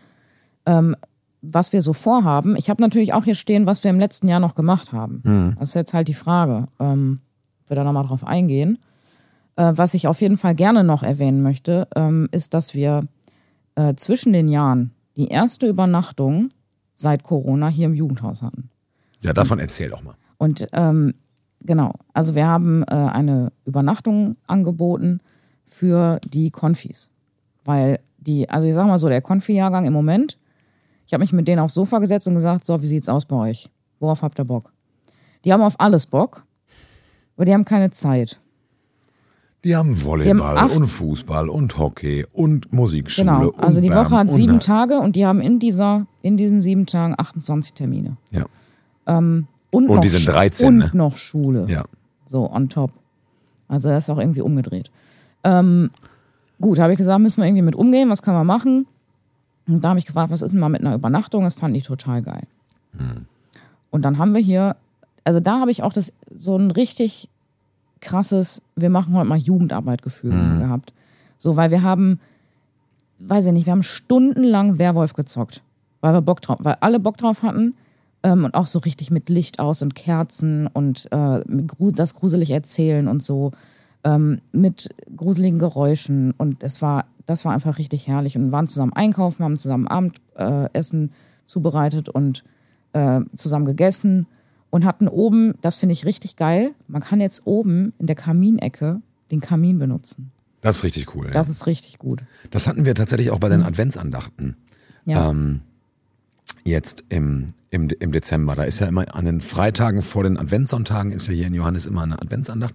ähm, 0.67 0.97
was 1.43 1.73
wir 1.73 1.81
so 1.81 1.93
vorhaben. 1.93 2.57
Ich 2.57 2.71
habe 2.71 2.83
natürlich 2.83 3.13
auch 3.13 3.25
hier 3.25 3.35
stehen, 3.37 3.67
was 3.67 3.85
wir 3.85 3.91
im 3.91 4.01
letzten 4.01 4.29
Jahr 4.29 4.41
noch 4.41 4.55
gemacht 4.55 4.93
haben. 4.93 5.55
Das 5.61 5.71
ist 5.71 5.75
jetzt 5.75 5.93
halt 5.95 6.09
die 6.09 6.15
Frage, 6.15 6.69
ähm, 6.81 7.21
ob 7.63 7.71
wir 7.71 7.77
da 7.77 7.85
nochmal 7.85 8.07
drauf 8.07 8.25
eingehen. 8.27 8.79
Äh, 9.57 9.73
was 9.77 9.95
ich 9.95 10.09
auf 10.09 10.21
jeden 10.23 10.39
Fall 10.39 10.55
gerne 10.55 10.83
noch 10.85 11.03
erwähnen 11.03 11.43
möchte, 11.43 11.87
ähm, 11.95 12.29
ist, 12.33 12.55
dass 12.55 12.75
wir 12.75 13.03
äh, 13.76 13.95
zwischen 13.97 14.33
den 14.33 14.49
Jahren 14.49 14.93
die 15.16 15.28
erste 15.28 15.66
Übernachtung 15.66 16.50
seit 16.95 17.23
Corona 17.23 17.69
hier 17.69 17.87
im 17.87 17.95
Jugendhaus 17.95 18.43
hatten. 18.43 18.71
Ja, 19.21 19.33
davon 19.33 19.59
erzähl 19.59 19.90
doch 19.90 20.02
mal. 20.02 20.14
Und 20.38 20.66
ähm, 20.73 21.14
genau, 21.61 21.95
also 22.12 22.35
wir 22.35 22.47
haben 22.47 22.83
äh, 22.83 22.95
eine 22.95 23.52
Übernachtung 23.64 24.37
angeboten 24.47 25.21
für 25.66 26.21
die 26.25 26.50
Konfis. 26.50 27.11
Weil 27.64 28.00
die, 28.19 28.49
also 28.49 28.69
ich 28.69 28.75
sag 28.75 28.87
mal 28.87 28.99
so, 28.99 29.09
der 29.09 29.23
Konfi-Jahrgang 29.23 29.87
im 29.87 29.93
Moment, 29.93 30.38
ich 31.07 31.12
habe 31.12 31.23
mich 31.23 31.33
mit 31.33 31.49
denen 31.49 31.61
aufs 31.61 31.75
Sofa 31.75 31.99
gesetzt 31.99 32.26
und 32.28 32.35
gesagt, 32.35 32.66
so, 32.66 32.81
wie 32.83 32.87
sieht's 32.87 33.09
aus 33.09 33.26
bei 33.26 33.37
euch? 33.37 33.71
Worauf 34.00 34.23
habt 34.23 34.38
ihr 34.38 34.45
Bock? 34.45 34.73
Die 35.45 35.52
haben 35.52 35.62
auf 35.62 35.78
alles 35.78 36.07
Bock, 36.07 36.45
aber 37.37 37.45
die 37.45 37.52
haben 37.52 37.64
keine 37.64 37.90
Zeit. 37.90 38.40
Die 39.64 39.75
haben 39.75 40.02
Volleyball 40.04 40.59
acht- 40.59 40.76
und 40.76 40.87
Fußball 40.87 41.49
und 41.49 41.78
Hockey 41.78 42.26
und 42.33 42.73
Musikschule. 42.73 43.25
Genau, 43.26 43.50
also 43.56 43.78
und 43.78 43.83
die 43.83 43.90
Woche 43.90 44.11
hat 44.11 44.28
und 44.28 44.33
sieben 44.35 44.61
Tage 44.61 44.99
und 45.00 45.16
die 45.16 45.25
haben 45.26 45.40
in 45.40 45.59
dieser, 45.59 46.06
in 46.23 46.37
diesen 46.37 46.61
sieben 46.61 46.85
Tagen 46.87 47.14
28 47.16 47.73
Termine. 47.73 48.16
Ja, 48.30 48.44
Und, 49.06 49.47
Und 49.71 49.87
noch 49.87 50.00
die 50.00 50.09
sind 50.11 50.23
Sch- 50.23 50.33
13, 50.33 50.68
Und 50.68 50.78
ne? 50.78 50.90
noch 50.94 51.16
Schule. 51.16 51.66
ja. 51.68 51.85
So, 52.26 52.50
on 52.50 52.68
top. 52.68 52.90
Also 53.68 53.88
das 53.88 54.04
ist 54.04 54.11
auch 54.11 54.18
irgendwie 54.18 54.40
umgedreht. 54.42 54.90
Ähm, 55.44 55.90
gut, 56.61 56.78
habe 56.78 56.92
ich 56.92 56.99
gesagt, 56.99 57.21
müssen 57.21 57.40
wir 57.40 57.47
irgendwie 57.47 57.62
mit 57.62 57.75
umgehen, 57.76 58.11
was 58.11 58.23
können 58.23 58.37
wir 58.37 58.44
machen? 58.44 58.87
Und 59.66 59.83
da 59.85 59.90
habe 59.90 59.99
ich 59.99 60.06
gefragt, 60.06 60.30
was 60.30 60.42
ist 60.42 60.50
denn 60.52 60.61
mal 60.61 60.68
mit 60.68 60.80
einer 60.83 60.94
Übernachtung? 60.94 61.44
Das 61.44 61.54
fand 61.54 61.75
ich 61.76 61.85
total 61.85 62.23
geil. 62.23 62.42
Und 63.90 64.02
dann 64.04 64.18
haben 64.18 64.35
wir 64.35 64.40
hier, 64.42 64.76
also 65.25 65.40
da 65.40 65.61
habe 65.61 65.71
ich 65.71 65.83
auch 65.83 65.92
das 65.92 66.12
so 66.38 66.56
ein 66.56 66.71
richtig 66.71 67.28
krasses, 68.05 68.63
wir 68.77 68.91
machen 68.91 69.15
heute 69.15 69.29
mal 69.29 69.39
Jugendarbeit-Gefühl 69.39 70.33
gehabt. 70.61 70.93
So, 71.37 71.57
weil 71.57 71.71
wir 71.71 71.83
haben, 71.83 72.21
weiß 73.19 73.47
ich 73.47 73.53
nicht, 73.53 73.67
wir 73.67 73.73
haben 73.73 73.83
stundenlang 73.83 74.79
Werwolf 74.79 75.15
gezockt, 75.15 75.63
weil 76.01 76.15
wir 76.15 76.23
Bock 76.23 76.41
drauf, 76.41 76.59
weil 76.61 76.77
alle 76.81 77.01
Bock 77.01 77.17
drauf 77.17 77.43
hatten 77.43 77.75
ähm, 78.23 78.45
und 78.45 78.55
auch 78.55 78.67
so 78.67 78.79
richtig 78.79 79.11
mit 79.11 79.29
Licht 79.29 79.59
aus 79.59 79.83
und 79.83 79.95
Kerzen 79.95 80.67
und 80.69 81.11
äh, 81.13 81.41
das 81.93 82.15
gruselig 82.15 82.51
erzählen 82.51 83.09
und 83.09 83.23
so 83.23 83.53
ähm, 84.05 84.40
mit 84.53 84.95
gruseligen 85.17 85.59
Geräuschen. 85.59 86.33
Und 86.37 86.62
es 86.62 86.81
war, 86.83 87.07
das 87.27 87.45
war 87.45 87.53
einfach 87.53 87.79
richtig 87.79 88.07
herrlich. 88.07 88.37
Und 88.37 88.53
waren 88.53 88.69
zusammen 88.69 88.93
einkaufen, 88.93 89.45
haben 89.45 89.59
zusammen 89.59 89.88
Abendessen 89.88 90.69
Essen 90.73 91.12
zubereitet 91.47 92.09
und 92.09 92.45
äh, 92.93 93.21
zusammen 93.37 93.64
gegessen 93.67 94.27
und 94.75 94.85
hatten 94.85 95.07
oben, 95.07 95.55
das 95.61 95.77
finde 95.77 95.93
ich 95.93 96.05
richtig 96.05 96.35
geil, 96.35 96.75
man 96.89 97.01
kann 97.01 97.21
jetzt 97.21 97.43
oben 97.45 97.93
in 98.01 98.09
der 98.09 98.17
Kaminecke 98.17 99.01
den 99.31 99.41
Kamin 99.41 99.79
benutzen. 99.79 100.33
Das 100.63 100.79
ist 100.79 100.83
richtig 100.83 101.15
cool. 101.15 101.31
Das 101.31 101.47
ja. 101.47 101.53
ist 101.53 101.69
richtig 101.69 101.99
gut. 102.01 102.25
Das 102.51 102.67
hatten 102.67 102.85
wir 102.85 102.97
tatsächlich 102.97 103.31
auch 103.31 103.39
bei 103.39 103.49
den 103.49 103.63
Adventsandachten. 103.63 104.57
Ja. 105.05 105.31
Ähm, 105.31 105.61
jetzt 106.65 107.05
im, 107.09 107.53
im, 107.71 107.89
im 107.89 108.11
Dezember. 108.11 108.57
Da 108.57 108.65
ist 108.65 108.81
ja 108.81 108.89
immer 108.89 109.15
an 109.15 109.27
den 109.27 109.41
Freitagen 109.41 110.03
vor 110.03 110.25
den 110.25 110.37
Adventssonntagen 110.37 111.13
ist 111.13 111.29
ja 111.29 111.35
hier 111.35 111.47
in 111.47 111.55
Johannes 111.55 111.87
immer 111.87 112.03
eine 112.03 112.21
Adventsandacht. 112.21 112.75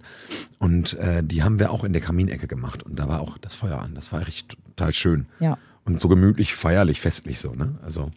Und 0.58 0.94
äh, 0.94 1.22
die 1.22 1.42
haben 1.42 1.58
wir 1.58 1.70
auch 1.70 1.84
in 1.84 1.92
der 1.92 2.00
Kaminecke 2.00 2.46
gemacht. 2.46 2.82
Und 2.82 2.98
da 2.98 3.10
war 3.10 3.20
auch 3.20 3.36
das 3.36 3.54
Feuer 3.54 3.78
an. 3.78 3.94
Das 3.94 4.10
war 4.10 4.26
echt 4.26 4.56
total 4.64 4.94
schön. 4.94 5.26
Ja. 5.38 5.58
Und 5.84 6.00
so 6.00 6.08
gemütlich, 6.08 6.54
feierlich, 6.54 7.02
festlich 7.02 7.40
so, 7.40 7.52
ne? 7.52 7.74
Also, 7.82 8.10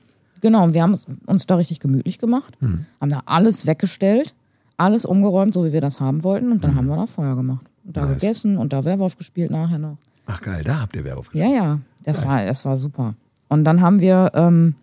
Genau, 0.43 0.63
und 0.65 0.73
wir 0.73 0.83
haben 0.83 0.95
uns- 1.25 1.45
da 1.47 1.55
richtig 1.55 1.79
gemütlich 1.79 2.19
gemacht, 2.19 2.55
haben 2.61 3.09
da 3.09 3.21
alles 3.25 3.65
weggestellt, 3.65 4.35
alles 4.77 5.05
umgeräumt, 5.05 5.53
so 5.53 5.63
wie 5.63 5.71
wir 5.71 5.79
das 5.81 5.99
haben 6.01 6.23
wollten, 6.25 6.51
und 6.51 6.63
dann 6.63 6.75
haben 6.75 6.87
wir 6.87 6.97
da 6.97 7.07
Feuer 7.07 7.35
gemacht. 7.35 7.65
Und 7.85 7.95
da 7.97 8.05
Nice. 8.05 8.19
gegessen 8.21 8.57
und 8.57 8.73
da 8.73 8.83
Werwolf 8.83 9.17
gespielt 9.17 9.51
nachher 9.51 9.79
noch. 9.79 9.97
ach 10.25 10.41
geil, 10.41 10.61
da 10.65 10.81
habt 10.81 10.95
ihr 10.97 11.03
Werwolf 11.05 11.33
Ja, 11.33 11.47
ja, 11.47 11.79
das 12.03 12.25
war, 12.25 12.45
das 12.45 12.65
war 12.65 12.75
super. 12.77 13.13
Und 13.47 13.63
dann 13.63 13.79
haben 13.81 13.99
wir 14.01 14.31
ähm, 14.35 14.75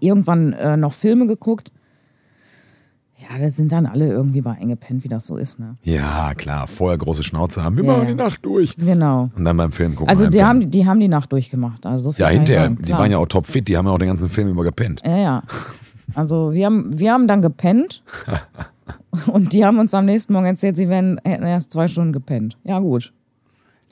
irgendwann 0.00 0.52
äh, 0.52 0.76
noch 0.76 0.92
Filme 0.92 1.26
geguckt. 1.26 1.72
Ja, 3.32 3.38
da 3.38 3.48
sind 3.50 3.70
dann 3.70 3.86
alle 3.86 4.08
irgendwie 4.08 4.40
bei 4.40 4.52
eingepennt, 4.52 5.04
wie 5.04 5.08
das 5.08 5.26
so 5.26 5.36
ist, 5.36 5.60
ne? 5.60 5.74
Ja, 5.82 6.34
klar, 6.34 6.66
vorher 6.66 6.98
große 6.98 7.22
Schnauze 7.22 7.62
haben. 7.62 7.76
Wir 7.76 7.84
Ja, 7.84 7.92
machen 7.92 8.08
die 8.08 8.14
Nacht 8.14 8.44
durch. 8.44 8.76
Genau. 8.76 9.30
Und 9.36 9.44
dann 9.44 9.56
beim 9.56 9.70
Film 9.70 9.94
gucken. 9.94 10.08
Also 10.10 10.26
die 10.28 10.42
haben, 10.42 10.68
die 10.70 10.84
haben 10.86 10.98
die 10.98 11.06
Nacht 11.08 11.30
durchgemacht. 11.32 11.86
Also 11.86 12.04
so 12.04 12.12
viel 12.12 12.22
Ja, 12.24 12.28
hinterher. 12.30 12.62
sagen, 12.64 12.82
Die 12.82 12.90
waren 12.92 13.10
ja 13.10 13.18
auch 13.18 13.28
topfit. 13.28 13.68
Die 13.68 13.76
haben 13.76 13.86
ja 13.86 13.92
auch 13.92 13.98
den 13.98 14.08
ganzen 14.08 14.28
Film 14.28 14.48
über 14.48 14.64
gepennt. 14.64 15.00
Ja, 15.06 15.16
ja. 15.16 15.42
Also 16.14 16.52
wir 16.52 16.66
haben, 16.66 16.98
wir 16.98 17.12
haben 17.12 17.28
dann 17.28 17.40
gepennt 17.40 18.02
und 19.28 19.52
die 19.52 19.64
haben 19.64 19.78
uns 19.78 19.94
am 19.94 20.06
nächsten 20.06 20.32
Morgen 20.32 20.46
erzählt, 20.46 20.76
sie 20.76 20.88
wären, 20.88 21.20
hätten 21.24 21.44
erst 21.44 21.72
zwei 21.72 21.86
Stunden 21.86 22.12
gepennt. 22.12 22.58
Ja, 22.64 22.80
gut. 22.80 23.12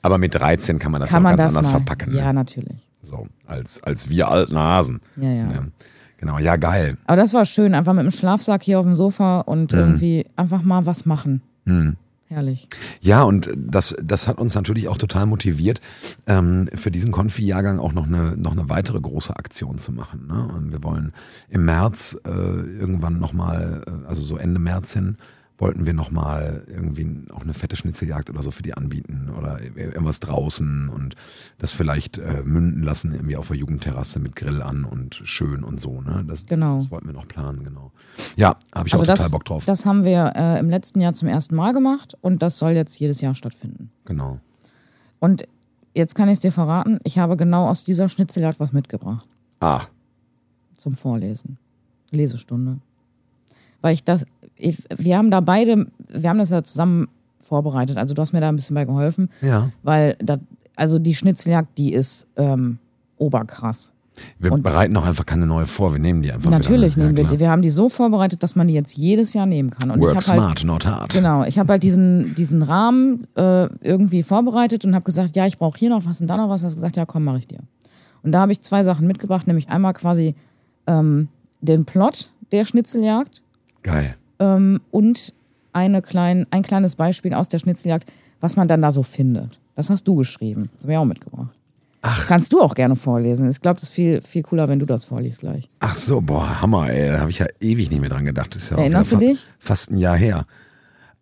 Aber 0.01 0.17
mit 0.17 0.35
13 0.35 0.79
kann 0.79 0.91
man 0.91 0.99
das 1.01 1.09
Kann 1.11 1.23
man 1.23 1.37
ganz 1.37 1.53
das 1.53 1.57
anders 1.57 1.71
mal. 1.73 1.79
verpacken. 1.79 2.13
Ja, 2.15 2.27
Ne? 2.27 2.33
natürlich. 2.33 2.77
So, 3.01 3.27
als, 3.47 3.81
als 3.83 4.09
wir 4.09 4.27
alten 4.27 4.57
Hasen. 4.57 4.99
Ja, 5.15 5.29
ja. 5.31 5.45
Ne? 5.45 5.71
Genau, 6.19 6.37
ja, 6.37 6.55
geil. 6.57 6.97
Aber 7.07 7.15
das 7.17 7.33
war 7.33 7.45
schön, 7.45 7.73
einfach 7.73 7.93
mit 7.93 8.03
dem 8.03 8.11
Schlafsack 8.11 8.61
hier 8.63 8.79
auf 8.79 8.85
dem 8.85 8.95
Sofa 8.95 9.39
und 9.41 9.71
Mhm. 9.73 9.79
irgendwie 9.79 10.25
einfach 10.35 10.61
mal 10.61 10.85
was 10.85 11.05
machen. 11.05 11.41
Herrlich. 12.27 12.67
Ja, 13.01 13.23
und 13.23 13.49
das, 13.55 13.95
das 14.03 14.27
hat 14.27 14.37
uns 14.37 14.53
natürlich 14.53 14.87
auch 14.87 14.97
total 14.99 15.25
motiviert, 15.25 15.81
ähm, 16.27 16.69
für 16.75 16.91
diesen 16.91 17.11
Konfi-Jahrgang 17.11 17.79
auch 17.79 17.93
noch 17.93 18.05
eine, 18.05 18.37
noch 18.37 18.51
eine 18.51 18.69
weitere 18.69 18.99
große 18.99 19.35
Aktion 19.35 19.79
zu 19.79 19.91
machen. 19.91 20.27
Ne? 20.27 20.47
Und 20.55 20.71
wir 20.71 20.83
wollen 20.83 21.11
im 21.49 21.65
März 21.65 22.17
äh, 22.25 22.29
irgendwann 22.29 23.19
nochmal, 23.19 23.81
äh, 23.87 24.07
also 24.07 24.21
so 24.21 24.37
Ende 24.37 24.59
März 24.59 24.93
hin, 24.93 25.17
wollten 25.59 25.85
wir 25.85 25.93
nochmal 25.93 26.63
irgendwie 26.67 27.25
auch 27.31 27.41
eine 27.41 27.53
fette 27.53 27.75
Schnitzeljagd 27.75 28.29
oder 28.29 28.41
so 28.41 28.49
für 28.49 28.63
die 28.63 28.73
anbieten 28.73 29.29
oder 29.37 29.59
irgendwas 29.61 30.19
draußen 30.21 30.89
und 30.89 31.15
das 31.59 31.73
vielleicht 31.73 32.17
äh, 32.17 32.41
münden 32.43 32.81
lassen 32.81 33.11
irgendwie 33.13 33.35
auf 33.35 33.49
der 33.49 33.57
Jugendterrasse 33.57 34.19
mit 34.19 34.35
Grill 34.35 34.61
an 34.61 34.85
und 34.85 35.21
schön 35.25 35.63
und 35.63 35.79
so. 35.79 36.01
Ne? 36.01 36.23
Das, 36.27 36.45
Genau. 36.47 36.77
das 36.77 36.89
wollten 36.91 37.07
wir 37.07 37.13
noch 37.13 37.27
planen, 37.27 37.63
genau. 37.63 37.91
Ja, 38.37 38.55
habe 38.73 38.87
ich 38.87 38.93
Also 38.93 39.03
auch 39.03 39.07
das, 39.07 39.19
total 39.19 39.31
Bock 39.31 39.45
drauf. 39.45 39.65
das 39.65 39.85
haben 39.85 40.03
wir 40.05 40.33
äh, 40.35 40.59
im 40.59 40.69
letzten 40.69 41.01
Jahr 41.01 41.13
zum 41.13 41.27
ersten 41.27 41.55
Mal 41.55 41.73
gemacht 41.73 42.17
und 42.21 42.41
das 42.41 42.57
soll 42.57 42.71
jetzt 42.71 42.97
jedes 42.99 43.21
Jahr 43.21 43.35
stattfinden. 43.35 43.91
genau. 44.05 44.39
Und 45.19 45.45
jetzt 45.93 46.15
kann 46.15 46.29
ich 46.29 46.35
es 46.35 46.39
dir 46.39 46.53
verraten, 46.53 46.99
ich 47.03 47.19
habe 47.19 47.35
genau 47.35 47.67
aus 47.67 47.83
dieser 47.83 48.07
Schnitzeljagd 48.07 48.59
was 48.61 48.71
mitgebracht 48.71 49.27
Ah, 49.59 49.81
zum 50.77 50.95
Vorlesen. 50.95 51.57
Lesestunde. 52.11 52.77
Weil 53.81 53.93
ich 53.93 54.03
das, 54.03 54.25
ich, 54.55 54.77
wir 54.95 55.17
haben 55.17 55.31
da 55.31 55.41
beide, 55.41 55.87
wir 56.09 56.29
haben 56.29 56.39
das 56.39 56.49
ja 56.49 56.63
zusammen 56.63 57.07
vorbereitet. 57.39 57.97
Also 57.97 58.13
du 58.13 58.21
hast 58.21 58.33
mir 58.33 58.41
da 58.41 58.49
ein 58.49 58.55
bisschen 58.55 58.75
bei 58.75 58.85
geholfen, 58.85 59.29
ja. 59.41 59.69
weil 59.83 60.15
da, 60.19 60.37
also 60.75 60.99
die 60.99 61.15
Schnitzeljagd, 61.15 61.77
die 61.77 61.93
ist 61.93 62.27
ähm, 62.37 62.77
oberkrass. 63.17 63.93
Wir 64.37 64.51
Und- 64.51 64.63
bereiten 64.63 64.95
auch 64.97 65.05
einfach 65.05 65.25
keine 65.25 65.45
neue 65.45 65.65
vor, 65.65 65.93
wir 65.93 65.99
nehmen 65.99 66.21
die 66.21 66.31
einfach 66.31 66.51
Natürlich 66.51 66.97
ne? 66.97 67.05
nehmen 67.05 67.17
wir 67.17 67.23
die. 67.25 67.39
Wir 67.39 67.49
haben 67.49 67.61
die 67.61 67.69
so 67.69 67.87
vorbereitet, 67.89 68.43
dass 68.43 68.55
man 68.55 68.67
die 68.67 68.73
jetzt 68.73 68.97
jedes 68.97 69.33
Jahr 69.33 69.45
nehmen 69.45 69.69
kann. 69.69 69.91
Und 69.91 70.01
Work 70.01 70.09
ich 70.09 70.15
halt, 70.15 70.39
smart, 70.39 70.63
not 70.65 70.85
hard. 70.85 71.13
Genau, 71.13 71.43
ich 71.45 71.57
habe 71.57 71.71
halt 71.71 71.83
diesen, 71.83 72.35
diesen 72.35 72.61
Rahmen 72.61 73.27
äh, 73.35 73.67
irgendwie 73.81 74.23
vorbereitet 74.23 74.85
und 74.85 74.93
habe 74.93 75.05
gesagt, 75.05 75.35
ja, 75.35 75.45
ich 75.45 75.57
brauche 75.57 75.79
hier 75.79 75.89
noch 75.89 76.05
was 76.05 76.19
und 76.21 76.27
da 76.27 76.37
noch 76.37 76.49
was. 76.49 76.63
Hast 76.63 76.75
gesagt, 76.75 76.97
ja, 76.97 77.05
komm, 77.05 77.23
mache 77.23 77.39
ich 77.39 77.47
dir. 77.47 77.59
Und 78.21 78.33
da 78.33 78.41
habe 78.41 78.51
ich 78.51 78.61
zwei 78.61 78.83
Sachen 78.83 79.07
mitgebracht, 79.07 79.47
nämlich 79.47 79.69
einmal 79.69 79.93
quasi 79.93 80.35
ähm, 80.87 81.29
den 81.61 81.85
Plot 81.85 82.31
der 82.51 82.65
Schnitzeljagd 82.65 83.41
Geil. 83.83 84.15
ähm, 84.39 84.81
und 84.91 85.33
eine 85.73 86.01
klein, 86.01 86.45
ein 86.51 86.63
kleines 86.63 86.95
Beispiel 86.95 87.33
aus 87.33 87.47
der 87.49 87.59
Schnitzeljagd, 87.59 88.11
was 88.41 88.55
man 88.55 88.67
dann 88.67 88.81
da 88.81 88.91
so 88.91 89.03
findet. 89.03 89.59
Das 89.75 89.89
hast 89.89 90.07
du 90.07 90.15
geschrieben. 90.15 90.69
Das 90.75 90.83
habe 90.83 90.93
ich 90.93 90.97
auch 90.97 91.05
mitgebracht. 91.05 91.49
Ach. 92.01 92.27
Kannst 92.27 92.53
du 92.53 92.61
auch 92.61 92.75
gerne 92.75 92.95
vorlesen. 92.95 93.49
Ich 93.49 93.59
glaube, 93.59 93.77
es 93.77 93.83
ist 93.83 93.89
viel, 93.89 94.21
viel 94.21 94.41
cooler, 94.43 94.67
wenn 94.69 94.79
du 94.79 94.85
das 94.85 95.05
vorliest 95.05 95.41
gleich. 95.41 95.69
Ach 95.79 95.95
so, 95.95 96.21
boah, 96.21 96.61
Hammer, 96.61 96.89
ey. 96.89 97.11
Da 97.11 97.19
habe 97.19 97.29
ich 97.29 97.39
ja 97.39 97.45
ewig 97.59 97.89
nicht 97.91 97.99
mehr 97.99 98.09
dran 98.09 98.25
gedacht. 98.25 98.55
Das 98.55 98.63
ist 98.63 98.69
ja 98.71 98.77
Erinnerst 98.77 99.11
du 99.11 99.15
fa- 99.17 99.19
dich? 99.21 99.45
Fast 99.59 99.91
ein 99.91 99.97
Jahr 99.97 100.15
her. 100.17 100.45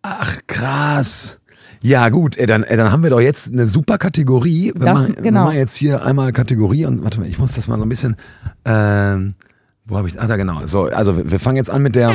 Ach, 0.02 0.38
krass. 0.46 1.40
Ja, 1.80 2.08
gut, 2.08 2.36
ey, 2.38 2.46
dann, 2.46 2.62
ey, 2.64 2.76
dann 2.76 2.90
haben 2.92 3.02
wir 3.02 3.10
doch 3.10 3.20
jetzt 3.20 3.52
eine 3.52 3.66
super 3.66 3.98
Kategorie. 3.98 4.72
Wenn 4.74 4.86
Das- 4.86 5.02
man, 5.02 5.12
genau. 5.16 5.24
Wenn 5.24 5.46
man 5.48 5.56
jetzt 5.56 5.74
hier 5.76 6.04
einmal 6.04 6.32
Kategorie 6.32 6.86
und 6.86 7.02
warte 7.04 7.20
mal, 7.20 7.28
ich 7.28 7.38
muss 7.38 7.52
das 7.52 7.66
mal 7.68 7.76
so 7.78 7.84
ein 7.84 7.88
bisschen. 7.88 8.16
Ähm, 8.64 9.34
wo 9.88 9.96
habe 9.96 10.08
ich. 10.08 10.20
Ah, 10.20 10.26
da 10.26 10.36
genau. 10.36 10.66
So, 10.66 10.84
also 10.84 11.30
wir, 11.30 11.40
fangen 11.40 11.56
jetzt 11.56 11.70
an 11.70 11.82
mit 11.82 11.94
der 11.94 12.14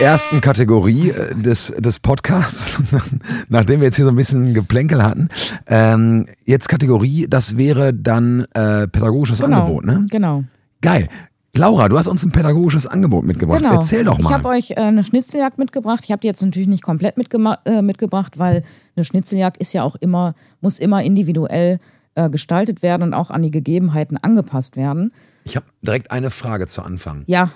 ersten 0.00 0.40
Kategorie 0.40 1.10
äh, 1.10 1.34
des, 1.34 1.72
des 1.78 2.00
Podcasts, 2.00 2.76
nachdem 3.48 3.80
wir 3.80 3.86
jetzt 3.86 3.96
hier 3.96 4.04
so 4.04 4.10
ein 4.10 4.16
bisschen 4.16 4.52
Geplänkel 4.54 5.02
hatten. 5.02 5.28
Ähm, 5.66 6.26
jetzt 6.44 6.68
Kategorie, 6.68 7.26
das 7.28 7.56
wäre 7.56 7.94
dann 7.94 8.46
äh, 8.54 8.88
pädagogisches 8.88 9.40
Genau. 9.40 9.60
Angebot, 9.60 9.84
ne? 9.84 10.04
Genau. 10.10 10.44
Geil. 10.80 11.08
Laura, 11.56 11.88
du 11.88 11.96
hast 11.96 12.08
uns 12.08 12.24
ein 12.24 12.32
pädagogisches 12.32 12.88
Angebot 12.88 13.24
mitgebracht. 13.24 13.60
genau. 13.60 13.74
Erzähl 13.74 14.02
doch 14.02 14.18
Ich 14.18 14.24
mal. 14.24 14.32
habe 14.32 14.48
euch 14.48 14.72
äh, 14.72 14.74
eine 14.74 15.04
Schnitzeljagd 15.04 15.56
mitgebracht. 15.56 16.00
Ich 16.02 16.10
habe 16.10 16.20
die 16.20 16.26
jetzt 16.26 16.42
natürlich 16.42 16.66
nicht 16.66 16.82
komplett 16.82 17.14
äh, 17.16 17.80
mitgebracht, 17.82 18.40
weil 18.40 18.64
eine 18.96 19.04
Schnitzeljagd 19.04 19.58
ist 19.58 19.72
ja 19.72 19.84
auch 19.84 19.94
immer, 19.94 20.34
muss 20.60 20.80
immer 20.80 21.04
individuell 21.04 21.78
äh, 22.14 22.30
gestaltet 22.30 22.82
werden 22.82 23.02
und 23.02 23.14
auch 23.14 23.30
an 23.30 23.42
die 23.42 23.50
Gegebenheiten 23.50 24.16
angepasst 24.16 24.76
werden. 24.76 25.12
Ich 25.44 25.56
habe 25.56 25.66
direkt 25.82 26.10
eine 26.10 26.30
Frage 26.30 26.66
zu 26.66 26.82
Anfang. 26.82 27.24
Ja, 27.26 27.50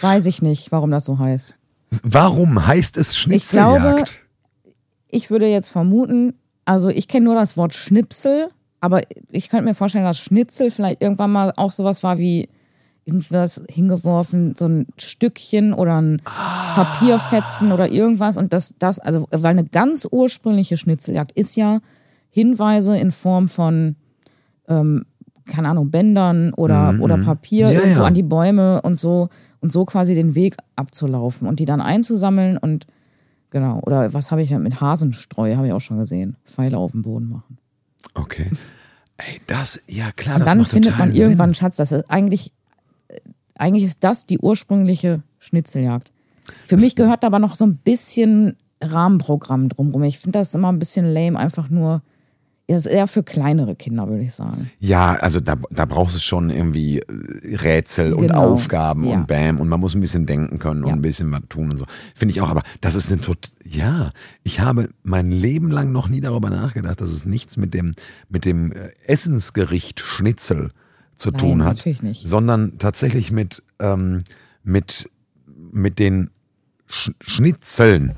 weiß 0.00 0.26
ich 0.26 0.42
nicht, 0.42 0.72
warum 0.72 0.90
das 0.90 1.04
so 1.04 1.18
heißt. 1.18 1.56
Warum 2.02 2.66
heißt 2.66 2.96
es 2.96 3.16
Schnitzeljagd? 3.16 3.82
glaube, 3.82 4.04
Ich 5.08 5.30
würde 5.30 5.46
jetzt 5.46 5.68
vermuten, 5.68 6.34
also 6.64 6.88
ich 6.88 7.08
kenne 7.08 7.26
nur 7.26 7.34
das 7.34 7.56
Wort 7.56 7.74
Schnipsel, 7.74 8.48
aber 8.80 9.02
ich 9.30 9.48
könnte 9.48 9.64
mir 9.66 9.74
vorstellen, 9.74 10.04
dass 10.04 10.18
Schnitzel 10.18 10.70
vielleicht 10.70 11.02
irgendwann 11.02 11.32
mal 11.32 11.52
auch 11.56 11.72
sowas 11.72 12.02
war 12.02 12.18
wie 12.18 12.48
irgendwas 13.06 13.62
hingeworfen, 13.68 14.54
so 14.56 14.66
ein 14.66 14.86
Stückchen 14.96 15.74
oder 15.74 16.00
ein 16.00 16.22
Papierfetzen 16.74 17.72
oder 17.72 17.88
irgendwas. 17.88 18.38
Und 18.38 18.52
das, 18.52 18.74
das, 18.78 18.98
also, 18.98 19.26
weil 19.30 19.50
eine 19.50 19.64
ganz 19.64 20.08
ursprüngliche 20.10 20.76
Schnitzeljagd 20.76 21.32
ist 21.32 21.56
ja 21.56 21.80
Hinweise 22.34 22.96
in 22.96 23.12
Form 23.12 23.46
von, 23.46 23.94
ähm, 24.66 25.04
keine 25.46 25.68
Ahnung, 25.68 25.92
Bändern 25.92 26.52
oder, 26.54 26.96
oder 26.98 27.16
Papier 27.18 27.68
Mhm. 27.68 27.72
Ja, 27.72 27.78
irgendwo 27.80 28.00
ja. 28.00 28.06
an 28.06 28.14
die 28.14 28.24
Bäume 28.24 28.82
und 28.82 28.98
so 28.98 29.28
und 29.60 29.70
so 29.70 29.84
quasi 29.84 30.16
den 30.16 30.34
Weg 30.34 30.56
abzulaufen 30.74 31.46
und 31.46 31.60
die 31.60 31.64
dann 31.64 31.80
einzusammeln 31.80 32.58
und 32.58 32.88
genau. 33.50 33.78
Oder 33.86 34.12
was 34.12 34.32
habe 34.32 34.42
ich 34.42 34.48
denn 34.48 34.64
mit 34.64 34.80
Hasenstreu, 34.80 35.54
habe 35.54 35.68
ich 35.68 35.72
auch 35.72 35.80
schon 35.80 35.96
gesehen. 35.96 36.36
Pfeile 36.44 36.76
auf 36.76 36.90
den 36.90 37.02
Boden 37.02 37.28
machen. 37.28 37.58
okay. 38.14 38.50
Ey, 39.16 39.40
das, 39.46 39.80
ja 39.86 40.10
klar, 40.10 40.34
Und 40.34 40.40
das 40.40 40.50
dann 40.50 40.64
findet 40.64 40.98
man 40.98 41.12
irgendwann 41.14 41.44
einen. 41.44 41.54
Schatz. 41.54 41.76
Das 41.76 41.92
ist 41.92 42.10
eigentlich, 42.10 42.50
äh, 43.06 43.20
eigentlich 43.54 43.84
ist 43.84 44.02
das 44.02 44.26
die 44.26 44.40
ursprüngliche 44.40 45.22
Schnitzeljagd. 45.38 46.10
Für 46.64 46.76
mich 46.78 46.96
gehört 46.96 47.22
da 47.22 47.28
aber 47.28 47.38
noch 47.38 47.54
so 47.54 47.64
ein 47.64 47.76
bisschen 47.76 48.56
Rahmenprogramm 48.80 49.68
drumherum. 49.68 50.02
Ich 50.02 50.18
finde 50.18 50.40
das 50.40 50.52
immer 50.56 50.72
ein 50.72 50.80
bisschen 50.80 51.06
lame, 51.06 51.38
einfach 51.38 51.70
nur. 51.70 52.02
Das 52.66 52.86
ist 52.86 52.92
eher 52.92 53.06
für 53.06 53.22
kleinere 53.22 53.76
Kinder, 53.76 54.08
würde 54.08 54.22
ich 54.22 54.32
sagen. 54.32 54.70
Ja, 54.78 55.16
also 55.16 55.38
da, 55.38 55.56
da 55.70 55.84
brauchst 55.84 56.16
du 56.16 56.20
schon 56.20 56.48
irgendwie 56.48 57.00
äh, 57.00 57.56
Rätsel 57.56 58.14
und 58.14 58.28
Genau. 58.28 58.52
Aufgaben 58.52 59.04
Ja. 59.04 59.16
und 59.16 59.26
Bam 59.26 59.60
und 59.60 59.68
man 59.68 59.78
muss 59.80 59.94
ein 59.94 60.00
bisschen 60.00 60.24
denken 60.24 60.58
können 60.58 60.82
und 60.82 60.88
Ja. 60.88 60.94
ein 60.94 61.02
bisschen 61.02 61.30
was 61.30 61.42
tun 61.50 61.70
und 61.70 61.76
so. 61.76 61.84
Finde 62.14 62.32
ich 62.32 62.40
auch, 62.40 62.48
aber 62.48 62.62
das 62.80 62.94
ist 62.94 63.12
ein 63.12 63.20
tot, 63.20 63.52
ja, 63.64 64.12
ich 64.44 64.60
habe 64.60 64.88
mein 65.02 65.30
Leben 65.30 65.70
lang 65.70 65.92
noch 65.92 66.08
nie 66.08 66.22
darüber 66.22 66.48
nachgedacht, 66.48 67.02
dass 67.02 67.10
es 67.10 67.26
nichts 67.26 67.58
mit 67.58 67.74
dem, 67.74 67.92
mit 68.30 68.46
dem 68.46 68.72
äh, 68.72 68.88
Essensgericht 69.06 70.00
Schnitzel 70.00 70.70
zu 71.16 71.30
Nein, 71.30 71.38
tun 71.38 71.64
hat, 71.64 71.76
natürlich 71.76 72.02
nicht. 72.02 72.26
sondern 72.26 72.78
tatsächlich 72.78 73.30
mit, 73.30 73.62
ähm, 73.78 74.22
mit, 74.62 75.10
mit 75.70 75.98
den 75.98 76.30
Sch 76.88 77.10
Schnitzeln. 77.20 78.16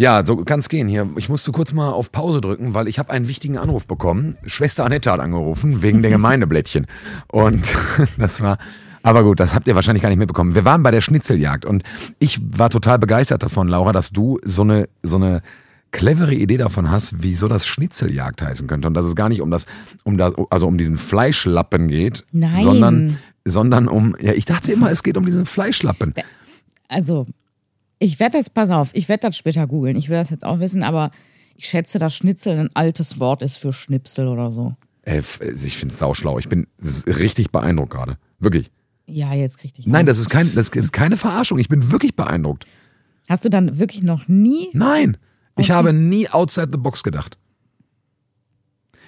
Ja, 0.00 0.24
so 0.24 0.36
kann's 0.36 0.70
gehen 0.70 0.88
hier. 0.88 1.06
Ich 1.16 1.28
musste 1.28 1.52
kurz 1.52 1.74
mal 1.74 1.90
auf 1.90 2.10
Pause 2.10 2.40
drücken, 2.40 2.72
weil 2.72 2.88
ich 2.88 2.98
habe 2.98 3.10
einen 3.10 3.28
wichtigen 3.28 3.58
Anruf 3.58 3.86
bekommen. 3.86 4.38
Schwester 4.46 4.86
Annette 4.86 5.12
hat 5.12 5.20
angerufen 5.20 5.82
wegen 5.82 6.00
der 6.00 6.10
Gemeindeblättchen. 6.10 6.86
Und 7.30 7.74
das 8.18 8.40
war, 8.40 8.56
aber 9.02 9.22
gut, 9.22 9.40
das 9.40 9.54
habt 9.54 9.66
ihr 9.66 9.74
wahrscheinlich 9.74 10.00
gar 10.00 10.08
nicht 10.08 10.16
mitbekommen. 10.16 10.54
Wir 10.54 10.64
waren 10.64 10.82
bei 10.82 10.90
der 10.90 11.02
Schnitzeljagd 11.02 11.66
und 11.66 11.82
ich 12.18 12.40
war 12.40 12.70
total 12.70 12.98
begeistert 12.98 13.42
davon, 13.42 13.68
Laura, 13.68 13.92
dass 13.92 14.10
du 14.10 14.38
so 14.42 14.62
eine, 14.62 14.88
so 15.02 15.16
eine 15.16 15.42
clevere 15.90 16.34
Idee 16.34 16.56
davon 16.56 16.90
hast, 16.90 17.22
wieso 17.22 17.46
das 17.46 17.66
Schnitzeljagd 17.66 18.40
heißen 18.40 18.66
könnte 18.68 18.88
und 18.88 18.94
dass 18.94 19.04
es 19.04 19.14
gar 19.14 19.28
nicht 19.28 19.42
um 19.42 19.50
das, 19.50 19.66
um 20.04 20.16
das, 20.16 20.32
also 20.48 20.66
um 20.66 20.78
diesen 20.78 20.96
Fleischlappen 20.96 21.88
geht, 21.88 22.24
Nein. 22.32 22.62
sondern, 22.62 23.18
sondern 23.44 23.86
um, 23.86 24.16
ja, 24.18 24.32
ich 24.32 24.46
dachte 24.46 24.72
immer, 24.72 24.90
es 24.90 25.02
geht 25.02 25.18
um 25.18 25.26
diesen 25.26 25.44
Fleischlappen. 25.44 26.14
Also, 26.88 27.26
ich 28.00 28.18
werde 28.18 28.38
das, 28.38 28.50
pass 28.50 28.70
auf, 28.70 28.90
ich 28.94 29.08
werde 29.08 29.28
das 29.28 29.36
später 29.36 29.66
googeln. 29.68 29.94
Ich 29.96 30.08
will 30.08 30.16
das 30.16 30.30
jetzt 30.30 30.44
auch 30.44 30.58
wissen, 30.58 30.82
aber 30.82 31.12
ich 31.54 31.68
schätze, 31.68 31.98
dass 32.00 32.16
Schnitzel 32.16 32.58
ein 32.58 32.70
altes 32.74 33.20
Wort 33.20 33.42
ist 33.42 33.58
für 33.58 33.72
Schnipsel 33.72 34.26
oder 34.26 34.50
so. 34.50 34.74
Äh, 35.02 35.18
f- 35.18 35.40
ich 35.40 35.76
finde 35.76 35.92
es 35.92 35.98
sauschlau. 36.00 36.38
Ich 36.38 36.48
bin 36.48 36.66
richtig 37.06 37.50
beeindruckt 37.52 37.92
gerade. 37.92 38.16
Wirklich. 38.40 38.70
Ja, 39.06 39.32
jetzt 39.34 39.58
krieg 39.58 39.72
ich. 39.78 39.86
Nein, 39.86 40.06
das 40.06 40.18
ist, 40.18 40.30
kein, 40.30 40.52
das 40.54 40.68
ist 40.70 40.92
keine 40.92 41.16
Verarschung. 41.16 41.58
Ich 41.58 41.68
bin 41.68 41.90
wirklich 41.92 42.16
beeindruckt. 42.16 42.66
Hast 43.28 43.44
du 43.44 43.48
dann 43.50 43.78
wirklich 43.78 44.02
noch 44.02 44.26
nie 44.28 44.68
Nein, 44.72 45.16
ich 45.56 45.66
Okay. 45.66 45.72
habe 45.74 45.92
nie 45.92 46.28
outside 46.28 46.68
the 46.72 46.78
box 46.78 47.02
gedacht. 47.02 47.36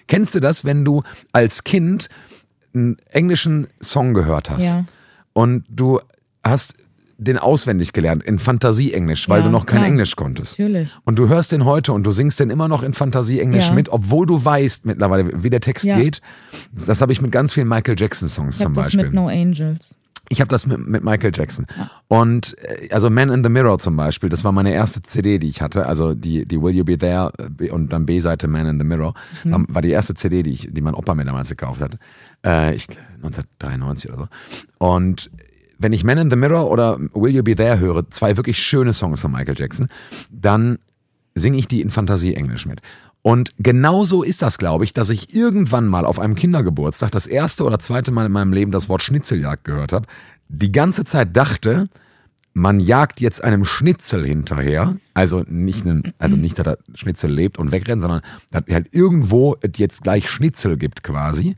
Kennst 0.06 0.34
du 0.34 0.40
das, 0.40 0.64
wenn 0.64 0.84
du 0.84 1.02
als 1.32 1.64
Kind 1.64 2.08
einen 2.74 2.96
englischen 3.10 3.66
Song 3.80 4.14
gehört 4.14 4.50
hast 4.50 4.64
Ja. 4.64 4.84
und 5.32 5.64
du 5.68 6.00
hast 6.44 6.74
den 7.22 7.38
auswendig 7.38 7.92
gelernt 7.92 8.22
in 8.22 8.38
Fantasie-Englisch, 8.38 9.28
weil 9.28 9.40
Ja, 9.40 9.46
du 9.46 9.50
noch 9.52 9.66
kein 9.66 9.78
klar. 9.78 9.88
Englisch 9.88 10.16
konntest. 10.16 10.58
Natürlich. 10.58 10.90
Und 11.04 11.18
du 11.18 11.28
hörst 11.28 11.52
den 11.52 11.64
heute 11.64 11.92
und 11.92 12.04
du 12.04 12.10
singst 12.12 12.40
den 12.40 12.50
immer 12.50 12.68
noch 12.68 12.82
in 12.82 12.92
Fantasie-Englisch 12.92 13.68
Ja. 13.68 13.74
mit, 13.74 13.88
obwohl 13.88 14.26
du 14.26 14.44
weißt 14.44 14.86
mittlerweile, 14.86 15.42
wie 15.42 15.50
der 15.50 15.60
Text 15.60 15.84
Ja. 15.86 15.96
geht. 15.98 16.20
Das 16.72 17.00
habe 17.00 17.12
ich 17.12 17.20
mit 17.22 17.32
ganz 17.32 17.52
vielen 17.52 17.68
Michael 17.68 17.96
Jackson-Songs 17.98 18.58
zum 18.58 18.64
habe 18.66 18.74
das 18.76 18.84
Beispiel. 18.86 19.04
mit 19.04 19.14
No 19.14 19.28
Angels. 19.28 19.96
Ich 20.28 20.40
habe 20.40 20.48
das 20.48 20.64
mit, 20.66 20.78
mit 20.86 21.04
Michael 21.04 21.32
Jackson. 21.34 21.66
Und 22.08 22.56
äh, 22.62 22.88
also 22.92 23.10
Man 23.10 23.28
in 23.28 23.42
the 23.44 23.50
Mirror 23.50 23.78
zum 23.80 23.96
Beispiel, 23.96 24.28
das 24.30 24.44
war 24.44 24.52
meine 24.52 24.72
erste 24.72 25.02
CD, 25.02 25.38
die 25.38 25.48
ich 25.48 25.60
hatte. 25.60 25.84
Also 25.86 26.14
die, 26.14 26.46
die 26.46 26.62
Will 26.62 26.74
You 26.74 26.84
Be 26.84 26.96
There 26.96 27.32
äh, 27.60 27.70
und 27.70 27.92
dann 27.92 28.06
B-Seite 28.06 28.48
Man 28.48 28.66
in 28.66 28.78
the 28.78 28.84
Mirror. 28.84 29.12
War, 29.44 29.64
war 29.68 29.82
die 29.82 29.90
erste 29.90 30.14
CD, 30.14 30.42
die, 30.42 30.50
ich, 30.52 30.68
die 30.70 30.80
mein 30.80 30.94
Opa 30.94 31.14
mir 31.14 31.24
damals 31.26 31.50
gekauft 31.50 31.82
hat. 31.82 31.98
Äh, 32.46 32.74
ich, 32.74 32.86
1993 33.16 34.10
oder 34.10 34.18
so. 34.78 34.86
Und 34.86 35.30
wenn 35.78 35.92
ich 35.92 36.04
Man 36.04 36.18
in 36.18 36.30
the 36.30 36.36
Mirror 36.36 36.70
oder 36.70 36.98
Will 37.14 37.34
You 37.34 37.42
Be 37.42 37.54
There 37.54 37.78
höre, 37.78 38.10
zwei 38.10 38.36
wirklich 38.36 38.58
schöne 38.58 38.92
Songs 38.92 39.20
von 39.20 39.32
Michael 39.32 39.58
Jackson, 39.58 39.88
dann 40.30 40.78
singe 41.34 41.58
ich 41.58 41.68
die 41.68 41.80
in 41.80 41.90
Fantasie-Englisch 41.90 42.66
mit. 42.66 42.80
Und 43.22 43.52
genauso 43.58 44.24
ist 44.24 44.42
das, 44.42 44.58
glaube 44.58 44.84
ich, 44.84 44.92
dass 44.92 45.08
ich 45.10 45.34
irgendwann 45.34 45.86
mal 45.86 46.04
auf 46.04 46.18
einem 46.18 46.34
Kindergeburtstag 46.34 47.12
das 47.12 47.26
erste 47.26 47.64
oder 47.64 47.78
zweite 47.78 48.10
Mal 48.10 48.26
in 48.26 48.32
meinem 48.32 48.52
Leben 48.52 48.72
das 48.72 48.88
Wort 48.88 49.02
Schnitzeljagd 49.02 49.64
gehört 49.64 49.92
habe, 49.92 50.06
die 50.48 50.72
ganze 50.72 51.04
Zeit 51.04 51.36
dachte, 51.36 51.88
man 52.52 52.80
jagt 52.80 53.20
jetzt 53.20 53.42
einem 53.42 53.64
Schnitzel 53.64 54.26
hinterher, 54.26 54.96
also 55.14 55.44
nicht, 55.48 55.86
einen, 55.86 56.12
also 56.18 56.36
nicht, 56.36 56.58
dass 56.58 56.64
der 56.64 56.78
Schnitzel 56.94 57.32
lebt 57.32 57.58
und 57.58 57.72
wegrennt, 57.72 58.02
sondern 58.02 58.20
dass 58.50 58.64
halt 58.70 58.88
irgendwo 58.92 59.56
jetzt 59.76 60.02
gleich 60.02 60.28
Schnitzel 60.28 60.76
gibt 60.76 61.02
quasi. 61.02 61.56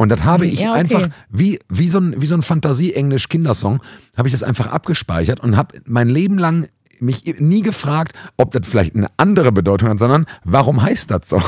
Und 0.00 0.10
das 0.10 0.22
habe 0.24 0.46
ich 0.46 0.60
Ja, 0.60 0.70
okay. 0.70 0.78
einfach, 0.80 1.08
wie, 1.28 1.58
wie 1.68 1.88
so 1.88 1.98
ein, 1.98 2.20
wie 2.22 2.26
so 2.26 2.36
ein 2.36 2.42
Fantasie-Englisch-Kindersong, 2.42 3.80
habe 4.16 4.28
ich 4.28 4.32
das 4.32 4.42
einfach 4.44 4.68
abgespeichert 4.68 5.40
und 5.40 5.56
habe 5.56 5.80
mein 5.86 6.08
Leben 6.08 6.38
lang 6.38 6.68
mich 7.00 7.24
nie 7.40 7.62
gefragt, 7.62 8.12
ob 8.36 8.52
das 8.52 8.66
vielleicht 8.66 8.94
eine 8.94 9.08
andere 9.16 9.52
Bedeutung 9.52 9.88
hat, 9.88 9.98
sondern 9.98 10.26
warum 10.44 10.80
heißt 10.82 11.10
das 11.10 11.28
so? 11.28 11.40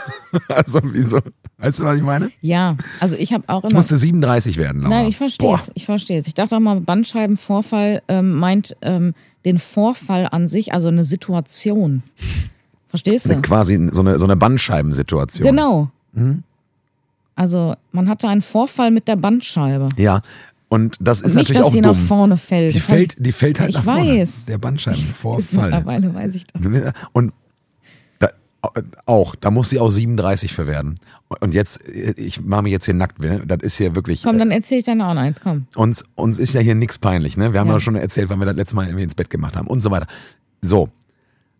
also 0.48 0.80
wieso? 0.84 1.20
Weißt 1.58 1.78
du, 1.80 1.84
was 1.84 1.96
ich 1.96 2.02
meine? 2.02 2.30
Ja, 2.40 2.76
also 3.00 3.16
ich 3.16 3.32
habe 3.32 3.44
auch 3.48 3.62
Ich 3.64 3.70
immer. 3.70 3.78
musste 3.78 3.96
37 3.96 4.56
werden, 4.56 4.82
Laura. 4.82 4.96
Nein, 4.96 5.06
ich 5.08 5.16
verstehe 5.16 5.54
es. 5.54 5.70
Ich 5.74 5.84
verstehe 5.86 6.18
es. 6.18 6.26
Ich 6.26 6.34
dachte 6.34 6.56
auch 6.56 6.60
mal, 6.60 6.80
Bandscheibenvorfall 6.80 8.02
ähm, 8.08 8.32
meint 8.32 8.76
ähm, 8.82 9.14
den 9.44 9.58
Vorfall 9.58 10.28
an 10.30 10.48
sich, 10.48 10.72
also 10.72 10.88
eine 10.88 11.04
Situation. 11.04 12.02
Verstehst 12.88 13.28
du? 13.28 13.40
Quasi 13.42 13.88
so 13.92 14.00
eine, 14.00 14.18
so 14.18 14.24
eine 14.24 14.36
Bandscheibensituation. 14.36 15.46
Genau. 15.46 15.90
Mhm. 16.12 16.42
Also 17.42 17.74
man 17.90 18.08
hatte 18.08 18.28
einen 18.28 18.40
Vorfall 18.40 18.92
mit 18.92 19.08
der 19.08 19.16
Bandscheibe. 19.16 19.88
Ja, 19.96 20.22
und 20.68 20.96
das 21.00 21.18
ist 21.22 21.34
Nicht, 21.34 21.48
natürlich 21.48 21.58
dass 21.58 21.66
auch 21.66 21.72
die 21.72 21.80
dumm. 21.80 21.96
nach 21.96 21.98
vorne 21.98 22.36
fällt. 22.36 22.72
die 22.72 22.78
fällt, 22.78 23.16
die 23.18 23.32
fällt 23.32 23.58
halt 23.58 23.70
Ich 23.70 23.74
nach 23.76 23.82
vorne. 23.82 24.20
weiß. 24.20 24.44
Der 24.44 24.58
Bandscheibenvorfall. 24.58 25.62
mittlerweile 25.64 26.14
weiß 26.14 26.36
ich 26.36 26.44
das. 26.46 26.92
Und 27.12 27.32
da, 28.20 28.28
Auch, 29.06 29.34
da 29.34 29.50
muss 29.50 29.70
sie 29.70 29.80
auch 29.80 29.90
37 29.90 30.52
für 30.52 30.68
werden. 30.68 30.94
Und 31.40 31.52
jetzt, 31.52 31.80
ich 31.88 32.40
mache 32.42 32.62
mich 32.62 32.70
jetzt 32.70 32.84
hier 32.84 32.94
nackt, 32.94 33.18
ne? 33.18 33.42
das 33.44 33.58
ist 33.62 33.76
hier 33.76 33.96
wirklich. 33.96 34.22
Komm, 34.22 34.38
dann 34.38 34.52
erzähl 34.52 34.78
ich 34.78 34.84
dann 34.84 35.02
auch 35.02 35.14
noch 35.14 35.20
eins, 35.20 35.40
komm. 35.40 35.66
Uns, 35.74 36.04
uns 36.14 36.38
ist 36.38 36.54
ja 36.54 36.60
hier 36.60 36.76
nichts 36.76 36.96
peinlich, 36.96 37.36
ne? 37.36 37.52
Wir 37.52 37.58
haben 37.58 37.66
ja. 37.66 37.74
Ja. 37.74 37.80
schon 37.80 37.96
erzählt, 37.96 38.30
wann 38.30 38.38
wir 38.38 38.46
das 38.46 38.54
letzte 38.54 38.76
Mal 38.76 38.86
irgendwie 38.86 39.02
ins 39.02 39.16
Bett 39.16 39.30
gemacht 39.30 39.56
haben 39.56 39.66
und 39.66 39.80
so 39.82 39.90
weiter. 39.90 40.06
So, 40.60 40.90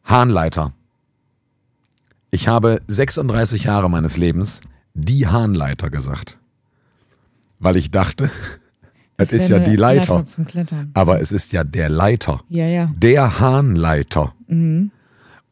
Harnleiter. 0.05 0.73
Ich 2.31 2.47
habe 2.47 2.81
36 2.87 3.65
Jahre 3.65 3.91
meines 3.91 4.17
Lebens 4.17 4.61
die 4.95 5.27
Harnleiter 5.27 5.91
gesagt. 5.91 6.39
Weil 7.59 7.77
ich 7.77 7.91
dachte, 7.91 8.31
es 9.17 9.33
ist 9.33 9.49
ja 9.49 9.59
die 9.59 9.77
Leiter. 9.77 10.25
Klettern. 10.47 10.91
Aber 10.95 11.21
es 11.21 11.33
ist 11.33 11.53
ja 11.53 11.65
der 11.65 11.89
Leiter. 11.89 12.43
Ja, 12.49 12.67
ja. 12.67 12.93
Der 12.97 13.41
Hahnleiter. 13.41 14.35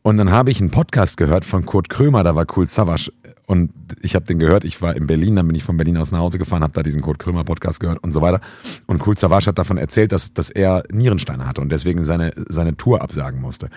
Und 0.02 0.16
dann 0.16 0.30
habe 0.30 0.50
ich 0.50 0.60
einen 0.60 0.70
Podcast 0.70 1.16
gehört 1.16 1.44
von 1.44 1.66
Kurt 1.66 1.88
Krömer, 1.88 2.24
da 2.24 2.34
war 2.34 2.46
Cool 2.56 2.66
Savage. 2.66 3.12
Und 3.46 3.72
ich 4.00 4.14
habe 4.14 4.24
den 4.24 4.38
gehört, 4.38 4.64
ich 4.64 4.80
war 4.80 4.94
in 4.94 5.08
Berlin, 5.08 5.34
dann 5.34 5.46
bin 5.48 5.56
ich 5.56 5.64
von 5.64 5.76
Berlin 5.76 5.96
aus 5.96 6.12
nach 6.12 6.20
Hause 6.20 6.38
gefahren, 6.38 6.62
habe 6.62 6.72
da 6.72 6.82
diesen 6.82 7.02
Kurt 7.02 7.18
Krömer 7.18 7.42
Podcast 7.42 7.80
gehört 7.80 8.02
und 8.02 8.12
so 8.12 8.22
weiter. 8.22 8.40
Und 8.86 9.04
Cool 9.06 9.18
Savage 9.18 9.46
hat 9.46 9.58
davon 9.58 9.76
erzählt, 9.76 10.12
dass, 10.12 10.32
dass 10.32 10.50
er 10.50 10.84
Nierensteine 10.92 11.46
hatte 11.46 11.60
und 11.60 11.70
deswegen 11.70 12.02
seine, 12.02 12.32
seine 12.48 12.76
Tour 12.76 13.02
absagen 13.02 13.40
musste. 13.40 13.68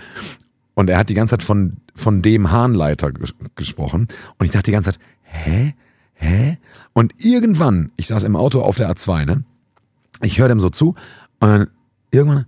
Und 0.76 0.90
er 0.90 0.98
hat 0.98 1.10
die 1.10 1.14
ganze 1.14 1.32
Zeit 1.32 1.44
von, 1.44 1.78
von 1.96 2.22
dem 2.22 2.52
Hahnleiter 2.52 3.12
ges 3.12 3.34
gesprochen. 3.56 4.08
Und 4.38 4.46
ich 4.46 4.52
dachte 4.52 4.66
die 4.66 4.72
ganze 4.72 4.92
Zeit, 4.92 5.00
hä? 5.34 5.74
Hä? 6.14 6.58
Und 6.94 7.14
irgendwann, 7.18 7.92
ich 7.98 8.08
saß 8.08 8.24
im 8.24 8.36
Auto 8.36 8.62
auf 8.62 8.76
der 8.78 8.90
A2, 8.94 9.26
ne? 9.26 9.44
Ich 10.22 10.40
höre 10.40 10.48
dem 10.48 10.62
so 10.62 10.70
zu 10.70 10.90
und 11.40 11.50
dann 11.50 11.68
irgendwann 12.12 12.46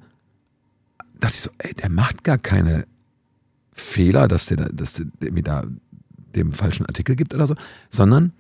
dachte 1.19 1.33
ich 1.35 1.41
so, 1.41 1.49
ey, 1.57 1.73
der 1.73 1.89
macht 1.89 2.23
gar 2.23 2.37
keine 2.37 2.85
Fehler, 3.73 4.27
dass 4.27 4.45
der, 4.45 4.57
da- 4.57 4.69
dass 4.71 5.01
der 5.21 5.31
mir 5.31 5.43
da 5.43 5.63
dem 6.35 6.51
falschen 6.53 6.85
Artikel 6.85 7.15
gibt 7.15 7.33
oder 7.33 7.47
so, 7.47 7.55
sondern 7.89 8.31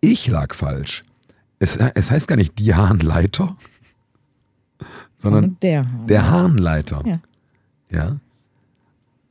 ich 0.00 0.26
lag 0.28 0.54
falsch. 0.54 1.04
Es, 1.58 1.76
es 1.76 2.10
heißt 2.10 2.28
gar 2.28 2.36
nicht 2.36 2.58
die 2.58 2.74
Hahnleiter, 2.74 3.56
sondern 5.16 5.56
der. 5.62 5.90
Hahn. 5.90 6.06
der 6.08 6.30
Hahnleiter. 6.30 7.02
Ja. 7.06 7.20
Ja. 7.90 8.16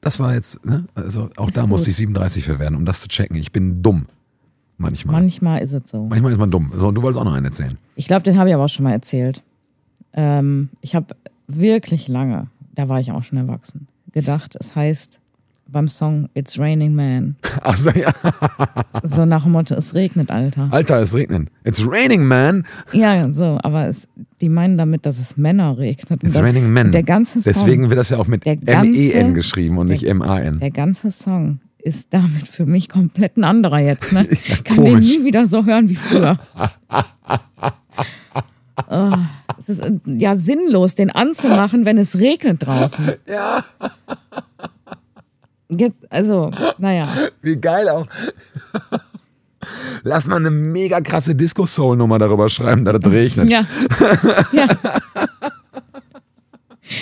Das 0.03 0.19
war 0.19 0.33
jetzt, 0.33 0.63
ne? 0.65 0.85
Also 0.95 1.29
auch 1.37 1.47
Ist 1.47 1.57
da 1.57 1.65
musste 1.65 1.85
gut. 1.85 1.91
ich 1.91 1.95
37 1.97 2.43
für 2.43 2.59
werden, 2.59 2.75
um 2.75 2.85
das 2.85 3.01
zu 3.01 3.07
checken. 3.07 3.37
Ich 3.37 3.51
bin 3.51 3.81
dumm. 3.81 4.05
Manchmal. 4.77 5.21
Manchmal 5.21 5.61
ist 5.61 5.71
es 5.73 5.89
so. 5.89 6.05
Manchmal 6.07 6.31
ist 6.33 6.37
man 6.39 6.51
dumm. 6.51 6.71
So, 6.75 6.87
und 6.87 6.95
du 6.95 7.01
wolltest 7.01 7.19
auch 7.19 7.25
noch 7.25 7.33
einen 7.33 7.45
erzählen. 7.45 7.77
Ich 7.95 8.07
glaube, 8.07 8.23
den 8.23 8.37
habe 8.37 8.49
ich 8.49 8.55
aber 8.55 8.65
auch 8.65 8.69
schon 8.69 8.83
mal 8.83 8.91
erzählt. 8.91 9.43
Ähm, 10.13 10.69
ich 10.81 10.95
habe 10.95 11.15
wirklich 11.47 12.07
lange, 12.07 12.47
da 12.75 12.89
war 12.89 12.99
ich 12.99 13.11
auch 13.11 13.23
schon 13.23 13.37
erwachsen, 13.37 13.87
gedacht, 14.11 14.55
es 14.59 14.75
heißt 14.75 15.19
beim 15.73 15.89
Song 15.89 16.29
It's 16.33 16.57
Raining 16.57 16.95
Man. 16.95 17.35
Achso, 17.63 17.89
ja. 17.89 18.13
So 19.03 19.25
nach 19.25 19.43
dem 19.43 19.51
Motto, 19.51 19.75
es 19.75 19.93
regnet, 19.93 20.31
Alter. 20.31 20.69
Alter, 20.71 21.01
es 21.01 21.13
regnet. 21.13 21.49
It's 21.65 21.85
raining, 21.85 22.23
man. 22.23 22.65
Ja, 22.93 23.31
so, 23.33 23.59
aber 23.61 23.87
es, 23.87 24.07
die 24.39 24.47
meinen 24.47 24.77
damit, 24.77 25.05
dass 25.05 25.19
es 25.19 25.35
Männer 25.35 25.77
regnet. 25.77 26.23
It's 26.23 26.35
das, 26.35 26.45
raining 26.45 26.71
men. 26.71 26.91
Der 26.93 27.03
ganze 27.03 27.41
Song, 27.41 27.51
Deswegen 27.51 27.89
wird 27.89 27.99
das 27.99 28.09
ja 28.11 28.17
auch 28.19 28.27
mit 28.27 28.45
Der 28.45 28.57
M-E-N 28.65 29.33
geschrieben 29.33 29.77
und 29.77 29.87
nicht 29.87 30.03
M-A-N. 30.03 30.59
der 30.59 30.71
ganze 30.71 31.11
Song 31.11 31.59
ist 31.79 32.13
damit 32.13 32.47
für 32.47 32.65
mich 32.65 32.87
komplett 32.87 33.35
ein 33.37 33.43
anderer 33.43 33.79
jetzt. 33.79 34.13
Ne? 34.13 34.27
Ich 34.31 34.63
kann 34.63 34.77
den 34.77 34.93
komisch. 34.93 35.05
nie 35.05 35.25
wieder 35.25 35.45
so 35.45 35.65
hören 35.65 35.89
wie 35.89 35.95
früher. 35.97 36.39
oh, 38.89 39.11
es 39.57 39.69
ist 39.69 39.81
äh, 39.81 39.91
ja 40.05 40.35
sinnlos, 40.35 40.95
den 40.95 41.09
anzumachen, 41.09 41.85
wenn 41.85 41.97
es 41.97 42.17
regnet 42.17 42.65
draußen. 42.65 43.13
Ja. 43.27 43.63
Also, 46.09 46.51
naja. 46.77 47.07
Wie 47.41 47.55
geil 47.55 47.89
auch. 47.89 48.07
Lass 50.03 50.27
mal 50.27 50.35
eine 50.37 50.51
mega 50.51 50.99
krasse 51.01 51.35
Disco-Soul-Nummer 51.35 52.19
darüber 52.19 52.49
schreiben, 52.49 52.83
dass 52.85 52.97
es 53.03 53.11
regnet. 53.11 53.49
Ja. 53.49 53.65
ja. 54.51 54.67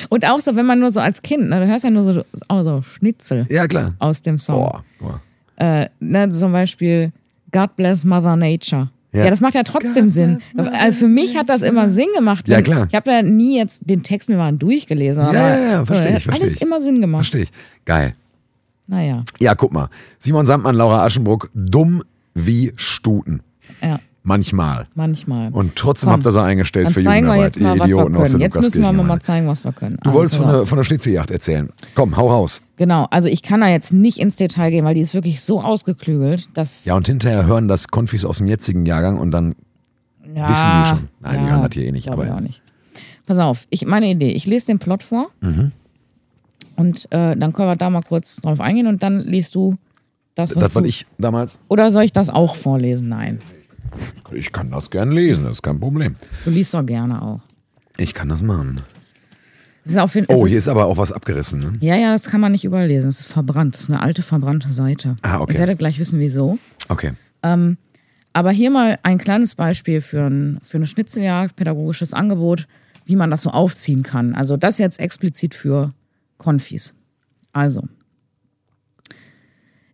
Und 0.10 0.30
auch 0.30 0.40
so, 0.40 0.56
wenn 0.56 0.66
man 0.66 0.80
nur 0.80 0.92
so 0.92 1.00
als 1.00 1.22
Kind, 1.22 1.50
ne, 1.50 1.60
du 1.60 1.68
hörst 1.68 1.84
ja 1.84 1.90
nur 1.90 2.04
so, 2.14 2.22
auch 2.48 2.64
so 2.64 2.82
Schnitzel 2.84 3.46
Ja, 3.50 3.68
klar. 3.68 3.96
aus 4.00 4.22
dem 4.22 4.38
Song. 4.38 4.58
Boah. 4.58 4.84
Boah. 5.00 5.22
Äh, 5.58 5.90
ne, 6.00 6.30
zum 6.30 6.52
Beispiel 6.52 7.12
God 7.52 7.76
bless 7.76 8.06
Mother 8.06 8.36
Nature. 8.36 8.90
Ja. 9.14 9.26
Ja, 9.26 9.30
das 9.30 9.42
macht 9.42 9.56
ja 9.56 9.64
trotzdem 9.64 10.08
Sinn. 10.08 10.38
Also 10.56 11.00
für 11.00 11.08
mich 11.10 11.36
hat 11.36 11.50
das 11.50 11.64
immer 11.64 11.90
Sinn 11.90 12.08
gemacht. 12.16 12.48
Ja, 12.48 12.62
klar. 12.62 12.88
Ich 12.90 12.96
habe 12.96 13.12
ja 13.12 13.22
nie 13.22 13.58
jetzt 13.58 13.82
den 13.84 14.04
Text 14.04 14.30
mir 14.30 14.38
mal 14.38 14.54
durchgelesen. 14.54 15.24
Aber 15.24 15.34
ja, 15.34 15.60
ja, 15.60 15.80
so, 15.80 15.86
verstehe 15.86 16.10
ich, 16.10 16.16
hat 16.16 16.22
verstehe 16.24 16.44
alles 16.46 16.56
ich. 16.56 16.62
immer 16.62 16.80
Sinn 16.80 17.02
gemacht. 17.02 17.24
Verstehe 17.26 17.42
ich. 17.42 17.52
Geil. 17.84 18.14
Naja, 18.92 19.24
Ja, 19.40 19.56
guck 19.56 19.72
mal. 19.72 19.88
Simon 20.20 20.46
Sandmann, 20.46 20.76
Laura 20.76 21.06
Aschenbruck, 21.06 21.50
dumm 21.56 22.04
wie 22.34 22.74
Stuten. 22.76 23.42
ja, 23.82 24.00
Manchmal. 24.24 24.86
manchmal. 24.96 25.50
Und 25.52 25.76
trotzdem 25.78 26.08
Komm, 26.08 26.14
habt 26.18 26.26
ihr 26.28 26.32
sie 26.34 26.42
eingestellt 26.44 26.92
für 26.92 27.02
zeigen 27.02 27.26
wir 27.26 27.36
Jugendarbeit, 27.38 27.56
jetzt 27.56 27.62
mal, 27.64 27.70
ihr 27.76 27.80
was 27.80 27.80
wir 27.80 27.86
Idioten 27.96 28.16
aus 28.18 28.24
können. 28.28 28.40
der 28.40 28.48
Jetzt 28.48 28.56
müssen 28.62 28.82
wir 28.84 28.92
mal, 28.92 29.20
zeigen, 29.22 29.48
was 29.48 29.64
wir 29.64 29.72
können. 29.72 29.98
Du 30.04 30.12
wolltest 30.14 30.36
Also, 30.36 30.46
von 30.46 30.54
der, 30.58 30.66
von 30.68 30.78
der 30.78 30.84
Schnitzeljagd 30.84 31.32
erzählen. 31.32 31.70
Komm, 31.96 32.18
hau 32.18 32.28
raus. 32.30 32.62
Genau, 32.76 33.08
also 33.12 33.30
ich 33.30 33.42
kann 33.44 33.62
da 33.62 33.70
jetzt 33.70 33.94
nicht 33.94 34.20
ins 34.20 34.36
Detail 34.36 34.70
gehen, 34.72 34.84
weil 34.86 34.94
die 34.94 35.02
ist 35.02 35.14
wirklich 35.14 35.40
so 35.42 35.62
ausgeklügelt, 35.62 36.50
dass 36.56 36.84
Ja, 36.86 36.96
und 36.96 37.08
hinterher 37.08 37.46
hören 37.46 37.68
das 37.70 37.88
Konfis 37.88 38.26
aus 38.26 38.40
dem 38.40 38.48
jetzigen 38.48 38.86
Jahrgang 38.86 39.18
und 39.18 39.32
dann 39.32 39.56
Ja, 40.36 40.50
Wissen 40.50 40.70
die 40.84 40.90
schon. 40.90 41.10
Nein, 41.22 41.40
die 41.46 41.50
hören 41.52 41.62
das 41.64 41.72
hier 41.74 41.86
eh 41.86 41.92
nicht, 41.94 42.10
aber 42.12 42.28
ja. 42.28 42.36
auch 42.36 42.40
nicht. 42.42 42.62
Pass 43.26 43.40
auf, 43.40 43.66
ich, 43.70 43.86
meine 43.88 44.08
Idee, 44.12 44.32
ich 44.32 44.46
lese 44.46 44.68
den 44.68 44.80
Plot 44.80 45.02
vor 45.02 45.30
Mhm. 45.42 45.72
Und 46.82 47.06
äh, 47.12 47.36
dann 47.36 47.54
können 47.54 47.70
wir 47.70 47.76
da 47.76 47.90
mal 47.90 48.02
kurz 48.02 48.38
drauf 48.38 48.60
eingehen 48.60 48.88
und 48.88 49.02
dann 49.04 49.20
liest 49.20 49.56
du 49.56 49.78
das, 50.36 50.56
was 50.56 50.64
das, 50.64 50.74
du... 50.74 50.84
ich 50.84 51.06
damals. 51.18 51.60
Oder 51.68 51.92
soll 51.92 52.04
ich 52.04 52.14
das 52.14 52.30
auch 52.30 52.56
vorlesen? 52.56 53.10
Nein, 53.10 53.40
Ich 54.32 54.52
kann 54.52 54.72
das 54.72 54.90
gern 54.90 55.12
lesen, 55.12 55.44
das 55.46 55.58
ist 55.58 55.62
kein 55.62 55.80
Problem. 55.80 56.16
du 56.46 56.52
liest 56.52 56.74
doch 56.74 56.86
gerne 56.86 57.22
auch. 57.22 57.42
Ich 57.98 58.14
kann 58.14 58.30
das 58.30 58.42
machen. 58.42 58.82
Es 59.84 59.92
ist 59.92 59.98
auf 59.98 60.14
jeden, 60.16 60.28
Oh, 60.30 60.46
hier 60.46 60.58
ist 60.58 60.68
aber 60.68 60.86
auch 60.86 60.98
was 60.98 61.12
abgerissen. 61.12 61.60
Ne? 61.60 61.74
Ja, 61.80 61.96
ja, 61.96 62.14
das 62.14 62.26
kann 62.26 62.40
man 62.40 62.52
nicht 62.52 62.64
überlesen. 62.66 63.10
Es 63.10 63.22
ist 63.22 63.34
verbrannt. 63.34 63.74
Das 63.76 63.82
ist 63.84 63.90
eine 63.90 64.02
alte 64.02 64.22
verbrannte 64.22 64.70
Seite. 64.70 65.18
Ah, 65.24 65.40
okay. 65.40 65.54
Ich 65.54 65.60
werde 65.60 65.76
gleich 65.76 65.98
wissen, 66.00 66.20
wieso. 66.20 66.60
Okay. 66.88 67.14
Aber 68.34 68.52
hier 68.52 68.70
mal 68.72 68.98
ein 69.04 69.18
kleines 69.18 69.56
Beispiel 69.56 70.02
für, 70.02 70.24
ein, 70.30 70.60
für 70.64 70.78
eine 70.78 70.86
Schnitzeljagd, 70.88 71.56
pädagogisches 71.56 72.14
Angebot, 72.14 72.68
wie 73.06 73.16
man 73.16 73.30
das 73.32 73.42
so 73.42 73.50
aufziehen 73.50 74.04
kann. 74.04 74.36
Also 74.36 74.56
das 74.56 74.78
jetzt 74.78 75.00
explizit 75.00 75.54
für 75.56 75.94
Konfis. 76.42 76.96
Also, 77.54 77.84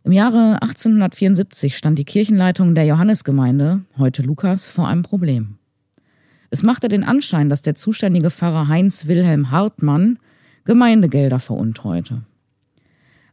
im 0.06 0.14
Jahre 0.14 0.62
1874 0.62 1.76
stand 1.76 2.00
die 2.00 2.06
Kirchenleitung 2.06 2.74
der 2.74 2.86
Johannesgemeinde, 2.86 3.82
heute 3.98 4.22
Lukas, 4.22 4.66
vor 4.66 4.88
einem 4.88 5.04
Problem. 5.04 5.58
Es 6.50 6.64
machte 6.64 6.88
den 6.88 7.04
Anschein, 7.04 7.50
dass 7.50 7.62
der 7.62 7.76
zuständige 7.76 8.30
Pfarrer 8.32 8.70
Heinz 8.70 9.08
Wilhelm 9.08 9.52
Hartmann 9.52 10.20
Gemeindegelder 10.64 11.40
veruntreute. 11.40 12.22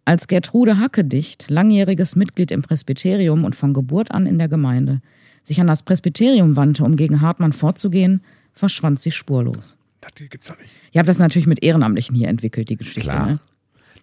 Als 0.05 0.27
Gertrude 0.27 0.81
Hackedicht, 0.81 1.49
langjähriges 1.49 2.17
Mitglied 2.17 2.51
im 2.51 2.63
Presbyterium 2.63 3.45
und 3.45 3.55
von 3.55 3.73
Geburt 3.73 4.11
an 4.11 4.27
in 4.27 4.39
der 4.39 4.49
Gemeinde, 4.49 5.01
sich 5.45 5.61
an 5.61 5.69
das 5.69 5.85
Presbyterium 5.85 6.57
wandte, 6.57 6.83
um 6.83 6.97
gegen 6.97 7.21
Hartmann 7.21 7.53
vorzugehen, 7.53 8.23
verschwand 8.53 9.01
sie 9.01 9.13
spurlos. 9.13 9.77
Das 10.05 10.29
gibt's 10.31 10.49
ja 10.49 10.55
nicht. 10.61 10.71
Ihr 10.93 10.99
habt 10.99 11.09
das 11.09 11.19
natürlich 11.19 11.47
mit 11.47 11.63
Ehrenamtlichen 11.63 12.15
hier 12.15 12.29
entwickelt, 12.29 12.69
die 12.69 12.77
Geschichte. 12.77 13.01
Klar. 13.01 13.27
Ne? 13.27 13.41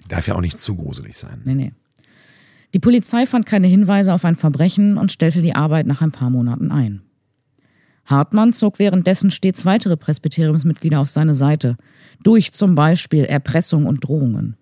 Darf 0.08 0.28
ja 0.28 0.36
auch 0.36 0.42
nicht 0.42 0.58
zu 0.58 0.76
gruselig 0.76 1.18
sein. 1.18 1.42
Nee, 1.46 1.56
nee. 1.56 1.72
Die 2.74 2.80
Polizei 2.80 3.26
fand 3.26 3.46
keine 3.46 3.68
Hinweise 3.68 4.14
auf 4.14 4.26
ein 4.26 4.36
Verbrechen 4.36 4.98
und 4.98 5.12
stellte 5.12 5.42
die 5.42 5.56
Arbeit 5.56 5.88
nach 5.88 6.02
ein 6.02 6.12
paar 6.12 6.30
Monaten 6.30 6.72
ein. 6.72 7.02
Hartmann 8.06 8.54
zog 8.54 8.80
währenddessen 8.80 9.32
stets 9.32 9.66
weitere 9.66 9.96
Presbyteriumsmitglieder 9.96 11.00
auf 11.00 11.10
seine 11.10 11.36
Seite, 11.36 11.78
durch 12.24 12.52
zum 12.52 12.76
Beispiel 12.76 13.26
Erpressung 13.26 13.86
und 13.86 14.04
Drohungen. 14.04 14.58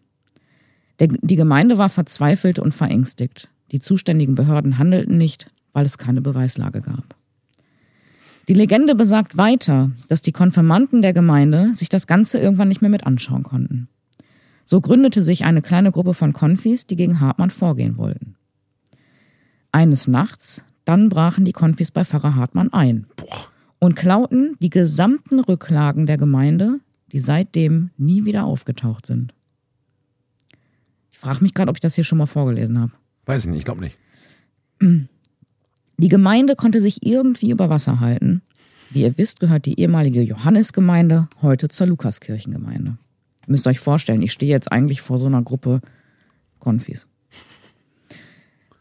Der, 1.00 1.08
die 1.08 1.36
Gemeinde 1.36 1.78
war 1.78 1.90
verzweifelt 1.90 2.60
und 2.60 2.74
verängstigt. 2.74 3.50
Die 3.72 3.80
zuständigen 3.80 4.36
Behörden 4.36 4.78
handelten 4.78 5.18
nicht, 5.18 5.52
weil 5.74 5.86
es 5.86 5.98
keine 5.98 6.22
Beweislage 6.22 6.82
gab. 6.82 7.16
Die 8.50 8.56
Legende 8.56 8.96
besagt 8.96 9.38
weiter, 9.38 9.92
dass 10.08 10.24
die 10.24 10.32
Konfirmanden 10.32 11.04
der 11.04 11.14
Gemeinde 11.14 11.72
sich 11.76 11.88
das 11.88 12.08
Ganze 12.08 12.40
irgendwann 12.40 12.68
nicht 12.68 12.82
mehr 12.82 12.90
mit 12.90 13.06
anschauen 13.06 13.44
konnten. 13.44 13.90
So 14.66 14.82
gründete 14.82 15.22
sich 15.22 15.46
eine 15.46 15.62
kleine 15.62 15.92
Gruppe 15.92 16.16
von 16.16 16.34
Konfis, 16.34 16.88
die 16.88 16.96
gegen 16.96 17.20
Hartmann 17.20 17.52
vorgehen 17.52 17.98
wollten. 17.98 18.38
Eines 19.72 20.08
Nachts, 20.08 20.64
dann 20.84 21.10
brachen 21.10 21.46
die 21.46 21.52
Konfis 21.52 21.92
bei 21.92 22.04
Pfarrer 22.04 22.34
Hartmann 22.34 22.74
ein 22.74 23.06
und 23.78 23.96
klauten 23.96 24.56
die 24.60 24.72
gesamten 24.72 25.40
Rücklagen 25.40 26.08
der 26.08 26.18
Gemeinde, 26.18 26.80
die 27.12 27.20
seitdem 27.20 27.92
nie 27.98 28.26
wieder 28.26 28.46
aufgetaucht 28.46 29.06
sind. 29.06 29.32
Ich 31.12 31.20
frage 31.20 31.44
mich 31.44 31.54
gerade, 31.54 31.70
ob 31.70 31.78
ich 31.78 31.82
das 31.82 31.94
hier 31.94 32.04
schon 32.04 32.18
mal 32.18 32.26
vorgelesen 32.26 32.80
habe. 32.80 32.94
Weiß 33.28 33.44
ich 33.44 33.52
nicht, 33.52 33.60
ich 33.60 33.66
glaube 33.66 33.82
nicht. 33.82 34.00
Die 36.00 36.08
Gemeinde 36.08 36.56
konnte 36.56 36.80
sich 36.80 37.06
irgendwie 37.06 37.52
über 37.52 37.70
Wasser 37.70 38.00
halten. 38.00 38.42
Wie 38.90 39.02
ihr 39.02 39.18
wisst, 39.18 39.42
gehört 39.42 39.66
die 39.66 39.82
ehemalige 39.82 40.22
Johannesgemeinde 40.22 41.28
heute 41.42 41.68
zur 41.68 41.88
Lukaskirchengemeinde. 41.88 42.92
Ihr 43.46 43.52
müsst 43.52 43.68
euch 43.68 43.82
vorstellen, 43.82 44.22
ich 44.22 44.32
stehe 44.32 44.50
jetzt 44.50 44.72
eigentlich 44.72 45.02
vor 45.02 45.18
so 45.18 45.28
einer 45.28 45.42
Gruppe 45.42 45.82
Konfis. 46.60 47.06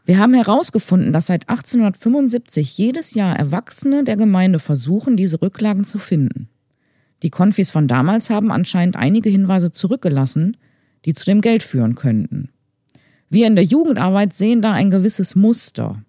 Wir 0.05 0.17
haben 0.17 0.33
herausgefunden, 0.33 1.11
dass 1.11 1.27
seit 1.27 1.49
1875 1.49 2.77
jedes 2.77 3.13
Jahr 3.15 3.35
Erwachsene 3.35 4.05
der 4.05 4.15
Gemeinde 4.15 4.59
versuchen, 4.59 5.17
diese 5.17 5.41
Rücklagen 5.41 5.83
zu 5.83 5.99
finden. 5.99 6.47
Die 7.21 7.31
Konfis 7.31 7.69
von 7.69 7.89
damals 7.89 8.29
haben 8.29 8.49
anscheinend 8.49 8.95
einige 8.95 9.29
Hinweise 9.29 9.73
zurückgelassen, 9.73 10.55
die 11.03 11.13
zu 11.13 11.25
dem 11.25 11.41
Geld 11.41 11.63
führen 11.63 11.95
könnten. 11.95 12.47
Wir 13.29 13.45
in 13.45 13.55
der 13.55 13.65
Jugendarbeit 13.65 14.33
sehen 14.33 14.61
da 14.61 14.71
ein 14.71 14.89
gewisses 14.89 15.35
Muster. 15.35 16.01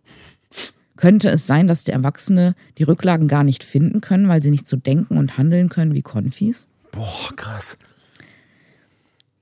Könnte 1.00 1.30
es 1.30 1.46
sein, 1.46 1.66
dass 1.66 1.84
die 1.84 1.92
Erwachsene 1.92 2.54
die 2.76 2.82
Rücklagen 2.82 3.26
gar 3.26 3.42
nicht 3.42 3.64
finden 3.64 4.02
können, 4.02 4.28
weil 4.28 4.42
sie 4.42 4.50
nicht 4.50 4.68
so 4.68 4.76
denken 4.76 5.16
und 5.16 5.38
handeln 5.38 5.70
können 5.70 5.94
wie 5.94 6.02
Konfis? 6.02 6.68
Boah, 6.92 7.34
krass. 7.36 7.78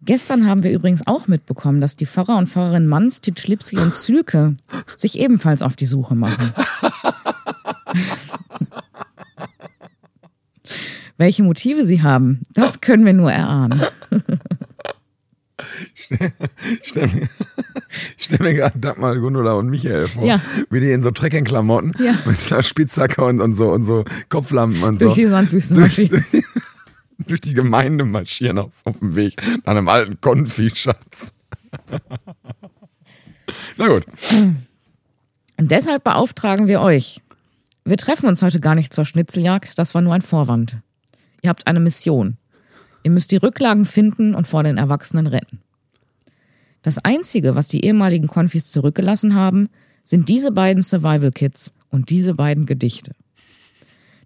Gestern 0.03 0.47
haben 0.47 0.63
wir 0.63 0.71
übrigens 0.71 1.05
auch 1.09 1.27
mitbekommen, 1.27 1.81
dass 1.81 1.97
die 1.97 2.07
Pfarrer 2.07 2.39
und 2.39 2.49
Pfarrerin 2.49 2.87
Manstitsch, 2.87 3.49
Lipsi 3.49 3.77
und 3.77 3.97
Zülke 3.97 4.55
sich 4.95 5.19
ebenfalls 5.19 5.63
auf 5.63 5.75
die 5.75 5.87
Suche 5.87 6.15
machen. 6.15 6.53
Welche 11.17 11.43
Motive 11.43 11.83
sie 11.83 12.03
haben, 12.03 12.43
das 12.55 12.81
können 12.81 13.05
wir 13.05 13.15
nur 13.15 13.33
erahnen. 13.33 13.83
Stell 16.83 17.09
mir, 17.09 17.29
stell 18.17 18.39
mir 18.41 18.55
gerade 18.55 18.79
Dagmar, 18.79 19.17
Gundula 19.19 19.53
und 19.53 19.69
Michael 19.69 20.09
vor, 20.09 20.25
Ja. 20.25 20.41
wie 20.71 20.81
die 20.81 20.91
in 20.91 21.03
so 21.03 21.11
Trekkingklamotten 21.11 21.93
Ja. 21.99 22.13
mit 22.25 22.53
einer 22.53 22.63
Spitzhacke 22.63 23.23
und, 23.25 23.41
und 23.41 23.55
so 23.55 23.71
und 23.71 23.85
so 23.85 24.05
Kopflampen 24.29 24.83
und 24.83 25.01
Durch 25.01 25.11
so 25.11 25.21
die 25.21 25.27
Sandwüsten 25.27 25.81
marschieren. 25.81 26.25
durch 27.19 27.41
die 27.41 27.55
Gemeinde 27.55 28.05
marschieren 28.05 28.59
auf, 28.59 28.73
auf 28.85 28.99
dem 29.01 29.17
Weg 29.17 29.35
nach 29.65 29.73
einem 29.73 29.89
alten 29.89 30.21
Konfi-Schatz. 30.21 31.35
Na 33.77 33.89
gut. 33.89 34.05
Und 35.57 35.71
deshalb 35.71 36.05
beauftragen 36.05 36.67
wir 36.69 36.81
euch. 36.81 37.21
Wir 37.85 37.97
treffen 37.97 38.29
uns 38.29 38.43
heute 38.43 38.61
gar 38.61 38.75
nicht 38.75 38.93
zur 38.95 39.05
Schnitzeljagd, 39.05 39.79
das 39.79 39.95
war 39.95 40.03
nur 40.03 40.15
ein 40.15 40.23
Vorwand. 40.23 40.77
Ihr 41.43 41.49
habt 41.51 41.67
eine 41.67 41.81
Mission. 41.81 42.37
Ihr 43.03 43.11
müsst 43.11 43.31
die 43.33 43.37
Rücklagen 43.37 43.85
finden 43.85 44.35
und 44.35 44.47
vor 44.47 44.63
den 44.63 44.77
Erwachsenen 44.77 45.27
retten. 45.27 45.61
Das 46.83 46.99
Einzige, 46.99 47.55
was 47.55 47.69
die 47.69 47.85
ehemaligen 47.85 48.29
Konfis 48.29 48.71
zurückgelassen 48.71 49.35
haben, 49.35 49.69
sind 50.03 50.29
diese 50.29 50.53
beiden 50.53 50.83
Survival 50.83 51.31
Kits 51.33 51.73
und 51.91 52.11
diese 52.11 52.35
beiden 52.35 52.67
Gedichte. 52.67 53.13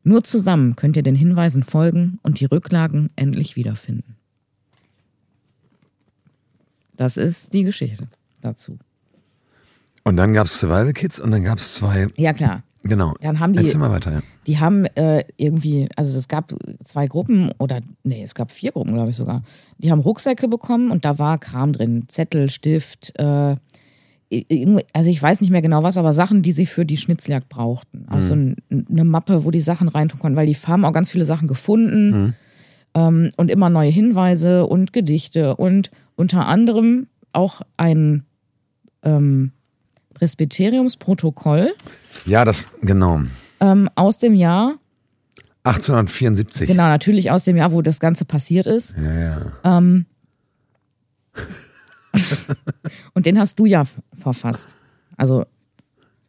Nur 0.05 0.25
zusammen 0.25 0.77
könnt 0.77 0.97
ihr 0.97 1.03
den 1.03 1.15
Hinweisen 1.15 1.63
folgen 1.63 2.19
und 2.23 2.41
die 2.41 2.45
Rücklagen 2.45 3.09
endlich 3.17 3.57
wiederfinden. 3.57 4.17
Das 6.97 7.17
ist 7.17 7.53
die 7.55 7.63
Geschichte 7.63 8.09
dazu. 8.41 8.79
Und 10.05 10.17
dann 10.17 10.35
gab 10.35 10.47
es 10.47 10.59
Survival 10.59 10.93
Kids 10.93 11.21
und 11.21 11.31
dann 11.31 11.45
gab 11.45 11.59
es 11.59 11.75
zwei, 11.75 12.07
Ja, 12.17 12.33
klar. 12.33 12.63
genau. 12.83 13.15
Dann 13.21 13.39
haben 13.41 13.53
die- 13.53 13.61
Erzähl 13.61 13.79
mal 13.79 13.91
weiter, 13.91 14.13
ja. 14.13 14.23
Die 14.47 14.59
haben 14.59 14.87
äh, 14.97 15.25
irgendwie, 15.37 15.89
also 15.97 16.19
es 16.19 16.29
gab 16.29 16.55
zwei 16.85 17.07
Gruppen 17.07 17.53
oder 17.59 17.81
nee, 18.03 18.23
es 18.23 18.35
gab 18.35 18.51
vier 18.51 18.73
Gruppen, 18.73 18.95
glaube 18.95 19.11
ich 19.11 19.17
sogar. 19.17 19.43
Die 19.79 19.91
haben 19.93 20.01
Rucksäcke 20.01 20.49
bekommen 20.49 20.91
und 20.91 21.05
da 21.05 21.19
war 21.19 21.39
Kram 21.39 21.73
drin, 21.73 22.05
Zettel, 22.09 22.51
Stift, 22.51 23.19
äh, 23.19 23.57
also 24.95 25.11
ich 25.11 25.23
weiß 25.23 25.43
nicht 25.43 25.51
mehr 25.51 25.61
genau 25.61 25.83
was, 25.83 25.99
aber 25.99 26.13
Sachen, 26.13 26.43
die 26.43 26.53
sie 26.53 26.65
für 26.65 26.87
die 26.87 26.97
Schnitzeljagd 26.97 27.51
brauchten. 27.51 28.07
Auch 28.09 28.23
so 28.23 28.35
ein, 28.35 28.57
eine 28.71 29.05
Mappe, 29.05 29.45
wo 29.45 29.51
die 29.51 29.61
Sachen 29.61 29.89
reintun 29.89 30.21
konnten, 30.21 30.37
weil 30.37 30.47
die 30.47 30.55
haben 30.55 30.87
auch 30.87 30.93
ganz 30.93 31.11
viele 31.11 31.27
Sachen 31.27 31.49
gefunden 31.49 32.35
ähm, 32.95 33.31
und 33.37 33.51
immer 33.51 33.69
neue 33.69 33.91
Hinweise 33.91 34.67
und 34.67 34.93
Gedichte 34.93 35.57
und 35.57 35.91
unter 36.17 36.47
anderem 36.47 37.09
auch 37.33 37.61
ein 37.77 38.25
ähm, 39.03 39.53
Presbyteriumsprotokoll 40.15 41.75
Ja, 42.25 42.45
das, 42.45 42.69
genau. 42.81 43.21
Ähm, 43.63 43.89
aus 43.95 44.19
dem 44.19 44.35
Jahr 44.35 44.75
1874. 45.65 46.67
Genau, 46.67 46.89
natürlich 46.89 47.31
aus 47.31 47.45
dem 47.45 47.57
Jahr, 47.57 47.71
wo 47.73 47.81
das 47.83 48.01
Ganze 48.01 48.25
passiert 48.25 48.67
ist. 48.67 48.97
Ja, 48.97 49.15
ja. 49.15 49.53
Ähm, 49.65 50.07
und 53.15 53.27
den 53.27 53.39
hast 53.39 53.59
du 53.59 53.67
ja 53.67 53.85
verfasst. 54.13 54.77
Also 55.17 55.47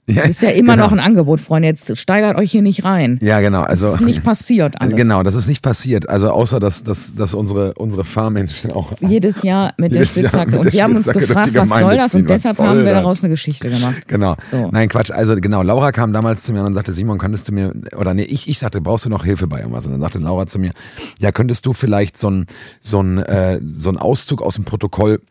ja 0.07 0.23
ist 0.23 0.41
ja 0.41 0.49
immer 0.49 0.73
genau. 0.73 0.85
noch 0.85 0.91
ein 0.91 0.99
Angebot, 0.99 1.39
Freunde. 1.39 1.67
Jetzt 1.67 1.97
steigert 1.97 2.37
euch 2.37 2.51
hier 2.51 2.61
nicht 2.61 2.83
rein. 2.83 3.19
Ja, 3.21 3.39
genau. 3.39 3.61
Also, 3.61 3.87
das 3.87 4.01
ist 4.01 4.05
nicht 4.05 4.23
passiert 4.23 4.79
alles. 4.81 4.95
Genau, 4.95 5.23
das 5.23 5.35
ist 5.35 5.47
nicht 5.47 5.61
passiert. 5.61 6.09
Also 6.09 6.29
außer, 6.29 6.59
dass, 6.59 6.83
dass, 6.83 7.15
dass 7.15 7.33
unsere, 7.33 7.73
unsere 7.75 8.03
Fahrmenschen 8.03 8.71
auch 8.71 8.93
Jedes 8.99 9.43
Jahr 9.43 9.73
mit 9.77 9.91
Jedes 9.91 10.13
der 10.13 10.21
Spitzhacke. 10.21 10.59
Und 10.59 10.73
wir 10.73 10.83
haben 10.83 10.95
uns 10.95 11.07
gefragt, 11.07 11.53
was 11.53 11.69
soll 11.69 11.97
das? 11.97 12.15
Und 12.15 12.29
deshalb 12.29 12.57
haben 12.59 12.79
wir 12.79 12.85
das? 12.85 12.93
daraus 12.93 13.23
eine 13.23 13.31
Geschichte 13.31 13.69
gemacht. 13.69 14.07
Genau. 14.07 14.35
So. 14.51 14.69
Nein, 14.71 14.89
Quatsch. 14.89 15.11
Also 15.11 15.35
genau, 15.35 15.63
Laura 15.63 15.91
kam 15.91 16.13
damals 16.13 16.43
zu 16.43 16.53
mir 16.53 16.63
und 16.63 16.73
sagte, 16.73 16.91
Simon, 16.91 17.17
könntest 17.17 17.47
du 17.47 17.53
mir, 17.53 17.73
oder 17.97 18.13
nee, 18.13 18.23
ich, 18.23 18.49
ich 18.49 18.59
sagte, 18.59 18.81
brauchst 18.81 19.05
du 19.05 19.09
noch 19.09 19.23
Hilfe 19.25 19.47
bei 19.47 19.59
irgendwas? 19.59 19.85
Und 19.85 19.93
dann 19.93 20.01
sagte 20.01 20.19
Laura 20.19 20.45
zu 20.45 20.59
mir, 20.59 20.71
ja, 21.19 21.31
könntest 21.31 21.65
du 21.65 21.73
vielleicht 21.73 22.17
so 22.17 22.29
ein, 22.29 22.45
so 22.81 23.01
ein, 23.01 23.19
äh, 23.19 23.59
so 23.65 23.89
ein 23.89 23.97
Auszug 23.97 24.41
aus 24.41 24.55
dem 24.55 24.65
Protokoll 24.65 25.21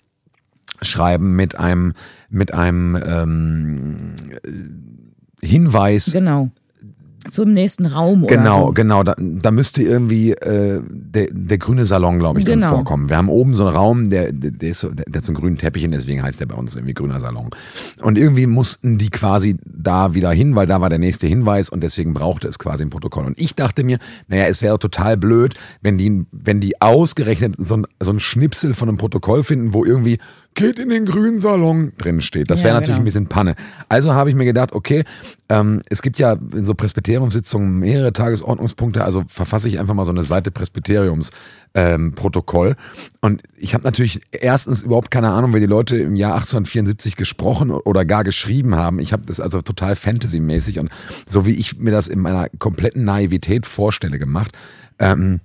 schreiben 0.81 1.37
mit 1.37 1.59
einem, 1.59 1.92
mit 2.29 2.55
einem 2.55 2.96
ähm, 3.07 4.14
äh, 4.42 5.46
Hinweis, 5.46 6.11
Genau. 6.12 6.51
Zum 7.31 7.53
nächsten 7.53 7.87
Raum 7.87 8.25
oder 8.25 8.37
Genau, 8.37 8.66
so. 8.66 8.72
genau. 8.72 9.05
Da, 9.05 9.14
da 9.16 9.53
müsste 9.53 9.81
irgendwie 9.81 10.33
äh, 10.33 10.83
der, 10.90 11.29
der 11.31 11.59
grüne 11.59 11.85
Salon, 11.85 12.18
glaube 12.18 12.40
ich, 12.40 12.46
Genau. 12.46 12.70
vorkommen. 12.75 13.09
Wir 13.09 13.16
haben 13.16 13.29
oben 13.29 13.55
so 13.55 13.64
einen 13.64 13.77
Raum, 13.77 14.11
der, 14.11 14.33
der, 14.33 14.70
ist 14.70 14.81
so, 14.81 14.90
der, 14.90 15.05
der 15.05 15.18
hat 15.20 15.25
so 15.25 15.31
einen 15.31 15.40
grünen 15.40 15.57
Teppich 15.57 15.88
deswegen 15.88 16.20
heißt 16.20 16.40
der 16.40 16.46
bei 16.46 16.57
uns 16.57 16.75
irgendwie 16.75 16.94
grüner 16.94 17.20
Salon. 17.20 17.51
Und 18.03 18.18
irgendwie 18.18 18.48
mussten 18.48 18.98
die 18.98 19.11
quasi 19.11 19.57
da 19.64 20.14
wieder 20.14 20.33
hin, 20.33 20.57
weil 20.57 20.66
da 20.66 20.81
war 20.81 20.88
der 20.88 20.98
nächste 20.98 21.29
Hinweis 21.29 21.68
und 21.68 21.81
deswegen 21.85 22.12
brauchte 22.12 22.48
es 22.48 22.59
quasi 22.59 22.83
ein 22.83 22.90
Protokoll. 22.90 23.25
Und 23.27 23.40
ich 23.40 23.55
dachte 23.55 23.85
mir, 23.85 23.98
naja, 24.27 24.46
es 24.46 24.61
wäre 24.61 24.75
doch 24.75 24.81
total 24.81 25.16
blöd, 25.16 25.55
wenn 25.81 25.98
die, 25.98 26.25
wenn 26.33 26.59
die 26.59 26.81
ausgerechnet 26.83 27.55
so 27.57 27.77
ein, 27.77 27.87
so 28.01 28.11
ein 28.11 28.18
Schnipsel 28.18 28.75
von 28.75 28.88
einem 28.88 28.98
Protokoll 28.98 29.44
finden, 29.44 29.75
wo 29.75 29.85
irgendwie 29.85 30.18
geht 30.55 30.79
in 30.79 30.91
den 30.91 31.07
grünen 31.07 31.41
Salon 31.41 31.93
drin 31.99 32.21
steht. 32.21 32.51
Das 32.51 32.61
Ja, 32.61 32.67
wäre 32.67 32.75
natürlich 32.75 32.97
genau. 32.97 33.03
ein 33.03 33.05
bisschen 33.05 33.27
Panne. 33.27 33.55
Also 33.88 34.15
habe 34.15 34.31
ich 34.31 34.37
mir 34.37 34.45
gedacht, 34.45 34.73
okay, 34.73 35.05
ähm, 35.49 35.83
es 35.88 36.03
gibt 36.03 36.19
ja 36.19 36.33
in 36.33 36.65
so 36.65 36.75
Presbyteriumssitzungen 36.75 37.79
mehrere 37.79 38.12
Tagesordnungspunkte, 38.12 39.05
also 39.05 39.25
verfasse 39.27 39.69
ich 39.69 39.79
einfach 39.79 39.95
mal 39.95 40.05
so 40.05 40.11
eine 40.11 40.23
Seite 40.23 40.51
Presbyteriumsprotokoll. 40.51 42.69
Ähm. 42.69 42.77
Und 43.21 43.43
ich 43.57 43.75
habe 43.75 43.85
natürlich 43.85 44.21
erstens 44.31 44.83
überhaupt 44.83 45.11
keine 45.11 45.31
Ahnung, 45.31 45.53
wer 45.53 45.61
die 45.61 45.67
Leute 45.67 45.97
im 45.97 46.17
Jahr 46.17 46.35
1874 46.35 47.17
gesprochen 47.17 47.71
oder 47.71 48.05
gar 48.05 48.25
geschrieben 48.25 48.75
haben. 48.75 48.99
Ich 48.99 49.12
habe 49.12 49.25
das 49.27 49.41
also 49.41 49.62
total 49.62 49.97
Fantasy-mäßig 49.97 50.79
und 50.79 50.91
so 51.27 51.47
wie 51.47 51.55
ich 51.55 51.79
mir 51.79 51.93
das 51.93 52.09
in 52.09 52.21
meiner 52.21 52.49
kompletten 52.59 53.05
Naivität 53.05 53.67
vorstelle 53.67 54.19
gemacht. 54.19 54.53
Ähm, 54.99 55.41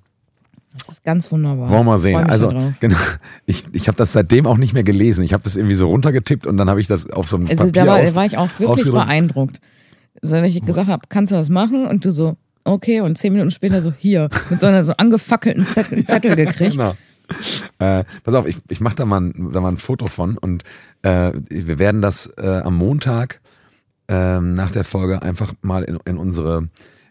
Das 0.77 0.89
ist 0.89 1.03
ganz 1.03 1.31
wunderbar. 1.31 1.69
wollen 1.69 1.79
wir 1.79 1.83
mal 1.83 1.97
sehen. 1.97 2.15
Also 2.29 2.53
genau, 2.79 2.97
ich, 3.45 3.65
ich 3.73 3.87
habe 3.87 3.97
das 3.97 4.13
seitdem 4.13 4.45
auch 4.45 4.57
nicht 4.57 4.73
mehr 4.73 4.83
gelesen. 4.83 5.23
Ich 5.23 5.33
habe 5.33 5.43
das 5.43 5.55
irgendwie 5.55 5.75
so 5.75 5.87
runtergetippt 5.87 6.45
und 6.47 6.57
dann 6.57 6.69
habe 6.69 6.81
ich 6.81 6.87
das 6.87 7.09
auf 7.09 7.27
so 7.27 7.37
einem 7.37 7.47
Also 7.47 7.65
Papier 7.65 7.71
da 7.83 7.87
war, 7.87 7.99
aus, 8.01 8.15
war 8.15 8.25
ich 8.25 8.37
auch 8.37 8.59
wirklich 8.59 8.91
beeindruckt. 8.91 9.59
Also 10.21 10.35
wenn 10.35 10.45
ich 10.45 10.65
gesagt 10.65 10.89
habe, 10.89 11.03
kannst 11.09 11.31
du 11.31 11.35
das 11.35 11.49
machen? 11.49 11.85
Und 11.85 12.03
du 12.05 12.11
so, 12.11 12.37
okay. 12.63 13.01
Und 13.01 13.17
zehn 13.17 13.33
Minuten 13.33 13.51
später 13.51 13.81
so, 13.81 13.93
hier, 13.97 14.29
mit 14.49 14.59
so 14.59 14.67
einer 14.67 14.83
so 14.83 14.93
angefackelten 14.97 15.65
Zettel, 15.65 16.05
Zettel 16.07 16.35
gekriegt. 16.35 16.71
Genau. 16.71 16.95
Äh, 17.79 18.05
pass 18.23 18.33
auf, 18.33 18.45
ich, 18.47 18.57
ich 18.69 18.79
mache 18.79 18.95
da, 18.95 19.05
mal 19.05 19.19
ein- 19.21 19.49
da 19.51 19.59
mal 19.61 19.69
ein 19.71 19.77
Foto 19.77 20.07
von 20.07 20.37
und 20.37 20.63
äh, 21.01 21.31
wir 21.49 21.77
werden 21.77 22.01
das 22.01 22.27
äh, 22.37 22.61
am 22.63 22.75
Montag 22.77 23.41
ähm, 24.07 24.53
nach 24.53 24.71
der 24.71 24.85
Folge 24.85 25.21
einfach 25.21 25.53
mal 25.61 25.83
in, 25.83 25.99
in 26.05 26.17
unsere, 26.17 26.69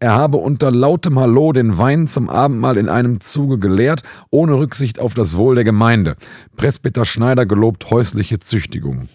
Er 0.00 0.12
habe 0.14 0.38
unter 0.38 0.70
lautem 0.70 1.18
Hallo 1.18 1.52
den 1.52 1.76
Wein 1.76 2.06
zum 2.06 2.30
Abendmahl 2.30 2.78
in 2.78 2.88
einem 2.88 3.20
Zuge 3.20 3.58
geleert, 3.58 4.02
ohne 4.30 4.54
Rücksicht 4.54 4.98
auf 4.98 5.12
das 5.12 5.36
Wohl 5.36 5.56
der 5.56 5.64
Gemeinde. 5.64 6.16
Presbyter 6.56 7.04
Schneider 7.04 7.44
gelobt 7.44 7.90
häusliche 7.90 8.38
Züchtigung. 8.38 9.10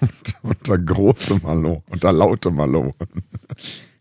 unter 0.42 0.78
großem 0.78 1.42
Hallo, 1.44 1.82
unter 1.88 2.12
lautem 2.12 2.60
Hallo. 2.60 2.90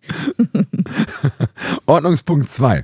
Ordnungspunkt 1.86 2.50
2. 2.52 2.84